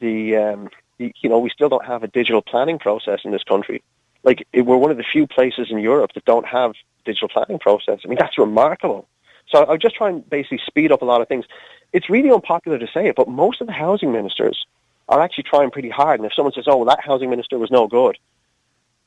the 0.00 0.36
um, 0.36 0.68
you 0.98 1.28
know 1.28 1.38
we 1.38 1.48
still 1.48 1.68
don't 1.68 1.84
have 1.84 2.02
a 2.02 2.08
digital 2.08 2.42
planning 2.42 2.78
process 2.78 3.20
in 3.24 3.30
this 3.30 3.44
country. 3.44 3.82
Like 4.24 4.46
it, 4.52 4.62
we're 4.62 4.76
one 4.76 4.90
of 4.90 4.96
the 4.96 5.04
few 5.04 5.26
places 5.26 5.70
in 5.70 5.78
Europe 5.78 6.12
that 6.14 6.24
don't 6.24 6.46
have 6.46 6.72
digital 7.04 7.28
planning 7.28 7.58
process. 7.58 8.00
I 8.04 8.08
mean 8.08 8.18
that's 8.18 8.38
remarkable. 8.38 9.08
So 9.48 9.66
I 9.68 9.76
just 9.76 9.96
try 9.96 10.08
and 10.08 10.28
basically 10.28 10.60
speed 10.66 10.92
up 10.92 11.02
a 11.02 11.04
lot 11.04 11.20
of 11.20 11.28
things. 11.28 11.44
It's 11.92 12.08
really 12.08 12.30
unpopular 12.30 12.78
to 12.78 12.86
say 12.86 13.08
it, 13.08 13.16
but 13.16 13.28
most 13.28 13.60
of 13.60 13.66
the 13.66 13.72
housing 13.72 14.12
ministers 14.12 14.66
are 15.08 15.20
actually 15.20 15.44
trying 15.44 15.70
pretty 15.70 15.90
hard. 15.90 16.20
And 16.20 16.26
if 16.26 16.34
someone 16.34 16.54
says, 16.54 16.64
"Oh, 16.66 16.76
well, 16.78 16.86
that 16.86 17.04
housing 17.04 17.28
minister 17.28 17.58
was 17.58 17.70
no 17.70 17.86
good," 17.86 18.16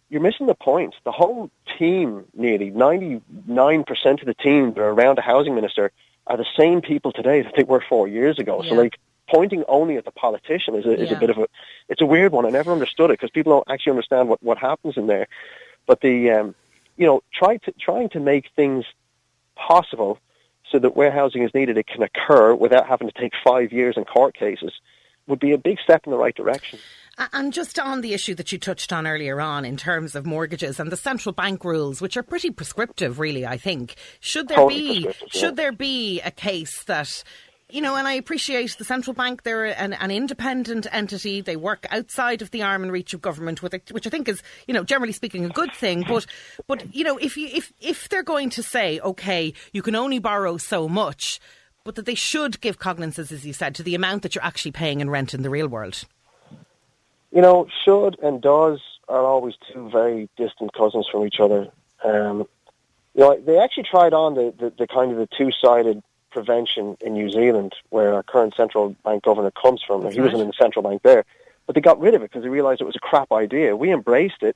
you're 0.09 0.21
missing 0.21 0.45
the 0.45 0.55
point. 0.55 0.93
The 1.03 1.11
whole 1.11 1.49
team, 1.79 2.25
nearly 2.35 2.69
99% 2.71 4.21
of 4.21 4.27
the 4.27 4.33
team 4.35 4.73
that 4.73 4.81
are 4.81 4.91
around 4.91 5.17
a 5.17 5.21
housing 5.21 5.55
minister 5.55 5.91
are 6.27 6.37
the 6.37 6.45
same 6.57 6.81
people 6.81 7.11
today 7.11 7.41
that 7.41 7.53
they 7.55 7.63
were 7.63 7.81
four 7.81 8.07
years 8.07 8.39
ago. 8.39 8.61
So, 8.63 8.75
like, 8.75 8.99
pointing 9.29 9.63
only 9.67 9.97
at 9.97 10.05
the 10.05 10.11
politician 10.11 10.75
is 10.75 10.85
a, 10.85 10.93
is 10.93 11.09
Yeah. 11.09 11.17
a 11.17 11.19
bit 11.19 11.29
of 11.29 11.37
a, 11.37 11.47
it's 11.89 12.01
a 12.01 12.05
weird 12.05 12.31
one. 12.31 12.45
I 12.45 12.49
never 12.49 12.71
understood 12.71 13.09
it 13.09 13.19
because 13.19 13.31
people 13.31 13.53
don't 13.53 13.67
actually 13.73 13.91
understand 13.91 14.29
what, 14.29 14.41
what 14.43 14.57
happens 14.57 14.97
in 14.97 15.07
there. 15.07 15.27
But 15.87 16.01
the, 16.01 16.31
um, 16.31 16.55
you 16.97 17.05
know, 17.05 17.21
try 17.33 17.57
to, 17.57 17.71
trying 17.79 18.09
to 18.09 18.19
make 18.19 18.45
things 18.55 18.85
possible 19.55 20.19
so 20.71 20.79
that 20.79 20.95
where 20.95 21.11
housing 21.11 21.43
is 21.43 21.53
needed, 21.53 21.77
it 21.77 21.87
can 21.87 22.03
occur 22.03 22.53
without 22.55 22.87
having 22.87 23.07
to 23.07 23.13
take 23.19 23.33
five 23.43 23.71
years 23.71 23.95
in 23.97 24.03
court 24.05 24.35
cases 24.35 24.73
would 25.27 25.39
be 25.39 25.53
a 25.53 25.57
big 25.57 25.79
step 25.79 26.01
in 26.05 26.11
the 26.11 26.17
right 26.17 26.35
direction. 26.35 26.79
And 27.31 27.53
just 27.53 27.79
on 27.79 28.01
the 28.01 28.13
issue 28.13 28.35
that 28.35 28.51
you 28.51 28.57
touched 28.57 28.91
on 28.91 29.07
earlier 29.07 29.39
on 29.39 29.63
in 29.63 29.77
terms 29.77 30.15
of 30.15 30.25
mortgages 30.25 30.79
and 30.79 30.91
the 30.91 30.97
central 30.97 31.33
bank 31.33 31.63
rules, 31.63 32.01
which 32.01 32.17
are 32.17 32.23
pretty 32.23 32.51
prescriptive, 32.51 33.19
really, 33.19 33.45
I 33.45 33.57
think. 33.57 33.95
Should 34.19 34.49
there 34.49 34.57
Totally 34.57 34.81
be 34.81 35.03
prescriptive, 35.05 35.29
yeah. 35.33 35.39
should 35.39 35.55
there 35.55 35.71
be 35.71 36.21
a 36.21 36.31
case 36.31 36.83
that 36.83 37.23
you 37.69 37.81
know, 37.81 37.95
and 37.95 38.07
I 38.07 38.13
appreciate 38.13 38.77
the 38.77 38.85
central 38.85 39.13
bank. 39.13 39.43
They're 39.43 39.65
an, 39.65 39.93
an 39.93 40.11
independent 40.11 40.85
entity. 40.91 41.41
They 41.41 41.55
work 41.55 41.85
outside 41.89 42.41
of 42.41 42.51
the 42.51 42.61
arm 42.61 42.83
and 42.83 42.91
reach 42.91 43.13
of 43.13 43.21
government, 43.21 43.63
it, 43.63 43.91
which 43.91 44.05
I 44.05 44.09
think 44.09 44.29
is, 44.29 44.43
you 44.67 44.73
know, 44.73 44.83
generally 44.83 45.13
speaking, 45.13 45.45
a 45.45 45.49
good 45.49 45.73
thing. 45.73 46.05
But, 46.07 46.25
but 46.67 46.95
you 46.95 47.03
know, 47.03 47.17
if 47.17 47.37
you 47.37 47.47
if 47.51 47.73
if 47.81 48.07
they're 48.09 48.23
going 48.23 48.51
to 48.51 48.63
say, 48.63 48.99
okay, 48.99 49.53
you 49.73 49.81
can 49.81 49.95
only 49.95 50.19
borrow 50.19 50.57
so 50.57 50.87
much, 50.87 51.39
but 51.83 51.95
that 51.95 52.05
they 52.05 52.15
should 52.15 52.61
give 52.61 52.77
cognizance, 52.77 53.31
as 53.31 53.45
you 53.45 53.53
said, 53.53 53.73
to 53.75 53.83
the 53.83 53.95
amount 53.95 54.21
that 54.21 54.35
you're 54.35 54.43
actually 54.45 54.71
paying 54.71 55.01
in 55.01 55.09
rent 55.09 55.33
in 55.33 55.41
the 55.41 55.49
real 55.49 55.67
world. 55.67 56.05
you 57.35 57.41
know, 57.41 57.67
should 57.83 58.17
and 58.23 58.41
does 58.41 58.79
are 59.09 59.23
always 59.25 59.53
two 59.71 59.89
very 59.89 60.29
distant 60.37 60.71
cousins 60.73 61.05
from 61.11 61.27
each 61.27 61.41
other. 61.41 61.67
Um, 62.03 62.47
you 63.13 63.21
know, 63.21 63.37
they 63.45 63.59
actually 63.59 63.83
tried 63.83 64.13
on 64.13 64.35
the, 64.35 64.53
the, 64.57 64.73
the 64.77 64.87
kind 64.87 65.11
of 65.11 65.17
the 65.17 65.27
two-sided 65.37 66.01
prevention 66.35 66.97
in 66.99 67.13
New 67.13 67.31
Zealand, 67.31 67.73
where 67.89 68.13
our 68.13 68.21
current 68.21 68.53
central 68.55 68.93
bank 69.05 69.23
governor 69.23 69.51
comes 69.51 69.81
from. 69.81 70.01
He 70.01 70.07
right. 70.07 70.25
wasn't 70.25 70.41
in 70.41 70.47
the 70.47 70.53
central 70.53 70.83
bank 70.83 71.01
there, 71.01 71.23
but 71.65 71.75
they 71.75 71.81
got 71.81 71.99
rid 71.99 72.13
of 72.13 72.21
it 72.21 72.29
because 72.29 72.43
they 72.43 72.49
realized 72.49 72.81
it 72.81 72.85
was 72.85 72.97
a 72.97 72.99
crap 72.99 73.31
idea. 73.31 73.75
We 73.75 73.91
embraced 73.91 74.43
it. 74.43 74.55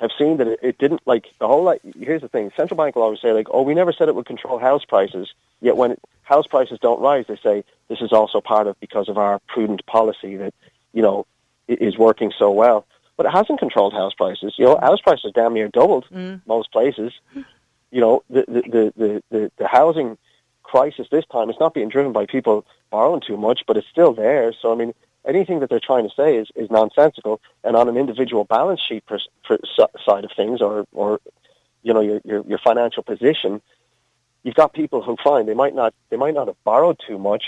Have 0.00 0.10
seen 0.18 0.36
that 0.38 0.48
it, 0.48 0.58
it 0.60 0.78
didn't 0.78 1.00
like 1.06 1.26
the 1.38 1.46
whole. 1.46 1.62
Like, 1.62 1.80
here's 1.98 2.20
the 2.20 2.28
thing: 2.28 2.50
central 2.56 2.76
bank 2.76 2.96
will 2.96 3.04
always 3.04 3.20
say 3.22 3.32
like, 3.32 3.46
"Oh, 3.50 3.62
we 3.62 3.74
never 3.74 3.92
said 3.92 4.08
it 4.08 4.14
would 4.14 4.26
control 4.26 4.58
house 4.58 4.84
prices." 4.84 5.32
Yet 5.62 5.76
when 5.76 5.96
house 6.22 6.46
prices 6.48 6.78
don't 6.82 7.00
rise, 7.00 7.24
they 7.28 7.36
say 7.36 7.64
this 7.88 8.00
is 8.02 8.12
also 8.12 8.40
part 8.40 8.66
of 8.66 8.78
because 8.80 9.08
of 9.08 9.16
our 9.16 9.38
prudent 9.46 9.86
policy 9.86 10.36
that 10.36 10.52
you 10.92 11.00
know 11.00 11.26
is 11.68 11.96
working 11.96 12.32
so 12.36 12.50
well. 12.50 12.84
But 13.16 13.24
it 13.26 13.32
hasn't 13.32 13.58
controlled 13.58 13.94
house 13.94 14.12
prices. 14.12 14.54
You 14.58 14.66
know, 14.66 14.78
house 14.78 15.00
prices 15.00 15.32
damn 15.34 15.54
near 15.54 15.68
doubled 15.68 16.04
mm. 16.12 16.42
most 16.46 16.70
places. 16.72 17.12
You 17.90 18.00
know, 18.02 18.22
the 18.28 18.44
the, 18.48 18.62
the, 18.62 18.92
the, 18.96 19.22
the 19.30 19.52
the 19.56 19.68
housing 19.68 20.18
crisis 20.66 21.06
this 21.10 21.24
time 21.26 21.48
is 21.48 21.56
not 21.60 21.74
being 21.74 21.88
driven 21.88 22.12
by 22.12 22.26
people 22.26 22.66
borrowing 22.90 23.22
too 23.26 23.36
much, 23.36 23.60
but 23.66 23.76
it's 23.76 23.88
still 23.88 24.12
there. 24.12 24.52
So 24.60 24.72
I 24.72 24.74
mean, 24.74 24.92
anything 25.24 25.60
that 25.60 25.70
they're 25.70 25.80
trying 25.80 26.08
to 26.08 26.14
say 26.14 26.36
is, 26.36 26.48
is 26.56 26.70
nonsensical. 26.70 27.40
And 27.64 27.76
on 27.76 27.88
an 27.88 27.96
individual 27.96 28.44
balance 28.44 28.80
sheet 28.86 29.04
per, 29.06 29.18
per 29.44 29.58
side 30.04 30.24
of 30.24 30.32
things, 30.36 30.60
or 30.60 30.84
or 30.92 31.20
you 31.82 31.94
know 31.94 32.00
your, 32.00 32.20
your 32.24 32.40
your 32.46 32.58
financial 32.58 33.02
position, 33.02 33.62
you've 34.42 34.54
got 34.62 34.72
people 34.72 35.02
who 35.02 35.16
fine 35.22 35.46
they 35.46 35.54
might 35.54 35.74
not 35.74 35.94
they 36.10 36.16
might 36.16 36.34
not 36.34 36.46
have 36.48 36.62
borrowed 36.64 36.98
too 37.06 37.18
much, 37.18 37.44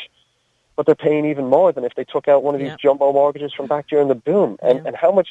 but 0.77 0.87
they're 0.87 0.95
paying 0.95 1.27
even 1.27 1.47
more 1.47 1.73
than 1.73 1.85
if 1.85 1.95
they 1.95 2.05
took 2.05 2.29
out 2.29 2.43
one 2.43 2.55
of 2.55 2.61
these 2.61 2.77
jumbo 2.81 3.13
mortgages 3.13 3.53
from 3.53 3.67
back 3.67 3.89
during 3.89 4.09
the 4.09 4.15
boom. 4.15 4.59
And 4.63 4.79
Yeah. 4.79 4.87
and 4.87 4.97
how 4.97 5.13
much, 5.13 5.31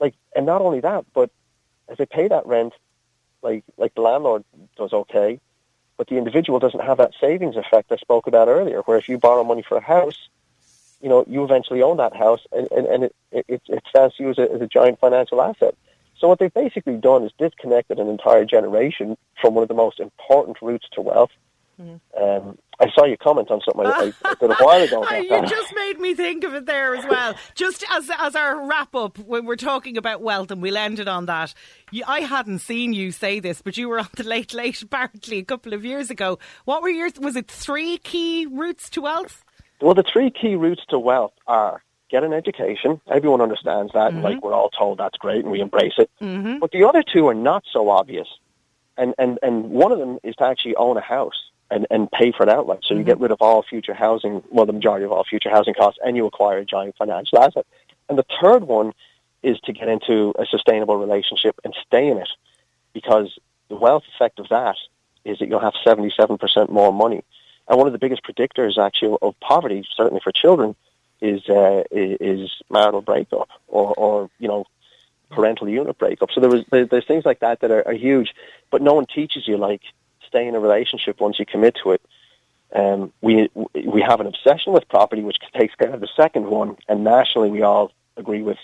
like, 0.00 0.14
and 0.34 0.46
not 0.46 0.60
only 0.62 0.80
that, 0.80 1.04
but 1.14 1.30
as 1.88 1.98
they 1.98 2.06
pay 2.06 2.28
that 2.28 2.46
rent, 2.46 2.72
like 3.42 3.62
like 3.76 3.94
the 3.94 4.00
landlord 4.00 4.44
does 4.76 4.92
okay, 4.92 5.40
but 5.96 6.08
the 6.08 6.16
individual 6.16 6.58
doesn't 6.58 6.80
have 6.80 6.98
that 6.98 7.12
savings 7.20 7.56
effect 7.56 7.92
I 7.92 7.96
spoke 7.96 8.26
about 8.26 8.48
earlier, 8.48 8.80
where 8.82 8.98
if 8.98 9.08
you 9.08 9.18
borrow 9.18 9.44
money 9.44 9.62
for 9.62 9.76
a 9.76 9.80
house, 9.80 10.28
you 11.00 11.08
know, 11.08 11.24
you 11.28 11.44
eventually 11.44 11.82
own 11.82 11.98
that 11.98 12.16
house, 12.16 12.40
and, 12.52 12.70
and, 12.70 12.86
and 12.86 13.04
it, 13.04 13.14
it, 13.30 13.62
it 13.68 13.82
stands 13.88 14.16
to 14.16 14.22
you 14.22 14.30
as 14.30 14.38
a, 14.38 14.52
as 14.52 14.60
a 14.60 14.66
giant 14.66 14.98
financial 14.98 15.40
asset. 15.42 15.74
So 16.18 16.28
what 16.28 16.38
they've 16.38 16.52
basically 16.52 16.96
done 16.96 17.24
is 17.24 17.32
disconnected 17.38 17.98
an 17.98 18.08
entire 18.08 18.44
generation 18.44 19.16
from 19.40 19.54
one 19.54 19.62
of 19.62 19.68
the 19.68 19.74
most 19.74 20.00
important 20.00 20.56
routes 20.62 20.86
to 20.92 21.02
wealth. 21.02 21.30
Um, 22.18 22.58
I 22.78 22.90
saw 22.90 23.04
you 23.06 23.16
comment 23.16 23.50
on 23.50 23.60
something 23.64 23.86
I, 23.86 24.12
I 24.24 24.34
did 24.34 24.50
a 24.50 24.54
while 24.54 24.82
ago 24.82 25.08
you 25.16 25.28
that. 25.28 25.48
just 25.48 25.74
made 25.74 25.98
me 25.98 26.14
think 26.14 26.44
of 26.44 26.54
it 26.54 26.66
there 26.66 26.94
as 26.94 27.06
well. 27.06 27.34
Just 27.54 27.84
as 27.90 28.10
as 28.18 28.36
our 28.36 28.66
wrap 28.66 28.94
up 28.94 29.18
when 29.18 29.46
we're 29.46 29.56
talking 29.56 29.96
about 29.96 30.20
wealth, 30.20 30.50
and 30.50 30.60
we'll 30.60 30.76
end 30.76 30.98
it 30.98 31.08
on 31.08 31.26
that. 31.26 31.54
You, 31.90 32.04
I 32.06 32.20
hadn't 32.20 32.58
seen 32.58 32.92
you 32.92 33.12
say 33.12 33.40
this, 33.40 33.62
but 33.62 33.76
you 33.76 33.88
were 33.88 33.98
on 33.98 34.08
the 34.16 34.24
late 34.24 34.52
late 34.52 34.82
apparently 34.82 35.38
a 35.38 35.44
couple 35.44 35.72
of 35.72 35.84
years 35.84 36.10
ago. 36.10 36.38
What 36.64 36.82
were 36.82 36.90
your 36.90 37.10
was 37.20 37.36
it 37.36 37.50
three 37.50 37.98
key 37.98 38.46
routes 38.46 38.90
to 38.90 39.00
wealth? 39.00 39.44
Well, 39.80 39.94
the 39.94 40.04
three 40.04 40.30
key 40.30 40.54
routes 40.54 40.82
to 40.90 40.98
wealth 40.98 41.32
are 41.46 41.82
get 42.10 42.24
an 42.24 42.32
education. 42.32 43.00
Everyone 43.10 43.40
understands 43.40 43.92
that, 43.94 44.12
and 44.12 44.22
like 44.22 44.42
we're 44.42 44.54
all 44.54 44.70
told 44.70 44.98
that's 44.98 45.16
great, 45.16 45.42
and 45.42 45.50
we 45.50 45.60
embrace 45.60 45.94
it. 45.98 46.10
Mm-hmm. 46.20 46.58
But 46.58 46.72
the 46.72 46.84
other 46.84 47.02
two 47.02 47.26
are 47.28 47.34
not 47.34 47.64
so 47.72 47.88
obvious, 47.88 48.28
and 48.98 49.14
and 49.18 49.38
and 49.42 49.70
one 49.70 49.92
of 49.92 49.98
them 49.98 50.18
is 50.22 50.34
to 50.36 50.44
actually 50.44 50.76
own 50.76 50.98
a 50.98 51.02
house 51.02 51.50
and 51.70 51.86
and 51.90 52.10
pay 52.10 52.32
for 52.32 52.42
it 52.44 52.48
outright. 52.48 52.80
So 52.84 52.94
you 52.94 53.02
get 53.02 53.20
rid 53.20 53.30
of 53.30 53.38
all 53.40 53.62
future 53.62 53.94
housing, 53.94 54.42
well, 54.50 54.66
the 54.66 54.72
majority 54.72 55.04
of 55.04 55.12
all 55.12 55.24
future 55.24 55.50
housing 55.50 55.74
costs, 55.74 55.98
and 56.04 56.16
you 56.16 56.26
acquire 56.26 56.58
a 56.58 56.64
giant 56.64 56.96
financial 56.96 57.38
asset. 57.38 57.66
And 58.08 58.16
the 58.18 58.26
third 58.40 58.64
one 58.64 58.92
is 59.42 59.58
to 59.60 59.72
get 59.72 59.88
into 59.88 60.32
a 60.38 60.46
sustainable 60.46 60.96
relationship 60.96 61.58
and 61.64 61.74
stay 61.86 62.06
in 62.08 62.18
it, 62.18 62.28
because 62.92 63.38
the 63.68 63.76
wealth 63.76 64.04
effect 64.14 64.38
of 64.38 64.48
that 64.48 64.76
is 65.24 65.38
that 65.38 65.48
you'll 65.48 65.60
have 65.60 65.74
seventy 65.84 66.12
seven 66.16 66.38
percent 66.38 66.70
more 66.70 66.92
money. 66.92 67.22
And 67.68 67.78
one 67.78 67.88
of 67.88 67.92
the 67.92 67.98
biggest 67.98 68.22
predictors, 68.22 68.78
actually, 68.78 69.18
of 69.20 69.38
poverty, 69.40 69.84
certainly 69.96 70.20
for 70.22 70.30
children, 70.30 70.76
is 71.20 71.48
uh, 71.48 71.82
is 71.90 72.50
marital 72.70 73.02
breakup 73.02 73.48
or, 73.66 73.92
or 73.94 74.30
you 74.38 74.46
know 74.46 74.66
parental 75.30 75.68
unit 75.68 75.98
breakup. 75.98 76.30
So 76.30 76.40
there 76.40 76.50
was 76.50 76.64
there's 76.70 77.06
things 77.06 77.24
like 77.24 77.40
that 77.40 77.60
that 77.60 77.70
are, 77.72 77.86
are 77.88 77.94
huge, 77.94 78.34
but 78.70 78.82
no 78.82 78.94
one 78.94 79.06
teaches 79.06 79.48
you 79.48 79.56
like 79.56 79.82
stay 80.26 80.46
in 80.46 80.54
a 80.54 80.60
relationship 80.60 81.20
once 81.20 81.38
you 81.38 81.46
commit 81.46 81.76
to 81.82 81.92
it. 81.92 82.02
Um, 82.74 83.12
we 83.20 83.48
we 83.74 84.00
have 84.02 84.20
an 84.20 84.26
obsession 84.26 84.72
with 84.72 84.88
property, 84.88 85.22
which 85.22 85.38
takes 85.56 85.74
care 85.76 85.92
of 85.92 86.00
the 86.00 86.08
second 86.16 86.46
one, 86.46 86.76
and 86.88 87.04
nationally 87.04 87.50
we 87.50 87.62
all 87.62 87.92
agree 88.16 88.42
with 88.42 88.58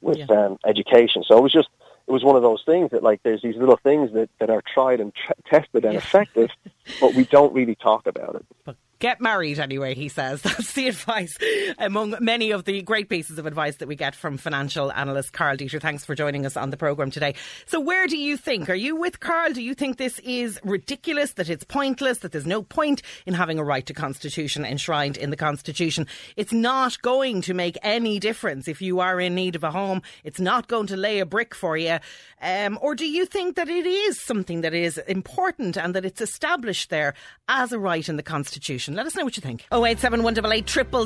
with 0.00 0.18
Yeah. 0.18 0.26
um, 0.46 0.58
education. 0.66 1.22
So 1.26 1.38
it 1.38 1.42
was 1.42 1.52
just 1.52 1.68
it 2.08 2.12
was 2.12 2.24
one 2.24 2.34
of 2.36 2.42
those 2.42 2.62
things 2.66 2.90
that 2.90 3.02
like 3.02 3.22
there's 3.22 3.42
these 3.42 3.56
little 3.56 3.76
things 3.76 4.12
that, 4.14 4.28
that 4.40 4.50
are 4.50 4.62
tried 4.74 5.00
and 5.00 5.14
tr- 5.14 5.32
tested 5.46 5.84
and 5.84 5.96
effective, 5.96 6.50
but 7.00 7.14
we 7.14 7.24
don't 7.24 7.52
really 7.54 7.76
talk 7.76 8.06
about 8.06 8.34
it. 8.34 8.46
But 8.64 8.76
get 9.00 9.20
married 9.20 9.58
anyway, 9.58 9.94
he 9.94 10.08
says. 10.08 10.42
That's 10.60 10.74
the 10.74 10.88
advice 10.88 11.36
among 11.78 12.14
many 12.20 12.52
of 12.52 12.64
the 12.64 12.82
great 12.82 13.08
pieces 13.08 13.38
of 13.38 13.46
advice 13.46 13.76
that 13.76 13.88
we 13.88 13.96
get 13.96 14.14
from 14.14 14.36
financial 14.36 14.92
analyst 14.92 15.32
Karl 15.32 15.56
Deeter. 15.56 15.80
Thanks 15.80 16.04
for 16.04 16.14
joining 16.14 16.46
us 16.46 16.56
on 16.56 16.70
the 16.70 16.76
programme 16.76 17.10
today. 17.10 17.34
So, 17.66 17.80
where 17.80 18.06
do 18.06 18.16
you 18.16 18.36
think? 18.36 18.70
Are 18.70 18.74
you 18.74 18.94
with 18.94 19.18
Karl? 19.18 19.52
Do 19.52 19.62
you 19.62 19.74
think 19.74 19.96
this 19.96 20.18
is 20.20 20.60
ridiculous, 20.62 21.32
that 21.32 21.48
it's 21.48 21.64
pointless, 21.64 22.18
that 22.18 22.32
there's 22.32 22.46
no 22.46 22.62
point 22.62 23.02
in 23.26 23.34
having 23.34 23.58
a 23.58 23.64
right 23.64 23.84
to 23.86 23.94
constitution 23.94 24.64
enshrined 24.64 25.16
in 25.16 25.30
the 25.30 25.36
Constitution? 25.36 26.06
It's 26.36 26.52
not 26.52 27.00
going 27.02 27.40
to 27.42 27.54
make 27.54 27.78
any 27.82 28.18
difference 28.18 28.68
if 28.68 28.82
you 28.82 29.00
are 29.00 29.18
in 29.18 29.34
need 29.34 29.56
of 29.56 29.64
a 29.64 29.70
home. 29.70 30.02
It's 30.24 30.40
not 30.40 30.68
going 30.68 30.86
to 30.88 30.96
lay 30.96 31.18
a 31.18 31.26
brick 31.26 31.54
for 31.54 31.76
you. 31.76 31.98
Um, 32.42 32.78
or 32.80 32.94
do 32.94 33.06
you 33.06 33.24
think 33.26 33.56
that 33.56 33.68
it 33.68 33.86
is 33.86 34.20
something 34.20 34.60
that 34.60 34.74
is 34.74 34.98
important 34.98 35.76
and 35.76 35.94
that 35.94 36.04
it's 36.04 36.20
established 36.20 36.90
there 36.90 37.14
as 37.48 37.72
a 37.72 37.78
right 37.78 38.06
in 38.08 38.16
the 38.16 38.22
Constitution? 38.22 38.89
Let 38.94 39.06
us 39.06 39.16
know 39.16 39.24
what 39.24 39.36
you 39.36 39.40
think. 39.40 39.66
087 39.72 40.22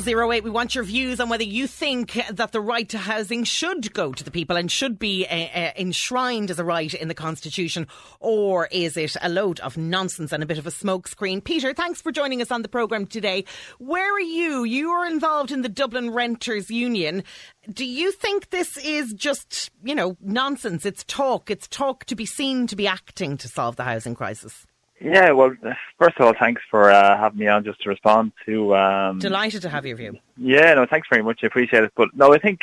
0008. 0.03 0.45
We 0.45 0.51
want 0.51 0.75
your 0.75 0.85
views 0.85 1.21
on 1.21 1.29
whether 1.29 1.45
you 1.45 1.67
think 1.67 2.21
that 2.31 2.53
the 2.53 2.61
right 2.61 2.89
to 2.89 2.99
housing 2.99 3.45
should 3.45 3.93
go 3.93 4.13
to 4.13 4.25
the 4.25 4.31
people 4.31 4.57
and 4.57 4.71
should 4.71 4.99
be 4.99 5.27
uh, 5.27 5.35
uh, 5.35 5.73
enshrined 5.77 6.51
as 6.51 6.59
a 6.59 6.65
right 6.65 6.93
in 6.95 7.09
the 7.09 7.15
Constitution, 7.15 7.87
or 8.21 8.69
is 8.71 8.97
it 8.97 9.17
a 9.23 9.29
load 9.29 9.61
of 9.61 9.77
nonsense 9.77 10.33
and 10.33 10.43
a 10.43 10.47
bit 10.47 10.59
of 10.59 10.67
a 10.67 10.71
smokescreen? 10.71 11.43
Peter, 11.43 11.75
thanks 11.75 12.01
for 12.01 12.13
joining 12.13 12.41
us 12.41 12.51
on 12.51 12.63
the 12.63 12.69
programme 12.69 13.07
today. 13.07 13.45
Where 13.79 14.15
are 14.15 14.21
you? 14.21 14.65
You 14.65 14.91
are 14.91 15.07
involved 15.07 15.53
in 15.53 15.63
the 15.63 15.69
Dublin 15.69 16.11
Renters 16.11 16.71
Union. 16.71 17.25
Do 17.73 17.85
you 17.85 18.13
think 18.13 18.51
this 18.51 18.77
is 18.79 19.13
just, 19.13 19.71
you 19.83 19.95
know, 19.95 20.17
nonsense? 20.21 20.85
It's 20.87 21.05
talk. 21.05 21.51
It's 21.51 21.69
talk 21.69 22.05
to 22.07 22.15
be 22.15 22.27
seen 22.27 22.67
to 22.69 22.77
be 22.77 22.87
acting 22.87 23.37
to 23.39 23.49
solve 23.49 23.77
the 23.77 23.85
housing 23.85 24.15
crisis. 24.15 24.67
Yeah, 25.01 25.33
well, 25.33 25.55
first 25.99 26.19
of 26.19 26.27
all, 26.27 26.35
thanks 26.39 26.63
for 26.71 26.91
uh, 26.91 27.19
having 27.19 27.39
me 27.41 27.49
on 27.49 27.65
just 27.65 27.81
to 27.83 27.89
respond 27.89 28.33
to. 28.47 28.77
Um, 28.77 29.19
Delighted 29.19 29.63
to 29.63 29.69
have 29.69 29.85
your 29.85 29.97
view. 29.97 30.19
Yeah, 30.37 30.75
no, 30.75 30.87
thanks 30.87 31.09
very 31.11 31.23
much. 31.23 31.41
I 31.43 31.47
appreciate 31.47 31.85
it. 31.85 31.93
But 31.97 32.11
no, 32.15 32.33
I 32.33 32.39
think 32.39 32.61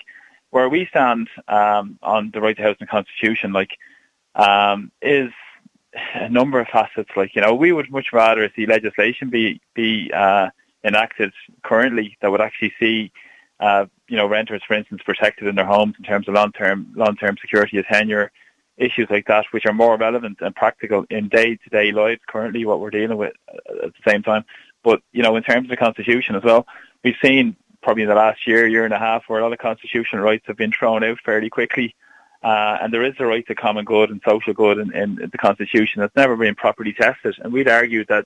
where 0.52 0.70
we 0.70 0.86
stand 0.88 1.30
um, 1.48 2.00
on 2.02 2.32
the 2.34 2.42
right 2.42 2.56
to 2.56 2.64
housing 2.64 2.88
constitution, 2.88 3.52
like, 3.52 3.72
um, 4.36 4.92
is 5.02 5.32
a 6.16 6.30
number 6.30 6.60
of 6.60 6.68
facets. 6.68 7.10
Like, 7.16 7.36
you 7.36 7.42
know, 7.42 7.54
we 7.54 7.74
would 7.74 7.92
much 7.92 8.08
rather 8.14 8.50
see 8.56 8.66
legislation 8.66 9.30
be 9.30 9.60
be 9.74 10.12
uh, 10.14 10.50
enacted 10.84 11.34
currently 11.64 12.18
that 12.22 12.32
would 12.32 12.42
actually 12.42 12.74
see, 12.80 13.12
uh, 13.60 13.86
you 14.08 14.18
know, 14.18 14.26
renters, 14.26 14.62
for 14.66 14.74
instance, 14.74 15.02
protected 15.04 15.48
in 15.48 15.56
their 15.56 15.66
homes 15.66 15.96
in 15.98 16.06
terms 16.06 16.28
of 16.28 16.36
long 16.36 16.52
term 16.54 16.92
long 16.96 17.16
term 17.18 17.36
security 17.42 17.78
of 17.78 17.86
tenure 17.88 18.32
issues 18.78 19.08
like 19.10 19.28
that, 19.28 19.46
which 19.52 19.66
are 19.66 19.74
more 19.74 19.98
relevant 19.98 20.38
and 20.42 20.56
practical 20.56 21.06
in 21.10 21.28
day-to-day 21.28 21.92
lives 21.92 22.22
currently, 22.28 22.66
what 22.66 22.80
we're 22.80 22.90
dealing 22.90 23.18
with 23.18 23.34
at 23.84 23.94
the 23.94 24.12
same 24.12 24.24
time. 24.24 24.44
But, 24.84 25.02
you 25.12 25.22
know, 25.22 25.36
in 25.36 25.44
terms 25.44 25.66
of 25.66 25.70
the 25.70 25.78
Constitution 25.78 26.36
as 26.36 26.44
well, 26.44 26.66
we've 27.04 27.16
seen 27.22 27.56
probably 27.84 28.04
in 28.04 28.10
the 28.10 28.16
last 28.16 28.48
year, 28.48 28.66
year 28.68 28.86
and 28.86 28.94
a 28.94 29.00
half, 29.00 29.24
where 29.28 29.40
a 29.40 29.44
lot 29.44 29.54
of 29.54 29.60
constitutional 29.60 30.24
rights 30.24 30.46
have 30.48 30.58
been 30.58 30.72
thrown 30.72 31.04
out 31.04 31.20
fairly 31.24 31.50
quickly. 31.50 31.96
Uh, 32.44 32.78
and 32.82 32.92
there 32.92 33.04
is 33.04 33.14
a 33.20 33.26
right 33.26 33.46
to 33.46 33.54
common 33.54 33.86
good 33.86 34.10
and 34.10 34.20
social 34.26 34.54
good 34.54 34.80
in, 34.80 34.96
in 34.96 35.16
the 35.16 35.38
Constitution 35.38 36.02
that's 36.02 36.16
never 36.16 36.36
been 36.36 36.56
properly 36.56 36.94
tested. 36.94 37.36
And 37.40 37.54
we'd 37.54 37.68
argue 37.68 38.04
that 38.06 38.26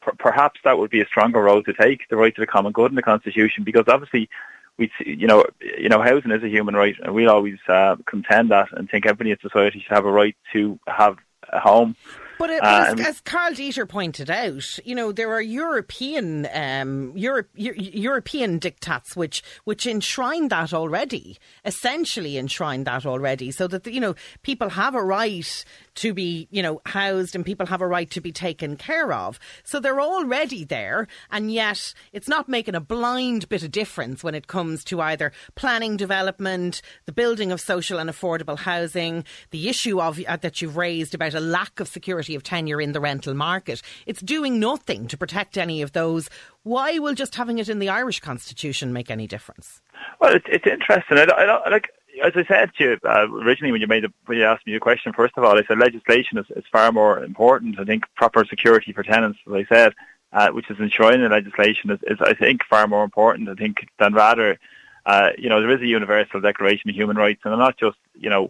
per- 0.00 0.12
perhaps 0.12 0.60
that 0.64 0.78
would 0.78 0.90
be 0.90 1.02
a 1.02 1.06
stronger 1.06 1.42
road 1.42 1.66
to 1.66 1.74
take, 1.74 2.08
the 2.08 2.16
right 2.16 2.34
to 2.34 2.40
the 2.40 2.46
common 2.46 2.72
good 2.72 2.90
in 2.90 2.96
the 2.96 3.02
Constitution, 3.02 3.62
because 3.62 3.84
obviously 3.88 4.30
we, 4.78 4.90
you 5.04 5.26
know, 5.26 5.44
you 5.60 5.88
know, 5.88 6.02
housing 6.02 6.30
is 6.30 6.42
a 6.42 6.48
human 6.48 6.74
right, 6.74 6.96
and 7.02 7.14
we 7.14 7.26
always 7.26 7.58
uh, 7.68 7.96
contend 8.06 8.50
that 8.50 8.68
and 8.72 8.88
think 8.88 9.06
everybody 9.06 9.30
in 9.30 9.38
society 9.40 9.80
should 9.80 9.94
have 9.94 10.06
a 10.06 10.12
right 10.12 10.36
to 10.52 10.78
have 10.86 11.16
a 11.52 11.60
home. 11.60 11.96
But 12.38 12.50
it, 12.50 12.62
uh, 12.62 12.86
as, 12.88 13.00
as, 13.00 13.20
Karl 13.20 13.54
Deeter 13.54 13.86
pointed 13.86 14.28
out, 14.28 14.78
you 14.84 14.96
know 14.96 15.12
there 15.12 15.32
are 15.32 15.40
European 15.40 16.48
um, 16.52 17.16
Europe, 17.16 17.48
European 17.54 18.58
diktats 18.58 19.14
which 19.14 19.44
which 19.62 19.86
enshrine 19.86 20.48
that 20.48 20.72
already, 20.72 21.38
essentially 21.64 22.36
enshrine 22.36 22.82
that 22.84 23.06
already, 23.06 23.52
so 23.52 23.68
that 23.68 23.86
you 23.86 24.00
know 24.00 24.16
people 24.42 24.70
have 24.70 24.96
a 24.96 25.04
right 25.04 25.64
to 25.96 26.14
be 26.14 26.48
you 26.50 26.62
know 26.62 26.80
housed 26.86 27.34
and 27.34 27.44
people 27.44 27.66
have 27.66 27.80
a 27.80 27.86
right 27.86 28.10
to 28.10 28.20
be 28.20 28.32
taken 28.32 28.76
care 28.76 29.12
of. 29.12 29.38
So 29.64 29.80
they're 29.80 30.00
already 30.00 30.64
there, 30.64 31.06
and 31.30 31.52
yet 31.52 31.94
it's 32.12 32.28
not 32.28 32.48
making 32.48 32.74
a 32.74 32.80
blind 32.80 33.48
bit 33.48 33.62
of 33.62 33.70
difference 33.70 34.24
when 34.24 34.34
it 34.34 34.46
comes 34.46 34.84
to 34.84 35.00
either 35.00 35.32
planning 35.54 35.96
development, 35.96 36.82
the 37.06 37.12
building 37.12 37.52
of 37.52 37.60
social 37.60 37.98
and 37.98 38.10
affordable 38.10 38.58
housing, 38.58 39.24
the 39.50 39.68
issue 39.68 40.00
of 40.00 40.20
uh, 40.26 40.36
that 40.36 40.62
you've 40.62 40.76
raised 40.76 41.14
about 41.14 41.34
a 41.34 41.40
lack 41.40 41.80
of 41.80 41.88
security 41.88 42.34
of 42.34 42.42
tenure 42.42 42.80
in 42.80 42.92
the 42.92 43.00
rental 43.00 43.34
market. 43.34 43.82
It's 44.06 44.20
doing 44.20 44.58
nothing 44.58 45.08
to 45.08 45.16
protect 45.16 45.58
any 45.58 45.82
of 45.82 45.92
those. 45.92 46.28
Why 46.62 46.98
will 46.98 47.14
just 47.14 47.34
having 47.34 47.58
it 47.58 47.68
in 47.68 47.78
the 47.78 47.88
Irish 47.88 48.20
constitution 48.20 48.92
make 48.92 49.10
any 49.10 49.26
difference? 49.26 49.80
Well, 50.20 50.34
it's, 50.34 50.46
it's 50.48 50.66
interesting. 50.66 51.18
I, 51.18 51.24
I, 51.24 51.70
like 51.70 51.88
as 52.22 52.32
I 52.34 52.44
said 52.44 52.70
to 52.74 52.84
you 52.84 52.98
uh, 53.04 53.26
originally 53.30 53.72
when 53.72 53.80
you 53.80 53.86
made 53.86 54.04
when 54.26 54.38
you 54.38 54.44
asked 54.44 54.66
me 54.66 54.72
your 54.72 54.80
question, 54.80 55.12
first 55.12 55.34
of 55.36 55.44
all, 55.44 55.58
I 55.58 55.64
said 55.64 55.78
legislation 55.78 56.38
is, 56.38 56.46
is 56.56 56.64
far 56.70 56.92
more 56.92 57.22
important. 57.22 57.78
I 57.78 57.84
think 57.84 58.04
proper 58.16 58.44
security 58.44 58.92
for 58.92 59.02
tenants, 59.02 59.38
as 59.46 59.52
I 59.52 59.64
said, 59.64 59.94
uh, 60.32 60.50
which 60.50 60.70
is 60.70 60.78
enshrined 60.78 61.22
in 61.22 61.30
legislation, 61.30 61.90
is, 61.90 62.00
is 62.04 62.18
I 62.20 62.34
think 62.34 62.64
far 62.64 62.86
more 62.86 63.04
important. 63.04 63.48
I 63.48 63.54
think 63.54 63.88
than 63.98 64.14
rather, 64.14 64.58
uh, 65.06 65.30
you 65.38 65.48
know, 65.48 65.60
there 65.60 65.70
is 65.70 65.80
a 65.80 65.86
universal 65.86 66.40
declaration 66.40 66.90
of 66.90 66.96
human 66.96 67.16
rights, 67.16 67.42
and 67.44 67.58
not 67.58 67.78
just 67.78 67.98
you 68.14 68.30
know 68.30 68.48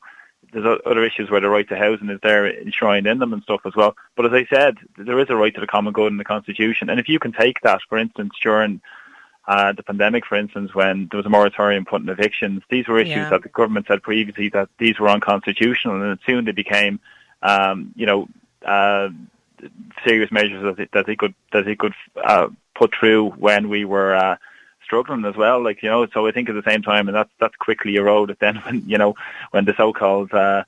there's 0.52 0.80
other 0.84 1.04
issues 1.04 1.30
where 1.30 1.40
the 1.40 1.48
right 1.48 1.68
to 1.68 1.76
housing 1.76 2.10
is 2.10 2.20
there 2.22 2.46
enshrined 2.60 3.06
in 3.06 3.18
them 3.18 3.32
and 3.32 3.42
stuff 3.42 3.62
as 3.64 3.74
well. 3.74 3.94
But 4.16 4.26
as 4.26 4.32
I 4.32 4.44
said, 4.54 4.76
there 4.98 5.18
is 5.18 5.30
a 5.30 5.36
right 5.36 5.54
to 5.54 5.60
the 5.60 5.66
common 5.66 5.92
good 5.92 6.12
in 6.12 6.18
the 6.18 6.24
Constitution. 6.24 6.90
And 6.90 7.00
if 7.00 7.08
you 7.08 7.18
can 7.18 7.32
take 7.32 7.60
that, 7.62 7.80
for 7.88 7.96
instance, 7.96 8.34
during 8.42 8.82
uh, 9.46 9.72
the 9.72 9.82
pandemic, 9.82 10.24
for 10.24 10.36
instance, 10.36 10.74
when 10.74 11.08
there 11.10 11.18
was 11.18 11.26
a 11.26 11.30
moratorium 11.30 11.84
put 11.84 12.02
on 12.02 12.08
evictions, 12.08 12.62
these 12.70 12.86
were 12.86 12.98
issues 12.98 13.16
yeah. 13.16 13.30
that 13.30 13.42
the 13.42 13.48
government 13.48 13.86
said 13.88 14.02
previously 14.02 14.48
that 14.50 14.68
these 14.78 15.00
were 15.00 15.08
unconstitutional, 15.08 16.00
and 16.00 16.18
soon 16.24 16.44
they 16.44 16.52
became, 16.52 17.00
um, 17.42 17.92
you 17.96 18.06
know, 18.06 18.28
uh, 18.64 19.08
serious 20.04 20.30
measures 20.30 20.62
that 20.62 20.76
they, 20.76 20.88
that 20.92 21.06
they 21.06 21.16
could 21.16 21.34
that 21.52 21.64
they 21.64 21.74
could 21.74 21.94
uh, 22.22 22.48
put 22.74 22.94
through 22.94 23.30
when 23.30 23.68
we 23.68 23.84
were 23.84 24.14
uh, 24.14 24.36
struggling 24.84 25.24
as 25.24 25.36
well. 25.36 25.62
Like 25.62 25.82
you 25.82 25.90
know, 25.90 26.06
so 26.06 26.26
I 26.26 26.32
think 26.32 26.48
at 26.48 26.54
the 26.54 26.70
same 26.70 26.82
time, 26.82 27.08
and 27.08 27.16
that's 27.16 27.30
that's 27.40 27.56
quickly 27.56 27.96
eroded. 27.96 28.36
Then 28.40 28.56
when 28.64 28.88
you 28.88 28.98
know 28.98 29.16
when 29.50 29.64
the 29.64 29.74
so-called 29.76 30.32
uh, 30.32 30.64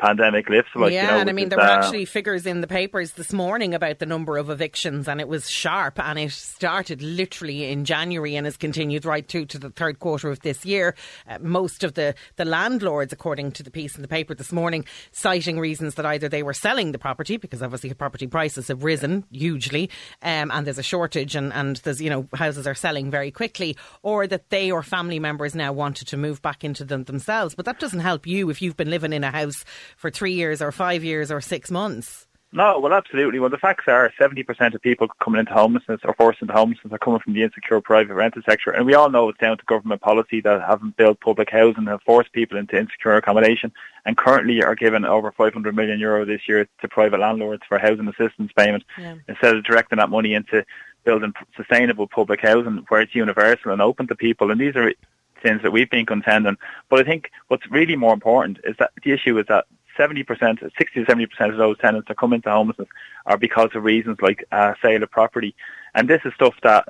pandemic 0.00 0.48
lifts. 0.48 0.70
Like, 0.74 0.92
yeah, 0.92 1.02
you 1.02 1.10
know, 1.10 1.18
and 1.18 1.30
I 1.30 1.32
mean, 1.32 1.48
there 1.48 1.58
were 1.58 1.64
uh, 1.64 1.78
actually 1.78 2.04
figures 2.04 2.46
in 2.46 2.60
the 2.60 2.66
papers 2.66 3.12
this 3.12 3.32
morning 3.32 3.74
about 3.74 3.98
the 3.98 4.06
number 4.06 4.36
of 4.38 4.50
evictions, 4.50 5.08
and 5.08 5.20
it 5.20 5.28
was 5.28 5.48
sharp, 5.48 5.98
and 5.98 6.18
it 6.18 6.32
started 6.32 7.02
literally 7.02 7.70
in 7.70 7.84
January 7.84 8.36
and 8.36 8.46
has 8.46 8.56
continued 8.56 9.04
right 9.04 9.26
through 9.26 9.46
to 9.46 9.58
the 9.58 9.70
third 9.70 9.98
quarter 9.98 10.30
of 10.30 10.40
this 10.40 10.64
year. 10.64 10.94
Uh, 11.28 11.38
most 11.40 11.84
of 11.84 11.94
the, 11.94 12.14
the 12.36 12.44
landlords, 12.44 13.12
according 13.12 13.52
to 13.52 13.62
the 13.62 13.70
piece 13.70 13.96
in 13.96 14.02
the 14.02 14.08
paper 14.08 14.34
this 14.34 14.52
morning, 14.52 14.84
citing 15.12 15.58
reasons 15.58 15.94
that 15.96 16.06
either 16.06 16.28
they 16.28 16.42
were 16.42 16.54
selling 16.54 16.92
the 16.92 16.98
property, 16.98 17.36
because 17.36 17.62
obviously 17.62 17.92
property 17.94 18.26
prices 18.26 18.68
have 18.68 18.82
risen 18.82 19.24
hugely, 19.30 19.90
um, 20.22 20.50
and 20.50 20.66
there's 20.66 20.78
a 20.78 20.82
shortage, 20.82 21.36
and, 21.36 21.52
and 21.52 21.76
there's, 21.76 22.00
you 22.00 22.08
know, 22.10 22.26
houses 22.34 22.66
are 22.66 22.74
selling 22.74 23.10
very 23.10 23.30
quickly, 23.30 23.76
or 24.02 24.26
that 24.26 24.50
they 24.50 24.70
or 24.70 24.82
family 24.82 25.18
members 25.18 25.54
now 25.54 25.72
wanted 25.72 26.08
to 26.08 26.16
move 26.16 26.40
back 26.40 26.64
into 26.64 26.84
them 26.84 27.04
themselves. 27.04 27.54
But 27.54 27.66
that 27.66 27.78
doesn't 27.78 28.00
help 28.00 28.26
you 28.26 28.50
if 28.50 28.62
you've 28.62 28.76
been 28.76 28.90
living 28.90 29.12
in 29.12 29.24
a 29.24 29.30
house 29.30 29.64
for 29.96 30.10
three 30.10 30.32
years 30.32 30.62
or 30.62 30.72
five 30.72 31.04
years 31.04 31.30
or 31.30 31.40
six 31.40 31.70
months. 31.70 32.26
No, 32.52 32.80
well, 32.80 32.92
absolutely. 32.92 33.38
Well, 33.38 33.48
the 33.48 33.58
facts 33.58 33.84
are 33.86 34.12
70% 34.20 34.74
of 34.74 34.82
people 34.82 35.06
coming 35.20 35.38
into 35.38 35.52
homelessness 35.52 36.00
or 36.02 36.14
forced 36.14 36.42
into 36.42 36.52
homelessness 36.52 36.92
are 36.92 36.98
coming 36.98 37.20
from 37.20 37.34
the 37.34 37.44
insecure 37.44 37.80
private 37.80 38.14
rental 38.14 38.42
sector. 38.44 38.72
And 38.72 38.86
we 38.86 38.94
all 38.94 39.08
know 39.08 39.28
it's 39.28 39.38
down 39.38 39.56
to 39.56 39.64
government 39.66 40.00
policy 40.00 40.40
that 40.40 40.60
haven't 40.62 40.96
built 40.96 41.20
public 41.20 41.48
housing 41.50 41.78
and 41.78 41.88
have 41.88 42.02
forced 42.02 42.32
people 42.32 42.58
into 42.58 42.76
insecure 42.76 43.14
accommodation 43.14 43.72
and 44.04 44.16
currently 44.16 44.64
are 44.64 44.74
given 44.74 45.04
over 45.04 45.30
500 45.30 45.76
million 45.76 46.00
euro 46.00 46.24
this 46.24 46.48
year 46.48 46.66
to 46.80 46.88
private 46.88 47.20
landlords 47.20 47.62
for 47.68 47.78
housing 47.78 48.08
assistance 48.08 48.50
payment 48.56 48.82
yeah. 48.98 49.14
instead 49.28 49.54
of 49.54 49.62
directing 49.62 49.98
that 49.98 50.10
money 50.10 50.34
into 50.34 50.64
building 51.04 51.32
sustainable 51.56 52.08
public 52.08 52.40
housing 52.40 52.84
where 52.88 53.00
it's 53.00 53.14
universal 53.14 53.70
and 53.70 53.80
open 53.80 54.08
to 54.08 54.16
people. 54.16 54.50
And 54.50 54.60
these 54.60 54.74
are 54.74 54.92
things 55.40 55.62
that 55.62 55.70
we've 55.70 55.90
been 55.90 56.04
contending. 56.04 56.56
But 56.88 56.98
I 56.98 57.04
think 57.04 57.30
what's 57.46 57.70
really 57.70 57.96
more 57.96 58.12
important 58.12 58.58
is 58.64 58.74
that 58.78 58.90
the 59.04 59.12
issue 59.12 59.38
is 59.38 59.46
that 59.46 59.66
70%, 60.00 60.70
60 60.78 61.04
to 61.04 61.06
70% 61.06 61.50
of 61.50 61.56
those 61.58 61.78
tenants 61.78 62.08
that 62.08 62.16
come 62.16 62.32
into 62.32 62.50
homelessness 62.50 62.88
are 63.26 63.36
because 63.36 63.70
of 63.74 63.84
reasons 63.84 64.18
like 64.22 64.44
uh, 64.50 64.74
sale 64.82 65.02
of 65.02 65.10
property. 65.10 65.54
And 65.94 66.08
this 66.08 66.22
is 66.24 66.32
stuff 66.34 66.54
that 66.62 66.88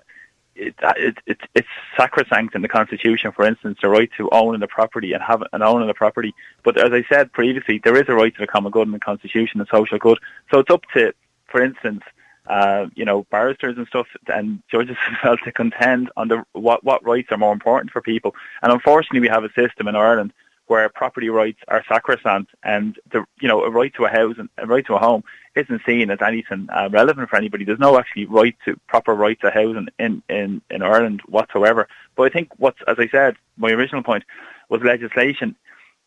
it, 0.55 0.75
it, 0.97 1.19
it, 1.27 1.41
it's 1.55 1.69
sacrosanct 1.97 2.55
in 2.55 2.63
the 2.63 2.69
Constitution, 2.69 3.33
for 3.33 3.47
instance, 3.47 3.79
the 3.81 3.89
right 3.89 4.11
to 4.17 4.29
own 4.31 4.59
the 4.61 4.69
property 4.69 5.13
and 5.13 5.23
have 5.23 5.43
an 5.53 5.63
of 5.63 5.87
the 5.87 5.95
property. 5.95 6.35
But 6.63 6.79
as 6.79 6.93
I 6.93 7.05
said 7.13 7.33
previously, 7.33 7.81
there 7.83 7.97
is 7.97 8.09
a 8.09 8.15
right 8.15 8.35
to 8.35 8.41
the 8.41 8.47
common 8.47 8.71
good 8.71 8.87
in 8.87 8.93
the 8.93 8.99
Constitution 8.99 9.61
and 9.61 9.69
social 9.69 9.99
good. 9.99 10.19
So 10.53 10.61
it's 10.61 10.71
up 10.71 10.83
to, 10.95 11.15
for 11.47 11.63
instance, 11.63 12.03
uh, 12.47 12.87
you 12.95 13.05
know, 13.05 13.27
barristers 13.31 13.77
and 13.77 13.87
stuff 13.87 14.07
and 14.27 14.63
judges 14.71 14.97
as 15.11 15.17
well 15.23 15.37
to 15.39 15.53
contend 15.53 16.11
on 16.17 16.29
the 16.29 16.43
what 16.53 16.83
what 16.85 17.05
rights 17.05 17.29
are 17.31 17.39
more 17.39 17.53
important 17.53 17.93
for 17.93 18.03
people. 18.03 18.35
And 18.63 18.73
unfortunately, 18.73 19.21
we 19.21 19.29
have 19.29 19.45
a 19.45 19.53
system 19.53 19.89
in 19.89 19.97
Ireland 19.97 20.33
where 20.71 20.89
property 20.89 21.29
rights 21.29 21.59
are 21.67 21.85
sacrosanct 21.89 22.53
and 22.63 22.97
the 23.11 23.25
you 23.41 23.49
know 23.49 23.65
a 23.65 23.71
right 23.71 23.93
to 23.95 24.05
a 24.05 24.09
house 24.09 24.37
and 24.39 24.49
a 24.57 24.67
right 24.69 24.87
to 24.87 24.95
a 24.95 24.99
home 24.99 25.25
isn't 25.57 25.83
seen 25.85 26.13
as 26.13 26.23
anything 26.23 26.69
uh, 26.73 26.89
relevant 26.93 27.29
for 27.29 27.37
anybody. 27.37 27.65
There's 27.65 27.81
no 27.81 27.99
actually 27.99 28.27
right 28.27 28.57
to 28.67 28.79
proper 28.87 29.13
right 29.13 29.39
to 29.41 29.51
housing 29.51 29.89
in, 29.99 30.23
in 30.29 30.63
in 30.71 30.83
Ireland 30.83 31.23
whatsoever. 31.27 31.89
But 32.15 32.23
I 32.23 32.29
think 32.29 32.51
what's 32.59 32.79
as 32.87 32.97
I 33.01 33.09
said, 33.09 33.35
my 33.57 33.71
original 33.73 34.05
point 34.05 34.23
was 34.69 34.81
legislation 34.83 35.57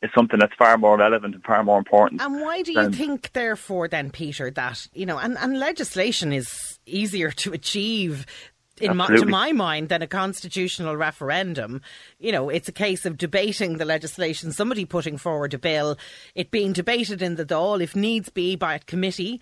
is 0.02 0.10
something 0.16 0.40
that's 0.40 0.56
far 0.56 0.78
more 0.78 0.98
relevant 0.98 1.36
and 1.36 1.44
far 1.44 1.62
more 1.64 1.78
important. 1.78 2.22
And 2.22 2.42
why 2.42 2.62
do 2.62 2.74
you 2.74 2.92
think, 2.92 3.32
therefore, 3.32 3.88
then, 3.88 4.12
Peter, 4.12 4.52
that 4.52 4.88
you 4.94 5.06
know, 5.06 5.18
and, 5.18 5.38
and 5.38 5.60
legislation 5.60 6.32
is 6.32 6.80
easier 6.86 7.32
to 7.32 7.54
achieve 7.54 8.26
in 8.82 8.98
my, 8.98 9.08
to 9.08 9.26
my 9.26 9.52
mind, 9.52 9.90
than 9.90 10.02
a 10.02 10.08
constitutional 10.08 10.98
referendum. 10.98 11.82
You 12.20 12.32
know, 12.32 12.50
it's 12.50 12.68
a 12.68 12.74
case 12.74 13.06
of 13.06 13.18
debating 13.18 13.78
the 13.78 13.86
legislation, 13.86 14.52
somebody 14.52 14.86
putting 14.86 15.18
forward 15.18 15.54
a 15.54 15.60
bill, 15.60 15.98
it 16.36 16.52
being 16.52 16.74
debated 16.74 17.22
in 17.22 17.36
the 17.36 17.46
Dáil, 17.46 17.82
if 17.82 17.96
needs 17.96 18.30
be, 18.30 18.56
by 18.56 18.76
a 18.76 18.80
committee, 18.80 19.42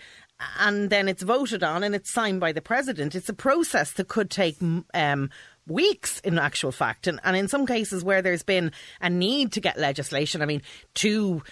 and 0.60 0.90
then 0.90 1.08
it's 1.08 1.24
voted 1.24 1.64
on 1.64 1.84
and 1.84 1.96
it's 1.96 2.12
signed 2.12 2.40
by 2.40 2.52
the 2.52 2.62
president. 2.62 3.16
It's 3.16 3.30
a 3.30 3.34
process 3.34 3.94
that 3.94 4.08
could 4.08 4.30
take 4.30 4.58
um, 4.94 5.30
weeks 5.68 6.20
in 6.22 6.40
actual 6.40 6.72
fact. 6.72 7.08
And, 7.08 7.20
and 7.24 7.36
in 7.36 7.48
some 7.48 7.66
cases 7.66 8.04
where 8.04 8.22
there's 8.22 8.44
been 8.44 8.72
a 9.00 9.10
need 9.10 9.52
to 9.54 9.62
get 9.62 9.78
legislation, 9.78 10.42
I 10.42 10.46
mean, 10.46 10.62
two 10.94 11.44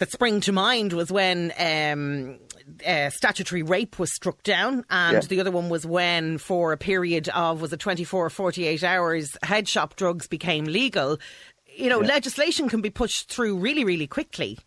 that 0.00 0.10
spring 0.10 0.40
to 0.40 0.52
mind 0.52 0.94
was 0.94 1.12
when 1.12 1.52
um, 1.58 2.38
uh, 2.86 3.10
statutory 3.10 3.62
rape 3.62 3.98
was 3.98 4.12
struck 4.12 4.42
down, 4.42 4.84
and 4.90 5.14
yeah. 5.14 5.20
the 5.20 5.40
other 5.40 5.50
one 5.50 5.68
was 5.68 5.86
when, 5.86 6.38
for 6.38 6.72
a 6.72 6.78
period 6.78 7.28
of 7.28 7.60
was 7.60 7.72
it 7.72 7.80
24 7.80 8.26
or 8.26 8.30
48 8.30 8.82
hours, 8.82 9.36
head 9.42 9.68
shop 9.68 9.96
drugs 9.96 10.26
became 10.26 10.64
legal. 10.64 11.18
You 11.76 11.90
know, 11.90 12.00
yeah. 12.00 12.08
legislation 12.08 12.68
can 12.68 12.80
be 12.80 12.88
pushed 12.88 13.30
through 13.30 13.58
really, 13.58 13.84
really 13.84 14.06
quickly. 14.06 14.58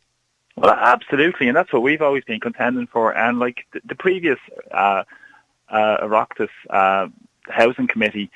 Well, 0.56 0.72
absolutely, 0.72 1.48
and 1.48 1.58
that's 1.58 1.74
what 1.74 1.82
we've 1.82 2.02
always 2.02 2.24
been 2.24 2.40
contending 2.40 2.86
for. 2.86 3.12
And 3.18 3.40
like 3.40 3.66
the, 3.74 3.82
the 3.86 3.96
previous 3.96 4.40
uh, 4.72 5.04
uh, 5.68 5.98
Oireachtas 6.04 6.50
uh, 6.70 7.08
housing 7.50 7.88
committee 7.88 8.30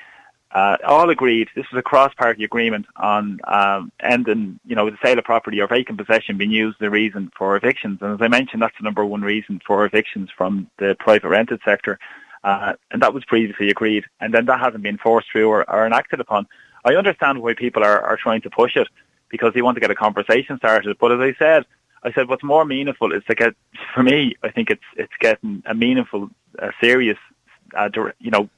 uh, 0.52 0.76
all 0.86 1.10
agreed 1.10 1.48
this 1.54 1.66
was 1.70 1.78
a 1.78 1.82
cross-party 1.82 2.42
agreement 2.42 2.86
on 2.96 3.38
um, 3.46 3.92
ending, 4.00 4.58
you 4.66 4.74
know, 4.74 4.88
the 4.88 4.96
sale 5.04 5.18
of 5.18 5.24
property 5.24 5.60
or 5.60 5.68
vacant 5.68 5.98
possession 5.98 6.38
being 6.38 6.50
used 6.50 6.80
as 6.80 6.86
a 6.86 6.90
reason 6.90 7.30
for 7.36 7.56
evictions. 7.56 7.98
And 8.00 8.14
as 8.14 8.22
I 8.22 8.28
mentioned, 8.28 8.62
that's 8.62 8.76
the 8.78 8.84
number 8.84 9.04
one 9.04 9.20
reason 9.20 9.60
for 9.66 9.84
evictions 9.84 10.30
from 10.36 10.70
the 10.78 10.96
private 10.98 11.28
rented 11.28 11.60
sector. 11.64 11.98
Uh, 12.44 12.74
and 12.90 13.02
that 13.02 13.12
was 13.12 13.24
previously 13.26 13.68
agreed. 13.68 14.04
And 14.20 14.32
then 14.32 14.46
that 14.46 14.60
hasn't 14.60 14.82
been 14.82 14.96
forced 14.96 15.28
through 15.30 15.48
or, 15.48 15.68
or 15.70 15.86
enacted 15.86 16.20
upon. 16.20 16.46
I 16.84 16.94
understand 16.94 17.42
why 17.42 17.54
people 17.54 17.84
are, 17.84 18.00
are 18.00 18.16
trying 18.16 18.40
to 18.42 18.50
push 18.50 18.76
it 18.76 18.88
because 19.28 19.52
they 19.52 19.60
want 19.62 19.74
to 19.76 19.80
get 19.80 19.90
a 19.90 19.94
conversation 19.94 20.56
started. 20.56 20.96
But 20.98 21.12
as 21.12 21.20
I 21.20 21.34
said, 21.38 21.66
I 22.02 22.12
said 22.12 22.28
what's 22.28 22.44
more 22.44 22.64
meaningful 22.64 23.12
is 23.12 23.22
to 23.28 23.34
get, 23.34 23.54
for 23.94 24.02
me, 24.02 24.36
I 24.42 24.50
think 24.50 24.70
it's 24.70 24.84
it's 24.96 25.12
getting 25.18 25.62
a 25.66 25.74
meaningful, 25.74 26.30
a 26.58 26.70
serious, 26.80 27.18
uh, 27.76 27.90
you 28.20 28.30
know, 28.30 28.48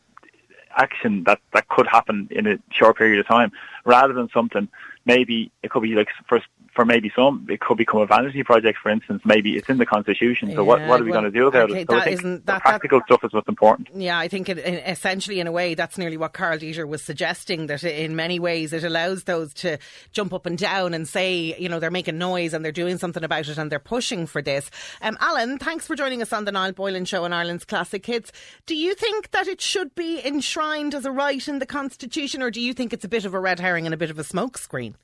action 0.77 1.25
that, 1.25 1.41
that 1.53 1.69
could 1.69 1.87
happen 1.87 2.29
in 2.31 2.47
a 2.47 2.59
short 2.71 2.97
period 2.99 3.19
of 3.19 3.27
time 3.27 3.53
rather 3.85 4.13
than 4.13 4.29
something 4.33 4.69
maybe 5.11 5.51
it 5.63 5.71
could 5.71 5.83
be 5.83 5.95
like 5.95 6.09
for 6.29 6.41
for 6.75 6.85
maybe 6.85 7.11
some 7.17 7.47
it 7.51 7.61
could 7.61 7.77
become 7.77 8.01
a 8.01 8.07
vanity 8.07 8.43
project 8.45 8.79
for 8.81 8.91
instance. 8.91 9.23
Maybe 9.25 9.57
it's 9.57 9.69
in 9.69 9.79
the 9.79 9.87
constitution. 9.87 10.49
So 10.51 10.55
yeah, 10.55 10.61
what, 10.61 10.81
what 10.87 11.01
are 11.01 11.05
we 11.05 11.11
well, 11.11 11.21
going 11.21 11.33
to 11.33 11.39
do 11.39 11.49
about 11.49 11.71
okay, 11.71 11.81
it 11.81 11.91
so 11.91 11.97
I 11.97 12.15
think 12.15 12.47
that, 12.47 12.63
practical 12.63 13.01
that, 13.01 13.07
stuff 13.07 13.25
is 13.25 13.33
what's 13.33 13.49
important. 13.49 13.89
Yeah 13.95 14.19
I 14.19 14.29
think 14.29 14.49
it, 14.49 14.59
essentially 14.59 15.41
in 15.41 15.47
a 15.47 15.53
way 15.53 15.75
that's 15.75 15.99
nearly 15.99 16.17
what 16.17 16.33
Karl 16.33 16.59
Deeter 16.59 16.87
was 16.87 17.03
suggesting 17.03 17.67
that 17.67 17.83
in 17.83 18.15
many 18.15 18.39
ways 18.39 18.73
it 18.73 18.85
allows 18.85 19.25
those 19.25 19.53
to 19.55 19.79
jump 20.13 20.33
up 20.33 20.47
and 20.47 20.57
down 20.57 20.95
and 20.95 21.09
say 21.09 21.57
you 21.59 21.69
know 21.69 21.81
they're 21.81 21.91
making 21.91 22.19
noise 22.19 22.55
and 22.55 22.65
they're 22.65 22.73
doing 22.73 22.99
something 22.99 23.25
about 23.25 23.49
it 23.49 23.59
and 23.59 23.71
they're 23.71 23.79
pushing 23.81 24.27
for 24.27 24.41
this. 24.41 24.71
Um, 25.03 25.19
Alan 25.21 25.59
thanks 25.59 25.87
for 25.87 25.97
joining 25.97 26.23
us 26.23 26.33
on 26.33 26.45
the 26.45 26.53
Niall 26.53 26.73
Boylan 26.73 27.05
show 27.05 27.25
on 27.25 27.33
Ireland's 27.33 27.65
Classic 27.65 28.05
Hits. 28.07 28.31
Do 28.67 28.77
you 28.77 28.95
think 28.95 29.33
that 29.33 29.49
it 29.49 29.61
should 29.61 29.95
be 29.95 30.25
enshrined 30.25 30.95
as 30.95 31.05
a 31.05 31.11
right 31.13 31.47
in 31.49 31.59
the 31.59 31.67
constitution 31.67 32.43
or 32.43 32.51
do 32.51 32.61
you 32.61 32.73
think 32.73 32.93
it's 32.93 33.05
a 33.05 33.09
bit 33.09 33.25
of 33.25 33.35
a 33.35 33.41
red 33.41 33.59
herring 33.59 33.87
and 33.87 33.95
a 33.95 33.99
bit 33.99 34.11
of 34.11 34.19
a 34.19 34.23
smokescreen 34.23 34.95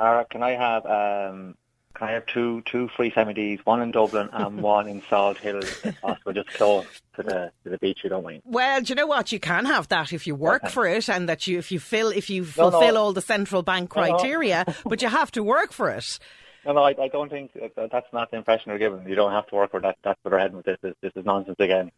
Tara, 0.00 0.24
can 0.24 0.42
I 0.42 0.52
have 0.52 0.86
um, 0.86 1.56
can 1.94 2.08
I 2.08 2.12
have 2.12 2.24
two 2.24 2.62
two 2.62 2.88
free 2.96 3.12
semi 3.14 3.56
one 3.64 3.82
in 3.82 3.90
Dublin 3.90 4.30
and 4.32 4.62
one 4.62 4.88
in 4.88 5.02
Salthill, 5.02 5.62
if 5.62 6.00
possible, 6.00 6.32
just 6.32 6.48
close 6.48 6.86
to 7.16 7.22
the 7.22 7.52
to 7.64 7.70
the 7.70 7.76
beach. 7.76 8.00
You 8.02 8.08
don't 8.08 8.24
mind? 8.24 8.40
Well, 8.46 8.80
do 8.80 8.88
you 8.88 8.94
know 8.94 9.06
what? 9.06 9.30
You 9.30 9.38
can 9.38 9.66
have 9.66 9.88
that 9.88 10.14
if 10.14 10.26
you 10.26 10.34
work 10.34 10.70
for 10.70 10.86
it, 10.86 11.10
and 11.10 11.28
that 11.28 11.46
you 11.46 11.58
if 11.58 11.70
you 11.70 11.78
fill 11.78 12.08
if 12.08 12.30
you 12.30 12.44
fulfil 12.44 12.80
no, 12.80 12.90
no. 12.92 13.00
all 13.02 13.12
the 13.12 13.20
central 13.20 13.62
bank 13.62 13.90
criteria, 13.90 14.64
no, 14.66 14.74
but 14.86 15.02
you 15.02 15.08
have 15.08 15.30
to 15.32 15.42
work 15.42 15.70
for 15.70 15.90
it. 15.90 16.18
No, 16.64 16.72
no, 16.72 16.82
I, 16.82 16.94
I 16.98 17.08
don't 17.08 17.28
think 17.28 17.50
that's 17.76 18.12
not 18.12 18.30
the 18.30 18.38
impression 18.38 18.70
they're 18.70 18.78
given. 18.78 19.06
You 19.06 19.14
don't 19.14 19.32
have 19.32 19.48
to 19.48 19.54
work 19.54 19.70
for 19.70 19.80
that. 19.80 19.98
That's 20.02 20.18
what 20.22 20.30
they're 20.30 20.40
heading 20.40 20.56
with 20.56 20.66
this. 20.66 20.78
This, 20.80 20.94
this 21.02 21.12
is 21.14 21.26
nonsense 21.26 21.56
again. 21.58 21.90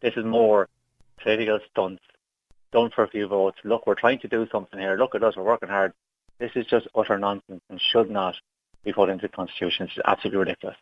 This 0.00 0.14
is 0.16 0.24
more 0.24 0.68
political 1.20 1.60
stunts 1.70 2.02
done 2.72 2.90
for 2.92 3.04
a 3.04 3.08
few 3.08 3.28
votes. 3.28 3.58
Look, 3.62 3.86
we're 3.86 3.94
trying 3.94 4.18
to 4.20 4.28
do 4.28 4.48
something 4.50 4.80
here. 4.80 4.96
Look 4.96 5.14
at 5.14 5.22
us. 5.22 5.36
We're 5.36 5.44
working 5.44 5.68
hard. 5.68 5.92
This 6.38 6.50
is 6.54 6.66
just 6.66 6.88
utter 6.94 7.18
nonsense 7.18 7.62
and 7.70 7.80
should 7.80 8.10
not 8.10 8.36
be 8.84 8.92
put 8.92 9.08
into 9.08 9.22
the 9.22 9.28
Constitution. 9.28 9.86
It's 9.86 9.98
absolutely 10.04 10.40
ridiculous. 10.40 10.76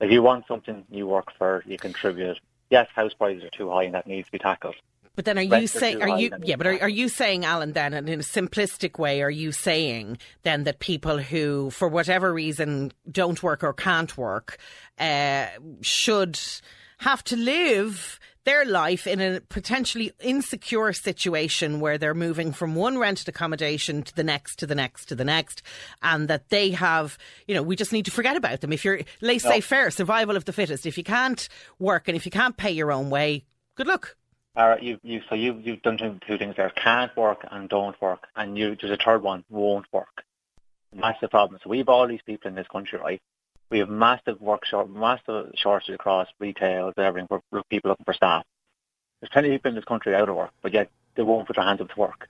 If 0.00 0.10
you 0.10 0.22
want 0.22 0.46
something, 0.46 0.84
you 0.90 1.06
work 1.06 1.32
for, 1.36 1.62
you 1.66 1.76
contribute. 1.76 2.38
Yes, 2.70 2.88
house 2.94 3.14
prices 3.14 3.44
are 3.44 3.50
too 3.50 3.70
high 3.70 3.84
and 3.84 3.94
that 3.94 4.06
needs 4.06 4.26
to 4.26 4.32
be 4.32 4.38
tackled. 4.38 4.76
But 5.16 5.24
then 5.24 5.36
are 5.36 5.42
you 5.42 5.66
saying, 5.66 6.00
are 6.00 6.16
you, 6.16 6.30
yeah, 6.44 6.54
but 6.54 6.68
are, 6.68 6.82
are 6.82 6.88
you 6.88 7.08
saying, 7.08 7.44
Alan, 7.44 7.72
then, 7.72 7.92
and 7.92 8.08
in 8.08 8.20
a 8.20 8.22
simplistic 8.22 9.00
way, 9.00 9.20
are 9.20 9.30
you 9.30 9.50
saying 9.50 10.18
then 10.44 10.62
that 10.62 10.78
people 10.78 11.18
who, 11.18 11.70
for 11.70 11.88
whatever 11.88 12.32
reason, 12.32 12.92
don't 13.10 13.42
work 13.42 13.64
or 13.64 13.72
can't 13.72 14.16
work, 14.16 14.58
uh, 15.00 15.46
should 15.80 16.38
have 16.98 17.24
to 17.24 17.36
live 17.36 18.20
their 18.48 18.64
life 18.64 19.06
in 19.06 19.20
a 19.20 19.42
potentially 19.42 20.10
insecure 20.20 20.90
situation 20.94 21.80
where 21.80 21.98
they're 21.98 22.14
moving 22.14 22.50
from 22.50 22.74
one 22.74 22.96
rented 22.96 23.28
accommodation 23.28 24.02
to 24.02 24.16
the 24.16 24.24
next, 24.24 24.56
to 24.56 24.66
the 24.66 24.74
next, 24.74 25.04
to 25.04 25.14
the 25.14 25.22
next, 25.22 25.60
and 26.02 26.28
that 26.28 26.48
they 26.48 26.70
have, 26.70 27.18
you 27.46 27.54
know, 27.54 27.62
we 27.62 27.76
just 27.76 27.92
need 27.92 28.06
to 28.06 28.10
forget 28.10 28.38
about 28.38 28.62
them. 28.62 28.72
If 28.72 28.86
you're 28.86 29.00
laissez 29.20 29.60
faire, 29.60 29.90
survival 29.90 30.34
of 30.34 30.46
the 30.46 30.54
fittest, 30.54 30.86
if 30.86 30.96
you 30.96 31.04
can't 31.04 31.46
work 31.78 32.08
and 32.08 32.16
if 32.16 32.24
you 32.24 32.32
can't 32.32 32.56
pay 32.56 32.70
your 32.70 32.90
own 32.90 33.10
way, 33.10 33.44
good 33.74 33.86
luck. 33.86 34.16
All 34.56 34.70
right, 34.70 34.82
you, 34.82 34.98
you, 35.02 35.20
so 35.28 35.34
you, 35.34 35.60
you've 35.62 35.82
done 35.82 35.98
two, 35.98 36.18
two 36.26 36.38
things 36.38 36.56
there 36.56 36.70
can't 36.70 37.14
work 37.18 37.46
and 37.50 37.68
don't 37.68 38.00
work, 38.00 38.28
and 38.34 38.56
you, 38.56 38.76
there's 38.80 38.90
a 38.90 38.96
third 38.96 39.22
one 39.22 39.44
won't 39.50 39.92
work. 39.92 40.24
Massive 40.94 41.28
problem. 41.28 41.60
So 41.62 41.68
we 41.68 41.78
have 41.78 41.90
all 41.90 42.08
these 42.08 42.22
people 42.24 42.48
in 42.48 42.54
this 42.54 42.66
country, 42.66 42.98
right? 42.98 43.20
We 43.70 43.80
have 43.80 43.88
massive 43.88 44.40
work 44.40 44.64
short, 44.64 44.90
massive 44.90 45.52
shortage 45.56 45.94
across 45.94 46.28
retail, 46.38 46.92
everything 46.96 47.28
for 47.28 47.42
people 47.70 47.90
looking 47.90 48.04
for 48.04 48.14
staff. 48.14 48.44
There's 49.20 49.30
plenty 49.30 49.48
of 49.48 49.54
people 49.54 49.70
in 49.70 49.74
this 49.74 49.84
country 49.84 50.14
out 50.14 50.28
of 50.28 50.36
work, 50.36 50.52
but 50.62 50.72
yet 50.72 50.90
they 51.16 51.22
won't 51.22 51.46
put 51.46 51.56
their 51.56 51.64
hands 51.64 51.80
up 51.80 51.90
to 51.90 52.00
work. 52.00 52.28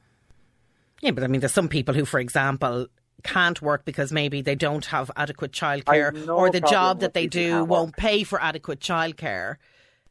Yeah, 1.00 1.12
but 1.12 1.22
I 1.22 1.28
mean, 1.28 1.40
there's 1.40 1.52
some 1.52 1.68
people 1.68 1.94
who, 1.94 2.04
for 2.04 2.18
example, 2.18 2.88
can't 3.22 3.60
work 3.62 3.84
because 3.84 4.10
maybe 4.12 4.40
they 4.40 4.54
don't 4.54 4.84
have 4.86 5.10
adequate 5.16 5.52
childcare, 5.52 6.26
no 6.26 6.36
or 6.36 6.50
the 6.50 6.60
job 6.60 7.00
that 7.00 7.14
they 7.14 7.26
do 7.26 7.64
won't 7.64 7.96
pay 7.96 8.24
for 8.24 8.40
adequate 8.40 8.80
childcare. 8.80 9.56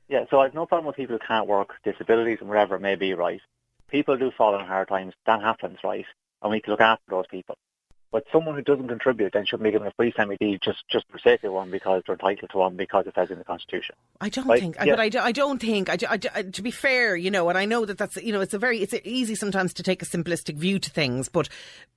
Yeah, 0.07 0.25
so 0.29 0.39
I've 0.39 0.53
no 0.53 0.65
problem 0.65 0.87
with 0.87 0.95
people 0.95 1.17
who 1.17 1.27
can't 1.27 1.47
work, 1.47 1.73
disabilities 1.83 2.37
and 2.39 2.47
whatever 2.47 2.75
it 2.75 2.81
may 2.81 2.95
be, 2.95 3.13
right? 3.13 3.41
People 3.89 4.17
do 4.17 4.31
fall 4.37 4.57
in 4.57 4.65
hard 4.65 4.87
times. 4.87 5.13
That 5.25 5.41
happens, 5.41 5.79
right? 5.83 6.05
And 6.41 6.51
we 6.51 6.57
need 6.57 6.65
to 6.65 6.71
look 6.71 6.81
after 6.81 7.03
those 7.09 7.27
people. 7.29 7.57
But 8.09 8.23
someone 8.31 8.55
who 8.55 8.61
doesn't 8.61 8.87
contribute 8.87 9.33
then 9.33 9.45
shouldn't 9.45 9.65
be 9.65 9.71
given 9.71 9.87
a 9.87 9.91
free 9.91 10.13
semi 10.15 10.37
just 10.63 10.87
just 10.89 11.05
for 11.09 11.19
sake 11.19 11.43
of 11.43 11.51
one 11.51 11.69
because 11.69 12.03
they're 12.05 12.15
entitled 12.15 12.49
to 12.51 12.57
one 12.57 12.77
because 12.77 13.05
it 13.05 13.13
says 13.15 13.31
in 13.31 13.37
the 13.37 13.43
constitution. 13.43 13.95
I 14.21 14.29
don't 14.29 14.47
right? 14.47 14.61
think, 14.61 14.77
yeah. 14.77 14.95
but 14.95 15.15
I, 15.15 15.25
I 15.25 15.31
don't 15.33 15.59
think. 15.59 15.89
I, 15.89 15.97
I, 16.09 16.43
to 16.43 16.61
be 16.61 16.71
fair, 16.71 17.17
you 17.17 17.29
know, 17.29 17.49
and 17.49 17.57
I 17.57 17.65
know 17.65 17.85
that 17.85 17.97
that's 17.97 18.15
you 18.17 18.31
know 18.31 18.39
it's 18.39 18.53
a 18.53 18.59
very 18.59 18.81
it's 18.81 18.93
easy 19.03 19.35
sometimes 19.35 19.73
to 19.75 19.83
take 19.83 20.01
a 20.01 20.05
simplistic 20.05 20.55
view 20.55 20.79
to 20.79 20.89
things, 20.89 21.27
but 21.27 21.49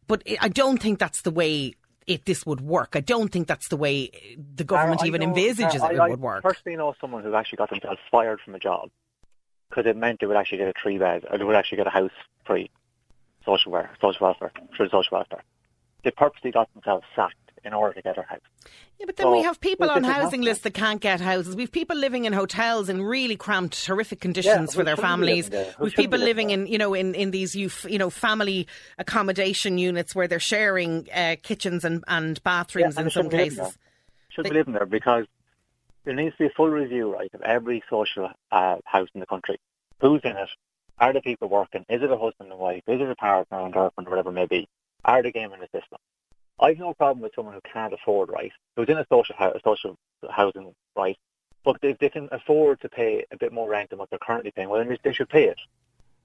but 0.09 0.25
I 0.40 0.49
don't 0.49 0.83
think 0.83 0.99
that's 0.99 1.23
the 1.23 1.31
way 1.31 1.75
it 2.09 2.25
this 2.25 2.44
would 2.44 2.61
work. 2.61 2.90
I 2.94 3.01
don't 3.01 3.31
think 3.31 3.46
that's 3.46 3.68
the 3.68 3.77
way 3.77 4.11
the 4.57 4.64
government 4.64 5.03
I, 5.05 5.07
even 5.07 5.20
know, 5.20 5.29
envisages 5.29 5.81
I, 5.81 5.92
it 5.92 6.11
would 6.11 6.20
work. 6.20 6.44
I 6.44 6.49
personally 6.49 6.77
know 6.77 6.92
someone 7.01 7.23
who 7.23 7.33
actually 7.35 7.59
got 7.59 7.70
themselves 7.70 8.01
fired 8.11 8.40
from 8.40 8.57
a 8.57 8.59
job 8.59 8.90
because 9.68 9.87
it 9.87 9.96
meant 9.96 10.18
they 10.18 10.27
would 10.27 10.37
actually 10.37 10.59
get 10.59 10.68
a 10.68 10.75
three 10.83 10.99
bed 10.99 11.25
or 11.31 11.38
they 11.38 11.44
would 11.44 11.55
actually 11.55 11.77
get 11.77 11.87
a 11.87 11.90
house 11.90 12.11
free 12.44 12.68
social 13.46 13.70
welfare, 13.70 13.92
social 14.01 14.27
welfare 14.27 14.51
through 14.77 14.88
social 14.88 15.16
welfare 15.18 15.44
they 16.02 16.10
purposely 16.10 16.50
got 16.50 16.72
themselves 16.74 17.04
sacked 17.14 17.36
in 17.64 17.72
order 17.72 17.94
to 17.94 18.02
get 18.02 18.16
a 18.18 18.22
house. 18.22 18.40
Yeah, 18.98 19.06
but 19.06 19.16
then 19.16 19.26
so, 19.26 19.32
we 19.32 19.42
have 19.42 19.60
people 19.60 19.90
on 19.90 20.04
housing 20.04 20.42
lists 20.42 20.64
that 20.64 20.74
can't 20.74 21.00
get 21.00 21.20
houses. 21.20 21.56
We've 21.56 21.70
people 21.70 21.96
living 21.96 22.24
in 22.24 22.32
hotels 22.32 22.88
in 22.88 23.02
really 23.02 23.36
cramped, 23.36 23.86
horrific 23.86 24.20
conditions 24.20 24.72
yeah, 24.72 24.76
for 24.76 24.84
their 24.84 24.96
families. 24.96 25.50
We've 25.78 25.94
people 25.94 26.18
living 26.18 26.50
in, 26.50 26.66
you 26.66 26.78
know, 26.78 26.94
in, 26.94 27.14
in 27.14 27.30
these 27.30 27.54
you 27.54 27.70
know 27.98 28.10
family 28.10 28.66
accommodation 28.98 29.78
units 29.78 30.14
where 30.14 30.28
they're 30.28 30.40
sharing 30.40 31.08
uh, 31.14 31.36
kitchens 31.42 31.84
and, 31.84 32.04
and 32.08 32.42
bathrooms 32.42 32.94
yeah, 32.94 33.00
and 33.00 33.06
in 33.06 33.10
some 33.10 33.30
cases. 33.30 33.78
Should 34.28 34.44
be 34.44 34.50
living 34.50 34.74
there 34.74 34.86
because 34.86 35.26
there 36.04 36.14
needs 36.14 36.36
to 36.36 36.44
be 36.44 36.46
a 36.46 36.50
full 36.50 36.68
review, 36.68 37.12
right, 37.12 37.30
of 37.34 37.42
every 37.42 37.82
social 37.90 38.30
uh, 38.52 38.76
house 38.84 39.08
in 39.14 39.20
the 39.20 39.26
country. 39.26 39.58
Who's 40.00 40.20
in 40.24 40.36
it? 40.36 40.48
Are 40.98 41.12
the 41.12 41.20
people 41.20 41.48
working? 41.48 41.84
Is 41.88 42.02
it 42.02 42.10
a 42.10 42.16
husband 42.16 42.50
and 42.50 42.58
wife? 42.58 42.82
Is 42.86 43.00
it 43.00 43.10
a 43.10 43.16
partner 43.16 43.60
and 43.60 43.72
girlfriend 43.72 44.06
or 44.06 44.10
whatever 44.10 44.30
it 44.30 44.34
may 44.34 44.46
be? 44.46 44.68
Are 45.04 45.22
the 45.22 45.32
game 45.32 45.52
in 45.52 45.60
the 45.60 45.66
system. 45.66 45.98
I've 46.58 46.78
no 46.78 46.92
problem 46.94 47.22
with 47.22 47.34
someone 47.34 47.54
who 47.54 47.60
can't 47.72 47.92
afford 47.92 48.28
right, 48.28 48.52
who's 48.76 48.88
in 48.88 48.98
a 48.98 49.06
social 49.10 49.34
social 49.64 49.96
housing 50.30 50.74
right, 50.94 51.16
but 51.64 51.76
if 51.82 51.98
they 51.98 52.08
can 52.08 52.28
afford 52.32 52.80
to 52.82 52.88
pay 52.88 53.24
a 53.30 53.36
bit 53.36 53.52
more 53.52 53.68
rent 53.68 53.90
than 53.90 53.98
what 53.98 54.10
they're 54.10 54.18
currently 54.18 54.50
paying, 54.50 54.68
well, 54.68 54.84
then 54.84 54.96
they 55.02 55.12
should 55.12 55.28
pay 55.28 55.44
it 55.44 55.58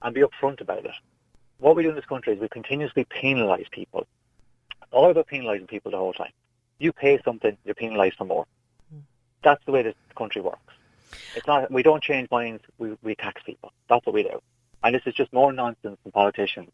and 0.02 0.14
be 0.14 0.22
upfront 0.22 0.60
about 0.60 0.84
it. 0.84 0.94
What 1.58 1.74
we 1.74 1.82
do 1.82 1.88
in 1.88 1.94
this 1.94 2.04
country 2.04 2.34
is 2.34 2.40
we 2.40 2.48
continuously 2.48 3.06
penalise 3.06 3.70
people. 3.70 4.06
All 4.90 5.10
about 5.10 5.28
penalising 5.28 5.68
people 5.68 5.90
the 5.90 5.96
whole 5.96 6.12
time. 6.12 6.32
You 6.78 6.92
pay 6.92 7.20
something, 7.24 7.56
you're 7.64 7.74
penalised 7.74 8.16
for 8.16 8.24
more. 8.24 8.46
That's 9.42 9.64
the 9.64 9.72
way 9.72 9.82
this 9.82 9.94
country 10.16 10.42
works. 10.42 10.60
It's 11.34 11.46
not. 11.46 11.70
We 11.70 11.82
don't 11.82 12.02
change 12.02 12.30
minds. 12.30 12.62
We 12.78 12.96
we 13.02 13.14
tax 13.14 13.42
people. 13.42 13.72
That's 13.88 14.04
what 14.04 14.14
we 14.14 14.22
do. 14.22 14.40
And 14.82 14.94
this 14.94 15.02
is 15.06 15.14
just 15.14 15.32
more 15.32 15.52
nonsense 15.52 15.98
from 16.02 16.12
politicians 16.12 16.70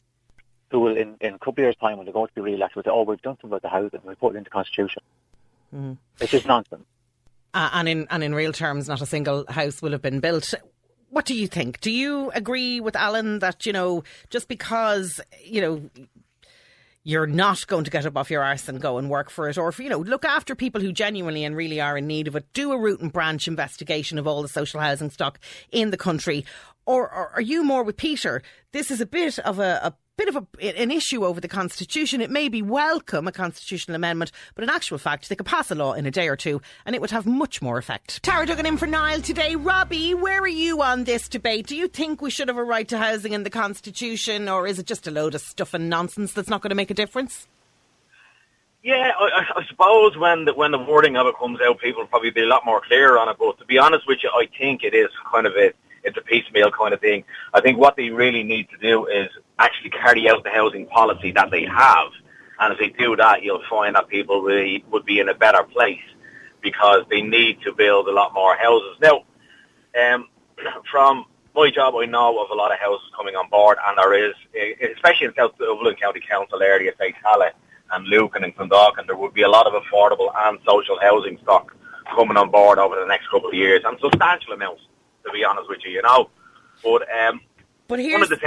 who 0.73 0.81
will, 0.81 0.97
in, 0.97 1.17
in 1.21 1.35
a 1.35 1.39
couple 1.39 1.53
of 1.53 1.59
years' 1.59 1.77
time, 1.77 1.99
when 1.99 2.07
they're 2.07 2.13
going 2.13 2.27
to 2.27 2.35
be 2.35 2.41
re-elected, 2.41 2.77
will 2.77 2.83
say, 2.83 2.91
oh, 2.91 3.03
we've 3.03 3.23
done 3.23 3.35
something 3.35 3.51
about 3.51 3.63
the 3.63 3.69
housing, 3.69 4.01
we 4.05 4.15
put 4.17 4.35
it 4.35 4.39
into 4.39 4.49
the 4.49 4.55
Constitution. 4.55 5.03
Mm. 5.73 5.99
It's 6.21 6.33
just 6.33 6.47
nonsense. 6.47 6.85
Uh, 7.55 7.71
and 7.75 7.89
in 7.89 8.07
and 8.11 8.25
in 8.25 8.35
real 8.35 8.53
terms, 8.53 8.89
not 8.89 9.03
a 9.03 9.07
single 9.07 9.45
house 9.49 9.83
will 9.83 9.93
have 9.93 10.03
been 10.03 10.21
built. 10.21 10.55
What 11.11 11.27
do 11.27 11.35
you 11.35 11.47
think? 11.47 11.81
Do 11.81 11.91
you 11.91 12.31
agree 12.35 12.81
with 12.81 12.97
Alan 12.97 13.41
that 13.41 13.67
you 13.67 13.73
know 13.75 14.05
just 14.31 14.49
because 14.49 15.21
you 15.45 15.61
know 15.61 15.91
you're 17.05 17.27
not 17.27 17.67
going 17.67 17.85
to 17.85 17.91
get 17.91 18.07
up 18.07 18.17
off 18.17 18.31
your 18.31 18.43
arse 18.43 18.69
and 18.69 18.81
go 18.81 18.97
and 18.97 19.11
work 19.11 19.29
for 19.29 19.49
it, 19.49 19.59
or 19.59 19.69
if, 19.69 19.79
you 19.81 19.89
know, 19.89 19.99
look 19.99 20.25
after 20.25 20.55
people 20.55 20.81
who 20.81 20.93
genuinely 20.93 21.45
and 21.45 21.57
really 21.57 21.81
are 21.81 21.99
in 21.99 22.07
need 22.07 22.29
of 22.29 22.37
it. 22.37 22.47
Do 22.53 22.73
a 22.73 22.79
root 22.79 23.01
and 23.01 23.13
branch 23.13 23.49
investigation 23.49 24.19
of 24.19 24.27
all 24.27 24.41
the 24.41 24.49
social 24.49 24.81
housing 24.81 25.11
stock 25.11 25.41
in 25.73 25.91
the 25.91 25.97
country, 25.97 26.45
or, 26.87 27.03
or 27.03 27.31
are 27.35 27.41
you 27.41 27.65
more 27.65 27.83
with 27.83 27.97
Peter? 27.97 28.43
This 28.73 28.91
is 28.91 29.01
a 29.01 29.07
bit 29.07 29.39
of 29.41 29.59
a, 29.59 29.81
a 29.83 29.95
bit 30.17 30.29
of 30.29 30.37
a, 30.37 30.79
an 30.79 30.91
issue 30.91 31.25
over 31.25 31.41
the 31.41 31.49
Constitution. 31.49 32.21
It 32.21 32.31
may 32.31 32.49
be 32.49 32.61
welcome, 32.61 33.27
a 33.27 33.33
constitutional 33.33 33.95
amendment, 33.95 34.31
but 34.55 34.63
in 34.63 34.71
actual 34.71 34.99
fact, 34.99 35.29
they 35.29 35.37
could 35.37 35.47
pass 35.47 35.71
a 35.71 35.75
law 35.75 35.95
in 35.95 36.05
a 36.05 36.11
day 36.11 36.29
or 36.29 36.37
two 36.37 36.61
and 36.85 36.95
it 36.95 37.01
would 37.01 37.11
have 37.11 37.25
much 37.25 37.63
more 37.63 37.79
effect. 37.79 38.23
Tara 38.23 38.47
Duggan 38.47 38.67
in 38.67 38.77
for 38.77 38.87
Niall 38.87 39.23
today. 39.23 39.57
Robbie, 39.57 40.15
where 40.15 40.41
are 40.41 40.49
you 40.49 40.83
on 40.83 41.05
this 41.05 41.29
debate? 41.29 41.67
Do 41.67 41.77
you 41.77 41.89
think 41.89 42.21
we 42.21 42.31
should 42.31 42.49
have 42.49 42.59
a 42.59 42.65
right 42.65 42.87
to 42.89 42.99
housing 42.99 43.33
in 43.33 43.43
the 43.43 43.51
Constitution 43.51 44.49
or 44.49 44.67
is 44.67 44.79
it 44.79 44.87
just 44.87 45.07
a 45.07 45.11
load 45.11 45.35
of 45.35 45.41
stuff 45.41 45.73
and 45.73 45.89
nonsense 45.89 46.33
that's 46.33 46.51
not 46.51 46.61
going 46.61 46.71
to 46.71 46.77
make 46.77 46.91
a 46.91 46.95
difference? 46.95 47.49
Yeah, 48.83 49.13
I, 49.19 49.45
I 49.57 49.65
suppose 49.69 50.19
when 50.19 50.45
the, 50.45 50.55
when 50.55 50.73
the 50.73 50.79
wording 50.79 51.17
of 51.17 51.27
it 51.29 51.37
comes 51.39 51.61
out, 51.61 51.79
people 51.79 52.03
will 52.03 52.09
probably 52.09 52.31
be 52.31 52.43
a 52.43 52.47
lot 52.47 52.67
more 52.67 52.81
clear 52.81 53.17
on 53.17 53.29
it. 53.29 53.37
But 53.39 53.59
to 53.61 53.65
be 53.65 53.79
honest 53.79 54.07
with 54.09 54.19
you, 54.23 54.31
I 54.35 54.47
think 54.59 54.83
it 54.83 54.93
is 54.93 55.09
kind 55.33 55.47
of 55.47 55.53
a 55.57 55.73
it's 56.05 56.17
a 56.17 56.21
piecemeal 56.21 56.71
kind 56.71 56.95
of 56.95 57.01
thing. 57.01 57.25
I 57.55 57.61
think 57.61 57.79
what 57.79 57.97
they 57.97 58.11
really 58.11 58.43
need 58.43 58.69
to 58.71 58.77
do 58.79 59.07
is 59.07 59.29
actually 59.59 59.91
carry 59.91 60.29
out 60.29 60.45
the 60.45 60.51
housing 60.51 60.87
policy 60.87 61.33
that 61.33 61.51
they 61.51 61.65
have. 61.65 62.09
And 62.61 62.73
if 62.73 62.79
they 62.79 62.89
do 62.89 63.17
that, 63.17 63.43
you'll 63.43 63.63
find 63.69 63.95
that 63.95 64.09
people 64.09 64.43
really 64.43 64.85
would 64.91 65.05
be 65.05 65.21
in 65.21 65.29
a 65.29 65.35
better 65.35 65.63
place 65.65 66.03
because 66.61 67.05
they 67.11 67.23
need 67.23 67.61
to 67.63 67.73
build 67.73 68.09
a 68.09 68.13
lot 68.13 68.33
more 68.35 68.57
houses. 68.57 68.97
Now, 69.01 69.25
um, 70.01 70.29
from 70.91 71.27
my 71.55 71.71
job, 71.71 71.95
I 71.97 72.07
know 72.07 72.43
of 72.43 72.51
a 72.51 72.55
lot 72.55 72.73
of 72.73 72.79
houses 72.79 73.09
coming 73.17 73.35
on 73.37 73.49
board, 73.51 73.79
and 73.87 73.99
there 73.99 74.15
is, 74.15 74.35
especially 74.95 75.27
in 75.27 75.35
South 75.35 75.57
Dublin 75.59 75.97
County 75.97 76.21
Council 76.21 76.63
area, 76.63 76.93
say 76.99 77.15
Tallaght 77.25 77.53
and 77.93 78.07
Lucan 78.07 78.45
and 78.45 78.57
Clondalkin, 78.57 79.07
there 79.07 79.17
would 79.17 79.35
be 79.35 79.43
a 79.43 79.49
lot 79.49 79.67
of 79.67 79.75
affordable 79.83 80.31
and 80.47 80.59
social 80.67 80.99
housing 81.01 81.39
stock 81.43 81.75
coming 82.15 82.37
on 82.37 82.51
board 82.51 82.79
over 82.79 82.99
the 82.99 83.07
next 83.07 83.29
couple 83.29 83.49
of 83.49 83.55
years, 83.55 83.83
and 83.85 83.99
substantial 84.01 84.55
amounts 84.55 84.83
to 85.25 85.31
be 85.33 85.45
honest 85.45 85.69
with 85.69 85.81
you, 85.85 85.93
you 85.93 86.03
know. 86.03 86.31
But 86.83 87.03
um, 87.11 87.41
but 87.93 87.99
here's, 88.01 88.29
but, 88.29 88.41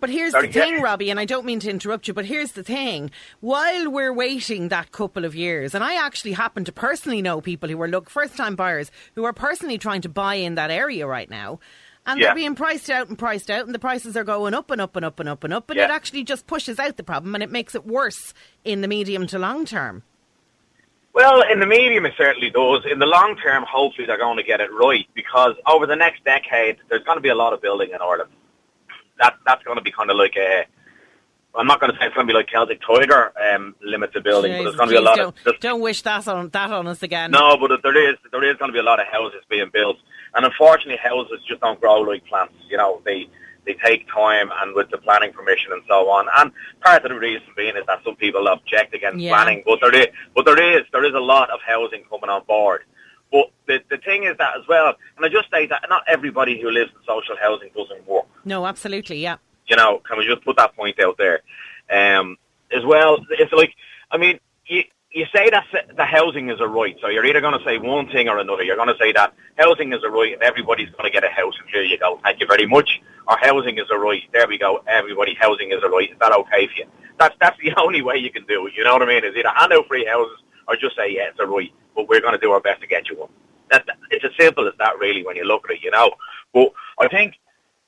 but, 0.00 0.08
here's 0.08 0.32
Sorry, 0.32 0.46
the 0.46 0.52
thing, 0.54 0.74
yeah. 0.76 0.80
Robbie, 0.80 1.10
and 1.10 1.20
I 1.20 1.26
don't 1.26 1.44
mean 1.44 1.60
to 1.60 1.68
interrupt 1.68 2.08
you, 2.08 2.14
but 2.14 2.24
here's 2.24 2.52
the 2.52 2.62
thing. 2.62 3.10
While 3.40 3.90
we're 3.90 4.12
waiting 4.12 4.68
that 4.68 4.90
couple 4.90 5.26
of 5.26 5.34
years, 5.34 5.74
and 5.74 5.84
I 5.84 6.02
actually 6.02 6.32
happen 6.32 6.64
to 6.64 6.72
personally 6.72 7.20
know 7.20 7.42
people 7.42 7.68
who 7.68 7.80
are 7.82 7.88
look 7.88 8.08
first 8.08 8.38
time 8.38 8.56
buyers 8.56 8.90
who 9.14 9.24
are 9.24 9.34
personally 9.34 9.76
trying 9.76 10.00
to 10.00 10.08
buy 10.08 10.36
in 10.36 10.54
that 10.54 10.70
area 10.70 11.06
right 11.06 11.28
now. 11.28 11.60
And 12.06 12.20
yeah. 12.20 12.28
they're 12.28 12.36
being 12.36 12.54
priced 12.54 12.88
out 12.88 13.08
and 13.08 13.18
priced 13.18 13.50
out, 13.50 13.66
and 13.66 13.74
the 13.74 13.80
prices 13.80 14.16
are 14.16 14.24
going 14.24 14.54
up 14.54 14.70
and 14.70 14.80
up 14.80 14.96
and 14.96 15.04
up 15.04 15.20
and 15.20 15.28
up 15.28 15.44
and 15.44 15.52
up, 15.52 15.68
and 15.68 15.76
yeah. 15.76 15.86
it 15.86 15.90
actually 15.90 16.24
just 16.24 16.46
pushes 16.46 16.78
out 16.78 16.96
the 16.96 17.02
problem 17.02 17.34
and 17.34 17.42
it 17.42 17.50
makes 17.50 17.74
it 17.74 17.84
worse 17.84 18.32
in 18.64 18.80
the 18.80 18.88
medium 18.88 19.26
to 19.26 19.38
long 19.38 19.66
term. 19.66 20.04
Well, 21.16 21.40
in 21.50 21.60
the 21.60 21.66
medium, 21.66 22.04
it 22.04 22.12
certainly 22.18 22.50
does. 22.50 22.84
In 22.84 22.98
the 22.98 23.06
long 23.06 23.38
term, 23.38 23.64
hopefully 23.66 24.06
they're 24.06 24.18
going 24.18 24.36
to 24.36 24.42
get 24.42 24.60
it 24.60 24.70
right 24.70 25.08
because 25.14 25.54
over 25.66 25.86
the 25.86 25.96
next 25.96 26.22
decade, 26.24 26.76
there's 26.90 27.02
going 27.04 27.16
to 27.16 27.22
be 27.22 27.30
a 27.30 27.34
lot 27.34 27.54
of 27.54 27.62
building 27.62 27.88
in 27.94 28.02
Ireland. 28.02 28.28
That 29.18 29.36
that's 29.46 29.64
going 29.64 29.78
to 29.78 29.82
be 29.82 29.90
kind 29.90 30.10
of 30.10 30.18
like 30.18 30.36
a. 30.36 30.66
I'm 31.54 31.66
not 31.66 31.80
going 31.80 31.90
to 31.90 31.98
say 31.98 32.04
it's 32.04 32.14
going 32.14 32.26
to 32.26 32.30
be 32.30 32.36
like 32.36 32.50
Celtic 32.50 32.82
Tiger 32.86 33.32
um, 33.50 33.74
limited 33.82 34.24
building, 34.24 34.52
Jeez, 34.52 34.58
but 34.58 34.64
there's 34.64 34.76
going 34.76 34.88
to 34.90 34.92
be 34.92 34.98
a 34.98 35.00
lot 35.00 35.16
don't, 35.16 35.46
of. 35.46 35.58
Don't 35.60 35.80
wish 35.80 36.02
that 36.02 36.28
on 36.28 36.50
that 36.50 36.70
on 36.70 36.86
us 36.86 37.02
again. 37.02 37.30
No, 37.30 37.56
but 37.56 37.80
there 37.82 38.10
is 38.10 38.16
there 38.30 38.44
is 38.44 38.58
going 38.58 38.68
to 38.68 38.74
be 38.74 38.80
a 38.80 38.82
lot 38.82 39.00
of 39.00 39.06
houses 39.06 39.40
being 39.48 39.70
built, 39.72 39.96
and 40.34 40.44
unfortunately, 40.44 40.98
houses 41.02 41.40
just 41.48 41.62
don't 41.62 41.80
grow 41.80 42.02
like 42.02 42.26
plants. 42.26 42.52
You 42.68 42.76
know, 42.76 43.00
they 43.06 43.26
they 43.66 43.74
take 43.74 44.08
time 44.08 44.50
and 44.62 44.74
with 44.74 44.90
the 44.90 44.98
planning 44.98 45.32
permission 45.32 45.72
and 45.72 45.82
so 45.88 46.08
on. 46.08 46.26
And 46.38 46.52
part 46.80 47.04
of 47.04 47.10
the 47.10 47.18
reason 47.18 47.46
being 47.56 47.76
is 47.76 47.84
that 47.86 48.02
some 48.04 48.16
people 48.16 48.48
object 48.48 48.94
against 48.94 49.18
yeah. 49.18 49.30
planning, 49.30 49.62
but 49.66 49.80
there 49.80 49.94
is, 49.94 50.06
but 50.34 50.44
there 50.44 50.78
is, 50.78 50.84
there 50.92 51.04
is 51.04 51.14
a 51.14 51.20
lot 51.20 51.50
of 51.50 51.60
housing 51.66 52.04
coming 52.08 52.30
on 52.30 52.44
board. 52.44 52.82
But 53.32 53.50
the, 53.66 53.82
the 53.90 53.98
thing 53.98 54.24
is 54.24 54.36
that 54.38 54.56
as 54.56 54.66
well, 54.68 54.94
and 55.16 55.26
I 55.26 55.28
just 55.28 55.50
say 55.50 55.66
that 55.66 55.84
not 55.88 56.04
everybody 56.06 56.60
who 56.60 56.70
lives 56.70 56.92
in 56.92 57.00
social 57.06 57.36
housing 57.36 57.70
doesn't 57.76 58.06
work. 58.06 58.26
No, 58.44 58.66
absolutely, 58.66 59.18
yeah. 59.18 59.36
You 59.66 59.76
know, 59.76 60.00
can 60.06 60.16
we 60.16 60.26
just 60.26 60.44
put 60.44 60.56
that 60.56 60.76
point 60.76 61.00
out 61.00 61.18
there? 61.18 61.40
Um, 61.90 62.38
as 62.72 62.84
well, 62.84 63.18
it's 63.30 63.52
like, 63.52 63.74
I 64.10 64.16
mean, 64.16 64.38
you, 64.66 64.84
you 65.16 65.24
say 65.34 65.48
that 65.48 65.64
the 65.96 66.04
housing 66.04 66.50
is 66.50 66.60
a 66.60 66.68
right, 66.68 66.94
so 67.00 67.08
you're 67.08 67.24
either 67.24 67.40
going 67.40 67.58
to 67.58 67.64
say 67.64 67.78
one 67.78 68.06
thing 68.08 68.28
or 68.28 68.38
another. 68.38 68.62
You're 68.62 68.76
going 68.76 68.92
to 68.92 68.98
say 68.98 69.12
that 69.12 69.32
housing 69.56 69.94
is 69.94 70.04
a 70.04 70.10
right 70.10 70.34
and 70.34 70.42
everybody's 70.42 70.90
going 70.90 71.04
to 71.04 71.10
get 71.10 71.24
a 71.24 71.32
house, 71.32 71.54
and 71.58 71.70
here 71.70 71.82
you 71.82 71.98
go. 71.98 72.20
Thank 72.22 72.38
you 72.38 72.46
very 72.46 72.66
much. 72.66 73.00
Or 73.26 73.38
housing 73.40 73.78
is 73.78 73.86
a 73.90 73.98
right. 73.98 74.22
There 74.34 74.46
we 74.46 74.58
go. 74.58 74.84
Everybody, 74.86 75.34
housing 75.40 75.72
is 75.72 75.82
a 75.82 75.88
right. 75.88 76.10
Is 76.12 76.18
that 76.20 76.32
okay 76.32 76.66
for 76.66 76.74
you? 76.74 76.84
That's 77.18 77.34
that's 77.40 77.58
the 77.58 77.72
only 77.78 78.02
way 78.02 78.18
you 78.18 78.30
can 78.30 78.44
do 78.44 78.66
it. 78.66 78.74
You 78.76 78.84
know 78.84 78.92
what 78.92 79.02
I 79.02 79.06
mean? 79.06 79.24
Is 79.24 79.34
either 79.34 79.48
hand 79.48 79.72
out 79.72 79.88
free 79.88 80.04
houses 80.04 80.38
or 80.68 80.76
just 80.76 80.96
say 80.96 81.14
yeah, 81.14 81.30
it's 81.30 81.40
a 81.40 81.46
right, 81.46 81.72
but 81.94 82.10
we're 82.10 82.20
going 82.20 82.34
to 82.34 82.38
do 82.38 82.52
our 82.52 82.60
best 82.60 82.82
to 82.82 82.86
get 82.86 83.08
you 83.08 83.18
one. 83.18 83.30
That, 83.70 83.86
it's 84.10 84.24
as 84.24 84.32
simple 84.38 84.68
as 84.68 84.74
that, 84.78 84.98
really, 84.98 85.24
when 85.24 85.34
you 85.34 85.44
look 85.44 85.64
at 85.64 85.76
it. 85.76 85.82
You 85.82 85.92
know. 85.92 86.10
But 86.52 86.72
I 87.00 87.08
think 87.08 87.36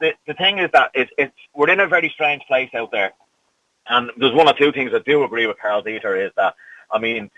the 0.00 0.14
the 0.26 0.32
thing 0.32 0.60
is 0.60 0.70
that 0.72 0.92
it's, 0.94 1.10
it's 1.18 1.36
we're 1.54 1.68
in 1.68 1.80
a 1.80 1.86
very 1.86 2.08
strange 2.08 2.42
place 2.48 2.70
out 2.74 2.90
there, 2.90 3.12
and 3.86 4.10
there's 4.16 4.34
one 4.34 4.48
or 4.48 4.54
two 4.54 4.72
things 4.72 4.92
I 4.94 5.00
do 5.00 5.24
agree 5.24 5.46
with 5.46 5.58
Karl 5.60 5.82
Deeter 5.82 6.16
is 6.16 6.32
that 6.36 6.54
I 6.90 6.98
mean, 6.98 7.30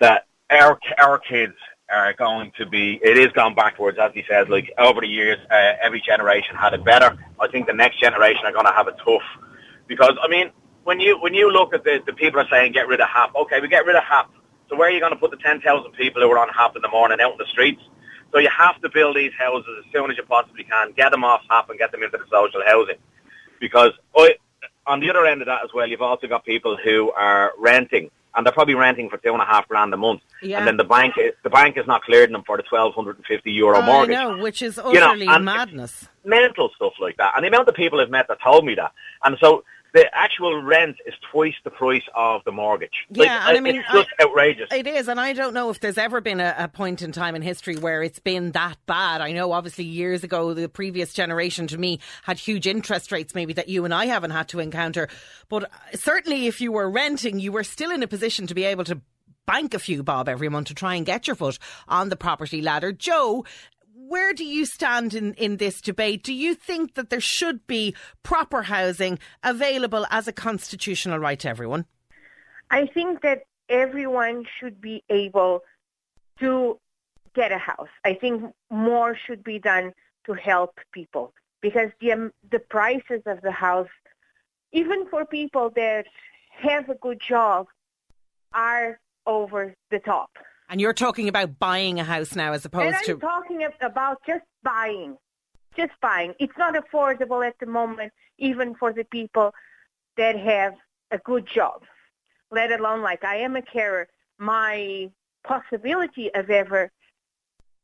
that 0.00 0.26
our 0.50 0.78
our 0.98 1.18
kids 1.18 1.54
are 1.90 2.12
going 2.14 2.52
to 2.58 2.66
be. 2.66 3.00
It 3.02 3.18
is 3.18 3.28
gone 3.32 3.54
backwards, 3.54 3.98
as 4.00 4.12
he 4.14 4.24
said. 4.28 4.48
Like 4.48 4.72
over 4.78 5.00
the 5.00 5.08
years, 5.08 5.38
uh, 5.50 5.72
every 5.82 6.00
generation 6.00 6.56
had 6.56 6.74
it 6.74 6.84
better. 6.84 7.16
I 7.38 7.48
think 7.48 7.66
the 7.66 7.72
next 7.72 8.00
generation 8.00 8.42
are 8.44 8.52
going 8.52 8.66
to 8.66 8.72
have 8.72 8.88
it 8.88 8.94
tough 9.04 9.22
because 9.86 10.14
I 10.22 10.28
mean, 10.28 10.50
when 10.84 11.00
you 11.00 11.18
when 11.20 11.34
you 11.34 11.50
look 11.50 11.74
at 11.74 11.84
the 11.84 12.00
the 12.06 12.12
people 12.12 12.40
are 12.40 12.48
saying 12.50 12.72
get 12.72 12.88
rid 12.88 13.00
of 13.00 13.08
HAP. 13.08 13.34
Okay, 13.34 13.60
we 13.60 13.68
get 13.68 13.84
rid 13.86 13.96
of 13.96 14.04
HAP. 14.04 14.30
So 14.68 14.76
where 14.76 14.88
are 14.88 14.92
you 14.92 15.00
going 15.00 15.12
to 15.12 15.18
put 15.18 15.30
the 15.30 15.36
ten 15.38 15.60
thousand 15.60 15.92
people 15.92 16.22
who 16.22 16.30
are 16.30 16.38
on 16.38 16.48
HAP 16.48 16.76
in 16.76 16.82
the 16.82 16.88
morning 16.88 17.18
out 17.20 17.32
in 17.32 17.38
the 17.38 17.46
streets? 17.46 17.82
So 18.32 18.38
you 18.38 18.48
have 18.56 18.80
to 18.82 18.88
build 18.88 19.16
these 19.16 19.32
houses 19.36 19.84
as 19.84 19.92
soon 19.92 20.10
as 20.10 20.16
you 20.16 20.22
possibly 20.22 20.62
can. 20.62 20.92
Get 20.92 21.10
them 21.10 21.24
off 21.24 21.42
HAP 21.50 21.70
and 21.70 21.78
get 21.78 21.90
them 21.90 22.04
into 22.04 22.16
the 22.16 22.24
social 22.30 22.62
housing. 22.64 22.96
Because 23.60 23.90
on 24.86 25.00
the 25.00 25.10
other 25.10 25.26
end 25.26 25.42
of 25.42 25.46
that 25.46 25.64
as 25.64 25.70
well, 25.74 25.88
you've 25.88 26.02
also 26.02 26.26
got 26.26 26.44
people 26.44 26.76
who 26.82 27.10
are 27.12 27.52
renting 27.58 28.10
and 28.34 28.46
they're 28.46 28.52
probably 28.52 28.74
renting 28.74 29.10
for 29.10 29.16
two 29.18 29.32
and 29.32 29.42
a 29.42 29.44
half 29.44 29.66
grand 29.68 29.92
a 29.92 29.96
month. 29.96 30.22
Yeah. 30.42 30.58
And 30.58 30.66
then 30.66 30.76
the 30.76 30.84
bank 30.84 31.14
the 31.42 31.50
bank 31.50 31.76
is 31.76 31.86
not 31.86 32.02
clearing 32.02 32.32
them 32.32 32.42
for 32.44 32.56
the 32.56 32.62
twelve 32.62 32.94
hundred 32.94 33.16
and 33.16 33.26
fifty 33.26 33.52
euro 33.52 33.82
mortgage. 33.82 34.16
I 34.16 34.24
know, 34.24 34.38
which 34.38 34.62
is 34.62 34.78
utterly 34.78 35.26
you 35.26 35.32
know, 35.32 35.38
madness. 35.38 36.08
Mental 36.24 36.70
stuff 36.76 36.92
like 37.00 37.16
that. 37.16 37.32
And 37.34 37.44
the 37.44 37.48
amount 37.48 37.68
of 37.68 37.74
people 37.74 38.00
I've 38.00 38.10
met 38.10 38.28
that 38.28 38.38
told 38.42 38.64
me 38.64 38.74
that. 38.76 38.92
And 39.24 39.36
so 39.40 39.64
the 39.92 40.06
actual 40.12 40.62
rent 40.62 40.96
is 41.06 41.14
twice 41.32 41.54
the 41.64 41.70
price 41.70 42.02
of 42.14 42.42
the 42.44 42.52
mortgage. 42.52 43.06
Yeah, 43.10 43.24
like, 43.24 43.48
and 43.48 43.56
I 43.56 43.60
mean, 43.60 43.76
it's 43.76 43.92
just 43.92 44.08
I, 44.18 44.24
outrageous. 44.24 44.68
It 44.72 44.86
is, 44.86 45.08
and 45.08 45.18
I 45.18 45.32
don't 45.32 45.54
know 45.54 45.70
if 45.70 45.80
there's 45.80 45.98
ever 45.98 46.20
been 46.20 46.40
a, 46.40 46.54
a, 46.58 46.68
point 46.68 47.02
in 47.02 47.12
time 47.12 47.34
in 47.34 47.42
history 47.42 47.76
where 47.76 48.02
it's 48.02 48.18
been 48.18 48.52
that 48.52 48.76
bad. 48.86 49.20
I 49.20 49.32
know, 49.32 49.52
obviously, 49.52 49.84
years 49.84 50.24
ago, 50.24 50.54
the 50.54 50.68
previous 50.68 51.12
generation 51.12 51.66
to 51.68 51.78
me 51.78 52.00
had 52.22 52.38
huge 52.38 52.66
interest 52.66 53.12
rates, 53.12 53.34
maybe 53.34 53.52
that 53.54 53.68
you 53.68 53.84
and 53.84 53.92
I 53.92 54.06
haven't 54.06 54.30
had 54.30 54.48
to 54.48 54.60
encounter. 54.60 55.08
But 55.48 55.64
uh, 55.64 55.68
certainly, 55.94 56.46
if 56.46 56.60
you 56.60 56.72
were 56.72 56.88
renting, 56.88 57.40
you 57.40 57.52
were 57.52 57.64
still 57.64 57.90
in 57.90 58.02
a 58.02 58.08
position 58.08 58.46
to 58.46 58.54
be 58.54 58.64
able 58.64 58.84
to 58.84 59.00
bank 59.46 59.74
a 59.74 59.78
few 59.78 60.02
bob 60.02 60.28
every 60.28 60.48
month 60.48 60.68
to 60.68 60.74
try 60.74 60.94
and 60.94 61.04
get 61.04 61.26
your 61.26 61.34
foot 61.34 61.58
on 61.88 62.08
the 62.08 62.16
property 62.16 62.62
ladder. 62.62 62.92
Joe, 62.92 63.44
where 64.08 64.32
do 64.32 64.44
you 64.44 64.64
stand 64.64 65.14
in, 65.14 65.34
in 65.34 65.58
this 65.58 65.80
debate? 65.80 66.22
Do 66.22 66.32
you 66.32 66.54
think 66.54 66.94
that 66.94 67.10
there 67.10 67.20
should 67.20 67.66
be 67.66 67.94
proper 68.22 68.62
housing 68.62 69.18
available 69.42 70.06
as 70.10 70.26
a 70.26 70.32
constitutional 70.32 71.18
right 71.18 71.38
to 71.40 71.48
everyone? 71.48 71.86
I 72.70 72.86
think 72.86 73.22
that 73.22 73.42
everyone 73.68 74.44
should 74.58 74.80
be 74.80 75.02
able 75.10 75.62
to 76.38 76.78
get 77.34 77.52
a 77.52 77.58
house. 77.58 77.88
I 78.04 78.14
think 78.14 78.52
more 78.70 79.16
should 79.16 79.44
be 79.44 79.58
done 79.58 79.92
to 80.26 80.32
help 80.34 80.78
people 80.92 81.32
because 81.60 81.90
the 82.00 82.12
um, 82.12 82.32
the 82.50 82.58
prices 82.58 83.22
of 83.26 83.40
the 83.42 83.52
house, 83.52 83.88
even 84.72 85.06
for 85.08 85.24
people 85.24 85.70
that 85.76 86.06
have 86.50 86.88
a 86.88 86.94
good 86.94 87.20
job, 87.20 87.66
are 88.52 88.98
over 89.26 89.74
the 89.90 89.98
top. 89.98 90.30
And 90.70 90.80
you're 90.80 90.94
talking 90.94 91.28
about 91.28 91.58
buying 91.58 91.98
a 91.98 92.04
house 92.04 92.36
now 92.36 92.52
as 92.52 92.64
opposed 92.64 93.04
to. 93.04 93.14
I'm 93.14 93.20
talking 93.20 93.66
about 93.80 94.22
just 94.24 94.44
buying. 94.62 95.18
Just 95.76 95.92
buying. 96.00 96.32
It's 96.38 96.56
not 96.56 96.74
affordable 96.74 97.44
at 97.44 97.58
the 97.58 97.66
moment, 97.66 98.12
even 98.38 98.76
for 98.76 98.92
the 98.92 99.02
people 99.02 99.52
that 100.16 100.38
have 100.38 100.74
a 101.10 101.18
good 101.18 101.44
job, 101.44 101.82
let 102.52 102.70
alone 102.70 103.02
like 103.02 103.24
I 103.24 103.36
am 103.38 103.56
a 103.56 103.62
carer. 103.62 104.06
My 104.38 105.10
possibility 105.42 106.32
of 106.34 106.50
ever 106.50 106.92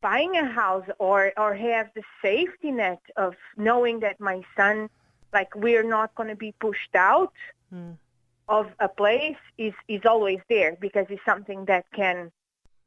buying 0.00 0.36
a 0.36 0.46
house 0.46 0.86
or, 1.00 1.32
or 1.36 1.54
have 1.54 1.90
the 1.96 2.02
safety 2.22 2.70
net 2.70 3.00
of 3.16 3.34
knowing 3.56 3.98
that 4.00 4.20
my 4.20 4.42
son, 4.56 4.88
like 5.32 5.52
we're 5.56 5.82
not 5.82 6.14
going 6.14 6.28
to 6.28 6.36
be 6.36 6.54
pushed 6.60 6.94
out 6.94 7.32
mm. 7.74 7.96
of 8.48 8.68
a 8.78 8.88
place 8.88 9.42
is, 9.58 9.72
is 9.88 10.02
always 10.04 10.38
there 10.48 10.76
because 10.80 11.06
it's 11.08 11.24
something 11.26 11.64
that 11.64 11.84
can 11.92 12.30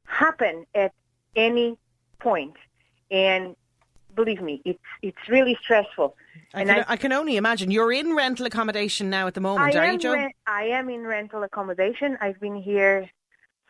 happen 0.09 0.65
at 0.75 0.91
any 1.35 1.77
point. 2.19 2.55
And 3.09 3.55
believe 4.15 4.41
me, 4.41 4.61
it's 4.65 4.79
it's 5.01 5.29
really 5.29 5.57
stressful. 5.61 6.15
I 6.53 6.61
and 6.61 6.69
can, 6.69 6.85
I, 6.87 6.97
can 6.97 7.13
only 7.13 7.37
imagine. 7.37 7.71
You're 7.71 7.93
in 7.93 8.15
rental 8.15 8.45
accommodation 8.45 9.09
now 9.09 9.27
at 9.27 9.35
the 9.35 9.41
moment, 9.41 9.75
I 9.75 9.79
are 9.79 9.83
am 9.85 9.93
you, 9.93 9.99
Joe? 9.99 10.13
re- 10.13 10.35
I 10.47 10.63
am 10.63 10.89
in 10.89 11.05
rental 11.05 11.43
accommodation. 11.43 12.17
I've 12.21 12.39
been 12.39 12.55
here 12.55 13.09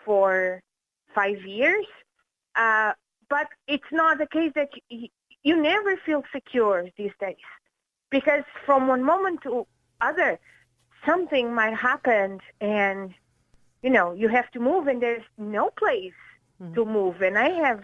for 0.05 0.61
five 1.13 1.43
years, 1.45 1.85
uh, 2.55 2.93
but 3.29 3.47
it's 3.67 3.91
not 3.91 4.17
the 4.17 4.27
case 4.27 4.51
that 4.55 4.69
you, 4.89 5.09
you 5.43 5.61
never 5.61 5.97
feel 5.97 6.23
secure 6.31 6.87
these 6.97 7.11
days 7.19 7.35
because 8.09 8.43
from 8.65 8.87
one 8.87 9.03
moment 9.03 9.41
to 9.43 9.67
other, 10.01 10.39
something 11.05 11.53
might 11.53 11.75
happen, 11.75 12.39
and 12.61 13.13
you 13.83 13.89
know 13.89 14.13
you 14.13 14.29
have 14.29 14.49
to 14.51 14.59
move, 14.59 14.87
and 14.87 15.01
there's 15.01 15.27
no 15.37 15.69
place 15.71 16.13
to 16.75 16.85
move. 16.85 17.21
And 17.21 17.37
I 17.37 17.49
have 17.49 17.81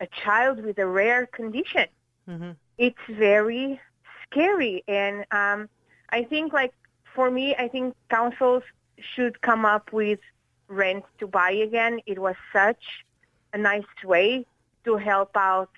a 0.00 0.06
child 0.06 0.62
with 0.64 0.78
a 0.78 0.86
rare 0.86 1.26
condition. 1.26 1.86
Mhm. 2.28 2.56
It's 2.76 3.04
very 3.08 3.80
scary, 4.24 4.84
and 4.86 5.24
um, 5.30 5.68
I 6.10 6.24
think 6.24 6.52
like 6.52 6.72
for 7.14 7.30
me, 7.30 7.54
I 7.56 7.68
think 7.68 7.94
councils 8.10 8.62
should 8.98 9.40
come 9.40 9.64
up 9.64 9.92
with 9.92 10.20
rent 10.68 11.04
to 11.18 11.26
buy 11.26 11.50
again. 11.50 12.00
It 12.06 12.18
was 12.18 12.36
such 12.52 12.84
a 13.52 13.58
nice 13.58 13.94
way 14.04 14.46
to 14.84 14.96
help 14.96 15.36
out 15.36 15.70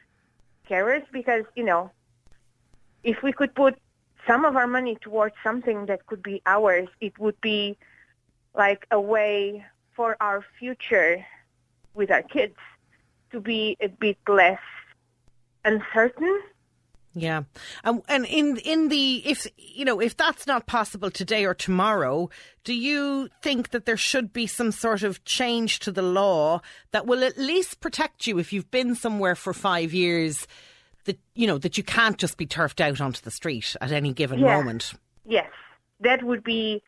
carers 0.68 1.04
because 1.12 1.44
you 1.54 1.64
know 1.64 1.90
if 3.02 3.22
we 3.22 3.32
could 3.32 3.54
put 3.54 3.78
some 4.26 4.44
of 4.44 4.56
our 4.56 4.66
money 4.66 4.96
towards 5.00 5.34
something 5.42 5.86
that 5.86 6.06
could 6.06 6.22
be 6.22 6.42
ours, 6.46 6.88
it 7.00 7.18
would 7.18 7.40
be 7.40 7.76
like 8.54 8.86
a 8.90 9.00
way 9.00 9.64
for 9.94 10.16
our 10.20 10.44
future 10.58 11.24
with 11.94 12.10
our 12.10 12.22
kids 12.22 12.56
to 13.32 13.40
be 13.40 13.76
a 13.80 13.88
bit 13.88 14.18
less 14.28 14.58
uncertain. 15.64 16.40
Yeah, 17.12 17.42
and 17.82 18.02
and 18.08 18.24
in 18.24 18.56
in 18.58 18.88
the 18.88 19.16
if 19.28 19.44
you 19.56 19.84
know 19.84 20.00
if 20.00 20.16
that's 20.16 20.46
not 20.46 20.66
possible 20.68 21.10
today 21.10 21.44
or 21.44 21.54
tomorrow, 21.54 22.30
do 22.62 22.72
you 22.72 23.28
think 23.42 23.70
that 23.70 23.84
there 23.84 23.96
should 23.96 24.32
be 24.32 24.46
some 24.46 24.70
sort 24.70 25.02
of 25.02 25.24
change 25.24 25.80
to 25.80 25.90
the 25.90 26.02
law 26.02 26.60
that 26.92 27.06
will 27.06 27.24
at 27.24 27.36
least 27.36 27.80
protect 27.80 28.28
you 28.28 28.38
if 28.38 28.52
you've 28.52 28.70
been 28.70 28.94
somewhere 28.94 29.34
for 29.34 29.52
five 29.52 29.92
years? 29.92 30.46
That 31.06 31.18
you 31.34 31.48
know 31.48 31.58
that 31.58 31.76
you 31.76 31.82
can't 31.82 32.16
just 32.16 32.36
be 32.36 32.46
turfed 32.46 32.80
out 32.80 33.00
onto 33.00 33.22
the 33.22 33.30
street 33.32 33.74
at 33.80 33.90
any 33.90 34.12
given 34.12 34.38
Yeah. 34.38 34.56
moment. 34.56 34.92
Yes, 35.26 35.50
that 35.98 36.22
would 36.22 36.44
be 36.44 36.80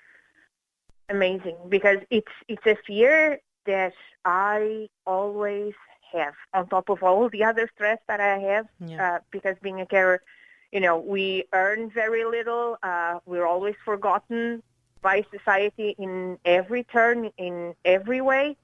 amazing 1.09 1.57
because 1.69 1.99
it's 2.11 2.31
it's 2.47 2.65
a 2.65 2.77
fear 2.87 3.41
that 3.67 3.95
I 4.25 4.89
always 5.07 5.75
have 6.13 6.35
on 6.53 6.69
top 6.69 6.89
of 6.89 7.03
all 7.03 7.29
the 7.29 7.45
other 7.45 7.69
stress 7.75 7.99
that 8.09 8.21
I 8.21 8.39
have 8.39 8.67
Yeah. 8.87 9.17
uh, 9.17 9.19
because 9.31 9.57
being 9.63 9.81
a 9.81 9.87
carer, 9.87 10.23
you 10.71 10.81
know, 10.81 10.99
we 10.99 11.45
earn 11.53 11.91
very 11.91 12.25
little. 12.25 12.79
Uh, 12.83 13.21
we're 13.27 13.47
always 13.47 13.75
forgotten 13.85 14.63
by 15.01 15.25
society 15.31 15.95
in 15.99 16.39
every 16.45 16.85
turn, 16.85 17.31
in 17.37 17.75
every 17.85 18.21
way. 18.21 18.57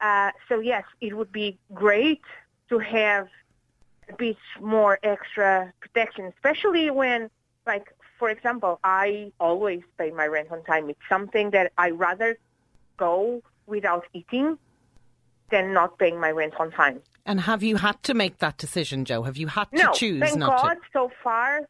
Uh, 0.00 0.30
so 0.48 0.60
yes, 0.60 0.84
it 1.00 1.16
would 1.16 1.32
be 1.32 1.58
great 1.72 2.22
to 2.68 2.78
have 2.78 3.28
a 4.08 4.12
bit 4.14 4.36
more 4.60 4.98
extra 5.02 5.72
protection, 5.80 6.26
especially 6.36 6.90
when, 6.90 7.30
like, 7.66 7.94
for 8.18 8.28
example, 8.30 8.78
I 8.84 9.32
always 9.40 9.82
pay 9.98 10.10
my 10.10 10.26
rent 10.26 10.50
on 10.50 10.62
time. 10.64 10.90
It's 10.90 11.00
something 11.08 11.50
that 11.50 11.72
I 11.78 11.90
rather 11.90 12.36
go 12.96 13.42
without 13.66 14.04
eating 14.12 14.58
than 15.50 15.72
not 15.72 15.98
paying 15.98 16.20
my 16.20 16.30
rent 16.30 16.54
on 16.58 16.70
time. 16.70 17.00
And 17.26 17.40
have 17.40 17.62
you 17.62 17.76
had 17.76 18.02
to 18.04 18.14
make 18.14 18.38
that 18.38 18.58
decision, 18.58 19.04
Joe? 19.04 19.22
Have 19.22 19.36
you 19.36 19.46
had 19.46 19.70
to 19.70 19.76
No, 19.84 19.92
choose 19.92 20.20
thank 20.20 20.38
not 20.38 20.62
God, 20.62 20.76
so 20.92 21.10
far 21.22 21.60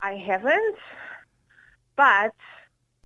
I 0.00 0.14
haven't. 0.14 0.76
But 1.96 2.34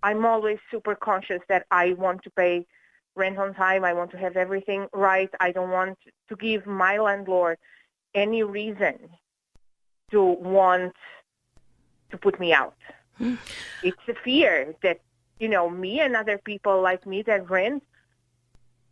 I'm 0.02 0.24
always 0.24 0.58
super 0.70 0.94
conscious 0.94 1.40
that 1.48 1.66
I 1.70 1.94
want 1.94 2.22
to 2.24 2.30
pay 2.30 2.66
rent 3.14 3.38
on 3.38 3.54
time. 3.54 3.84
I 3.84 3.92
want 3.92 4.10
to 4.12 4.18
have 4.18 4.36
everything 4.36 4.88
right. 4.92 5.30
I 5.40 5.52
don't 5.52 5.70
want 5.70 5.98
to 6.28 6.36
give 6.36 6.66
my 6.66 6.98
landlord 6.98 7.58
any 8.14 8.42
reason 8.42 8.98
to 10.10 10.22
want 10.22 10.94
to 12.10 12.18
put 12.18 12.38
me 12.38 12.52
out. 12.52 12.76
Hmm. 13.18 13.34
it's 13.82 14.08
a 14.08 14.14
fear 14.24 14.74
that, 14.82 15.00
you 15.38 15.48
know, 15.48 15.68
me 15.68 16.00
and 16.00 16.16
other 16.16 16.38
people 16.38 16.80
like 16.80 17.06
me 17.06 17.22
that 17.22 17.50
rent 17.50 17.82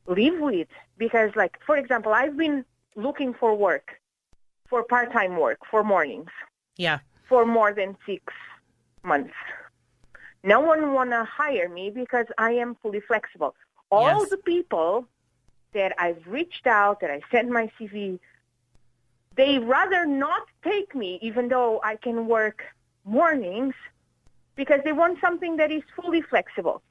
live 0.07 0.39
with. 0.41 0.69
Because, 0.99 1.31
like, 1.37 1.59
for 1.67 1.77
example, 1.77 2.13
I've 2.13 2.37
been 2.37 2.65
looking 2.97 3.35
for 3.35 3.55
work, 3.55 4.01
for 4.69 4.83
part-time 4.83 5.37
work, 5.39 5.59
for 5.71 5.83
mornings? 5.85 6.31
Yeah. 6.77 7.01
for 7.29 7.47
more 7.47 7.73
than 7.73 7.97
six 8.07 8.25
months. 9.05 9.35
No 10.43 10.59
one 10.59 10.93
want 10.95 11.11
to 11.11 11.23
hire 11.25 11.69
me 11.69 11.89
because 11.91 12.27
I 12.39 12.51
am 12.53 12.75
fully 12.83 13.01
flexible. 13.01 13.55
All 13.91 14.21
Yes. 14.23 14.31
the 14.31 14.39
people 14.39 15.07
that 15.73 15.93
I've 15.97 16.27
reached 16.27 16.67
out, 16.67 16.99
that 17.01 17.11
I 17.11 17.21
sent 17.31 17.49
my 17.51 17.71
CV, 17.79 18.19
they 19.37 19.59
rather 19.61 20.05
not 20.07 20.43
take 20.65 20.93
me 20.95 21.19
even 21.23 21.49
though 21.49 21.81
I 21.85 21.95
can 21.97 22.27
work 22.27 22.65
mornings 23.05 23.75
because 24.57 24.81
they 24.85 24.93
want 24.93 25.21
something 25.21 25.57
that 25.59 25.71
is 25.71 25.85
fully 25.95 26.23
flexible. 26.23 26.83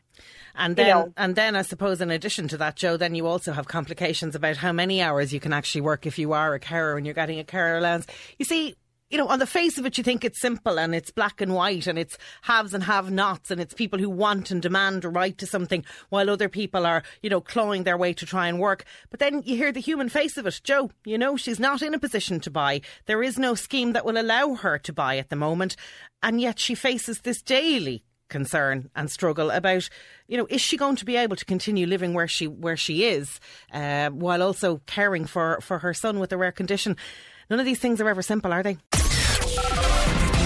And 0.55 0.71
You 0.77 0.83
then, 0.83 0.87
know. 0.89 1.13
and 1.17 1.35
then, 1.35 1.55
I 1.55 1.61
suppose, 1.61 2.01
in 2.01 2.11
addition 2.11 2.47
to 2.49 2.57
that, 2.57 2.75
Joe, 2.75 2.97
then 2.97 3.15
you 3.15 3.27
also 3.27 3.51
have 3.53 3.67
complications 3.67 4.35
about 4.35 4.57
how 4.57 4.71
many 4.71 5.01
hours 5.01 5.33
you 5.33 5.39
can 5.39 5.53
actually 5.53 5.81
work 5.81 6.05
if 6.05 6.19
you 6.19 6.33
are 6.33 6.53
a 6.53 6.59
carer 6.59 6.97
and 6.97 7.05
you're 7.05 7.15
getting 7.15 7.39
a 7.39 7.43
carer 7.43 7.77
allowance. 7.77 8.05
You 8.37 8.45
see, 8.45 8.75
you 9.09 9.17
know, 9.17 9.27
on 9.27 9.39
the 9.39 9.47
face 9.47 9.79
of 9.79 9.85
it, 9.87 9.97
you 9.97 10.03
think 10.03 10.23
it's 10.23 10.39
simple 10.39 10.77
and 10.79 10.93
it's 10.93 11.09
black 11.09 11.41
and 11.41 11.55
white 11.55 11.87
and 11.87 11.97
it's 11.97 12.15
haves 12.43 12.75
and 12.75 12.83
have-nots 12.83 13.49
and 13.49 13.59
it's 13.59 13.73
people 13.73 13.97
who 13.97 14.09
want 14.09 14.51
and 14.51 14.61
demand 14.61 15.03
a 15.03 15.09
right 15.09 15.35
to 15.39 15.47
something 15.47 15.83
while 16.09 16.29
other 16.29 16.47
people 16.47 16.85
are, 16.85 17.01
you 17.23 17.29
know, 17.29 17.41
clawing 17.41 17.85
their 17.85 17.97
way 17.97 18.13
to 18.13 18.25
try 18.25 18.47
and 18.47 18.59
work. 18.59 18.83
But 19.09 19.19
then 19.19 19.41
you 19.45 19.55
hear 19.55 19.71
the 19.71 19.79
human 19.79 20.09
face 20.09 20.37
of 20.37 20.45
it. 20.45 20.61
Joe, 20.63 20.91
you 21.05 21.17
know, 21.17 21.37
she's 21.37 21.59
not 21.59 21.81
in 21.81 21.95
a 21.95 21.99
position 21.99 22.39
to 22.41 22.51
buy. 22.51 22.81
There 23.07 23.23
is 23.23 23.39
no 23.39 23.55
scheme 23.55 23.93
that 23.93 24.05
will 24.05 24.19
allow 24.19 24.53
her 24.53 24.77
to 24.77 24.93
buy 24.93 25.17
at 25.17 25.29
the 25.29 25.35
moment. 25.35 25.75
And 26.21 26.39
yet 26.39 26.59
she 26.59 26.75
faces 26.75 27.21
this 27.21 27.41
daily 27.41 28.03
concern 28.29 28.89
and 28.95 29.11
struggle 29.11 29.51
about 29.51 29.89
you 30.27 30.37
know 30.37 30.47
is 30.49 30.61
she 30.61 30.77
going 30.77 30.95
to 30.95 31.05
be 31.05 31.15
able 31.15 31.35
to 31.35 31.45
continue 31.45 31.85
living 31.85 32.13
where 32.13 32.27
she 32.27 32.47
where 32.47 32.77
she 32.77 33.05
is 33.05 33.39
uh, 33.73 34.09
while 34.09 34.41
also 34.41 34.81
caring 34.85 35.25
for 35.25 35.59
for 35.61 35.79
her 35.79 35.93
son 35.93 36.19
with 36.19 36.31
a 36.31 36.37
rare 36.37 36.51
condition 36.51 36.95
none 37.49 37.59
of 37.59 37.65
these 37.65 37.79
things 37.79 37.99
are 37.99 38.07
ever 38.07 38.21
simple 38.21 38.53
are 38.53 38.63
they 38.63 38.77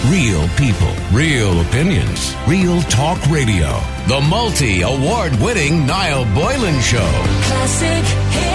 Real 0.08 0.46
people, 0.58 0.94
real 1.12 1.62
opinions, 1.62 2.36
real 2.46 2.82
talk 2.82 3.18
radio. 3.28 3.80
The 4.06 4.20
multi 4.28 4.82
award 4.82 5.34
winning 5.40 5.86
Niall 5.86 6.26
Boylan 6.34 6.78
Show. 6.82 7.10
Classic 7.40 8.04
hits. 8.04 8.53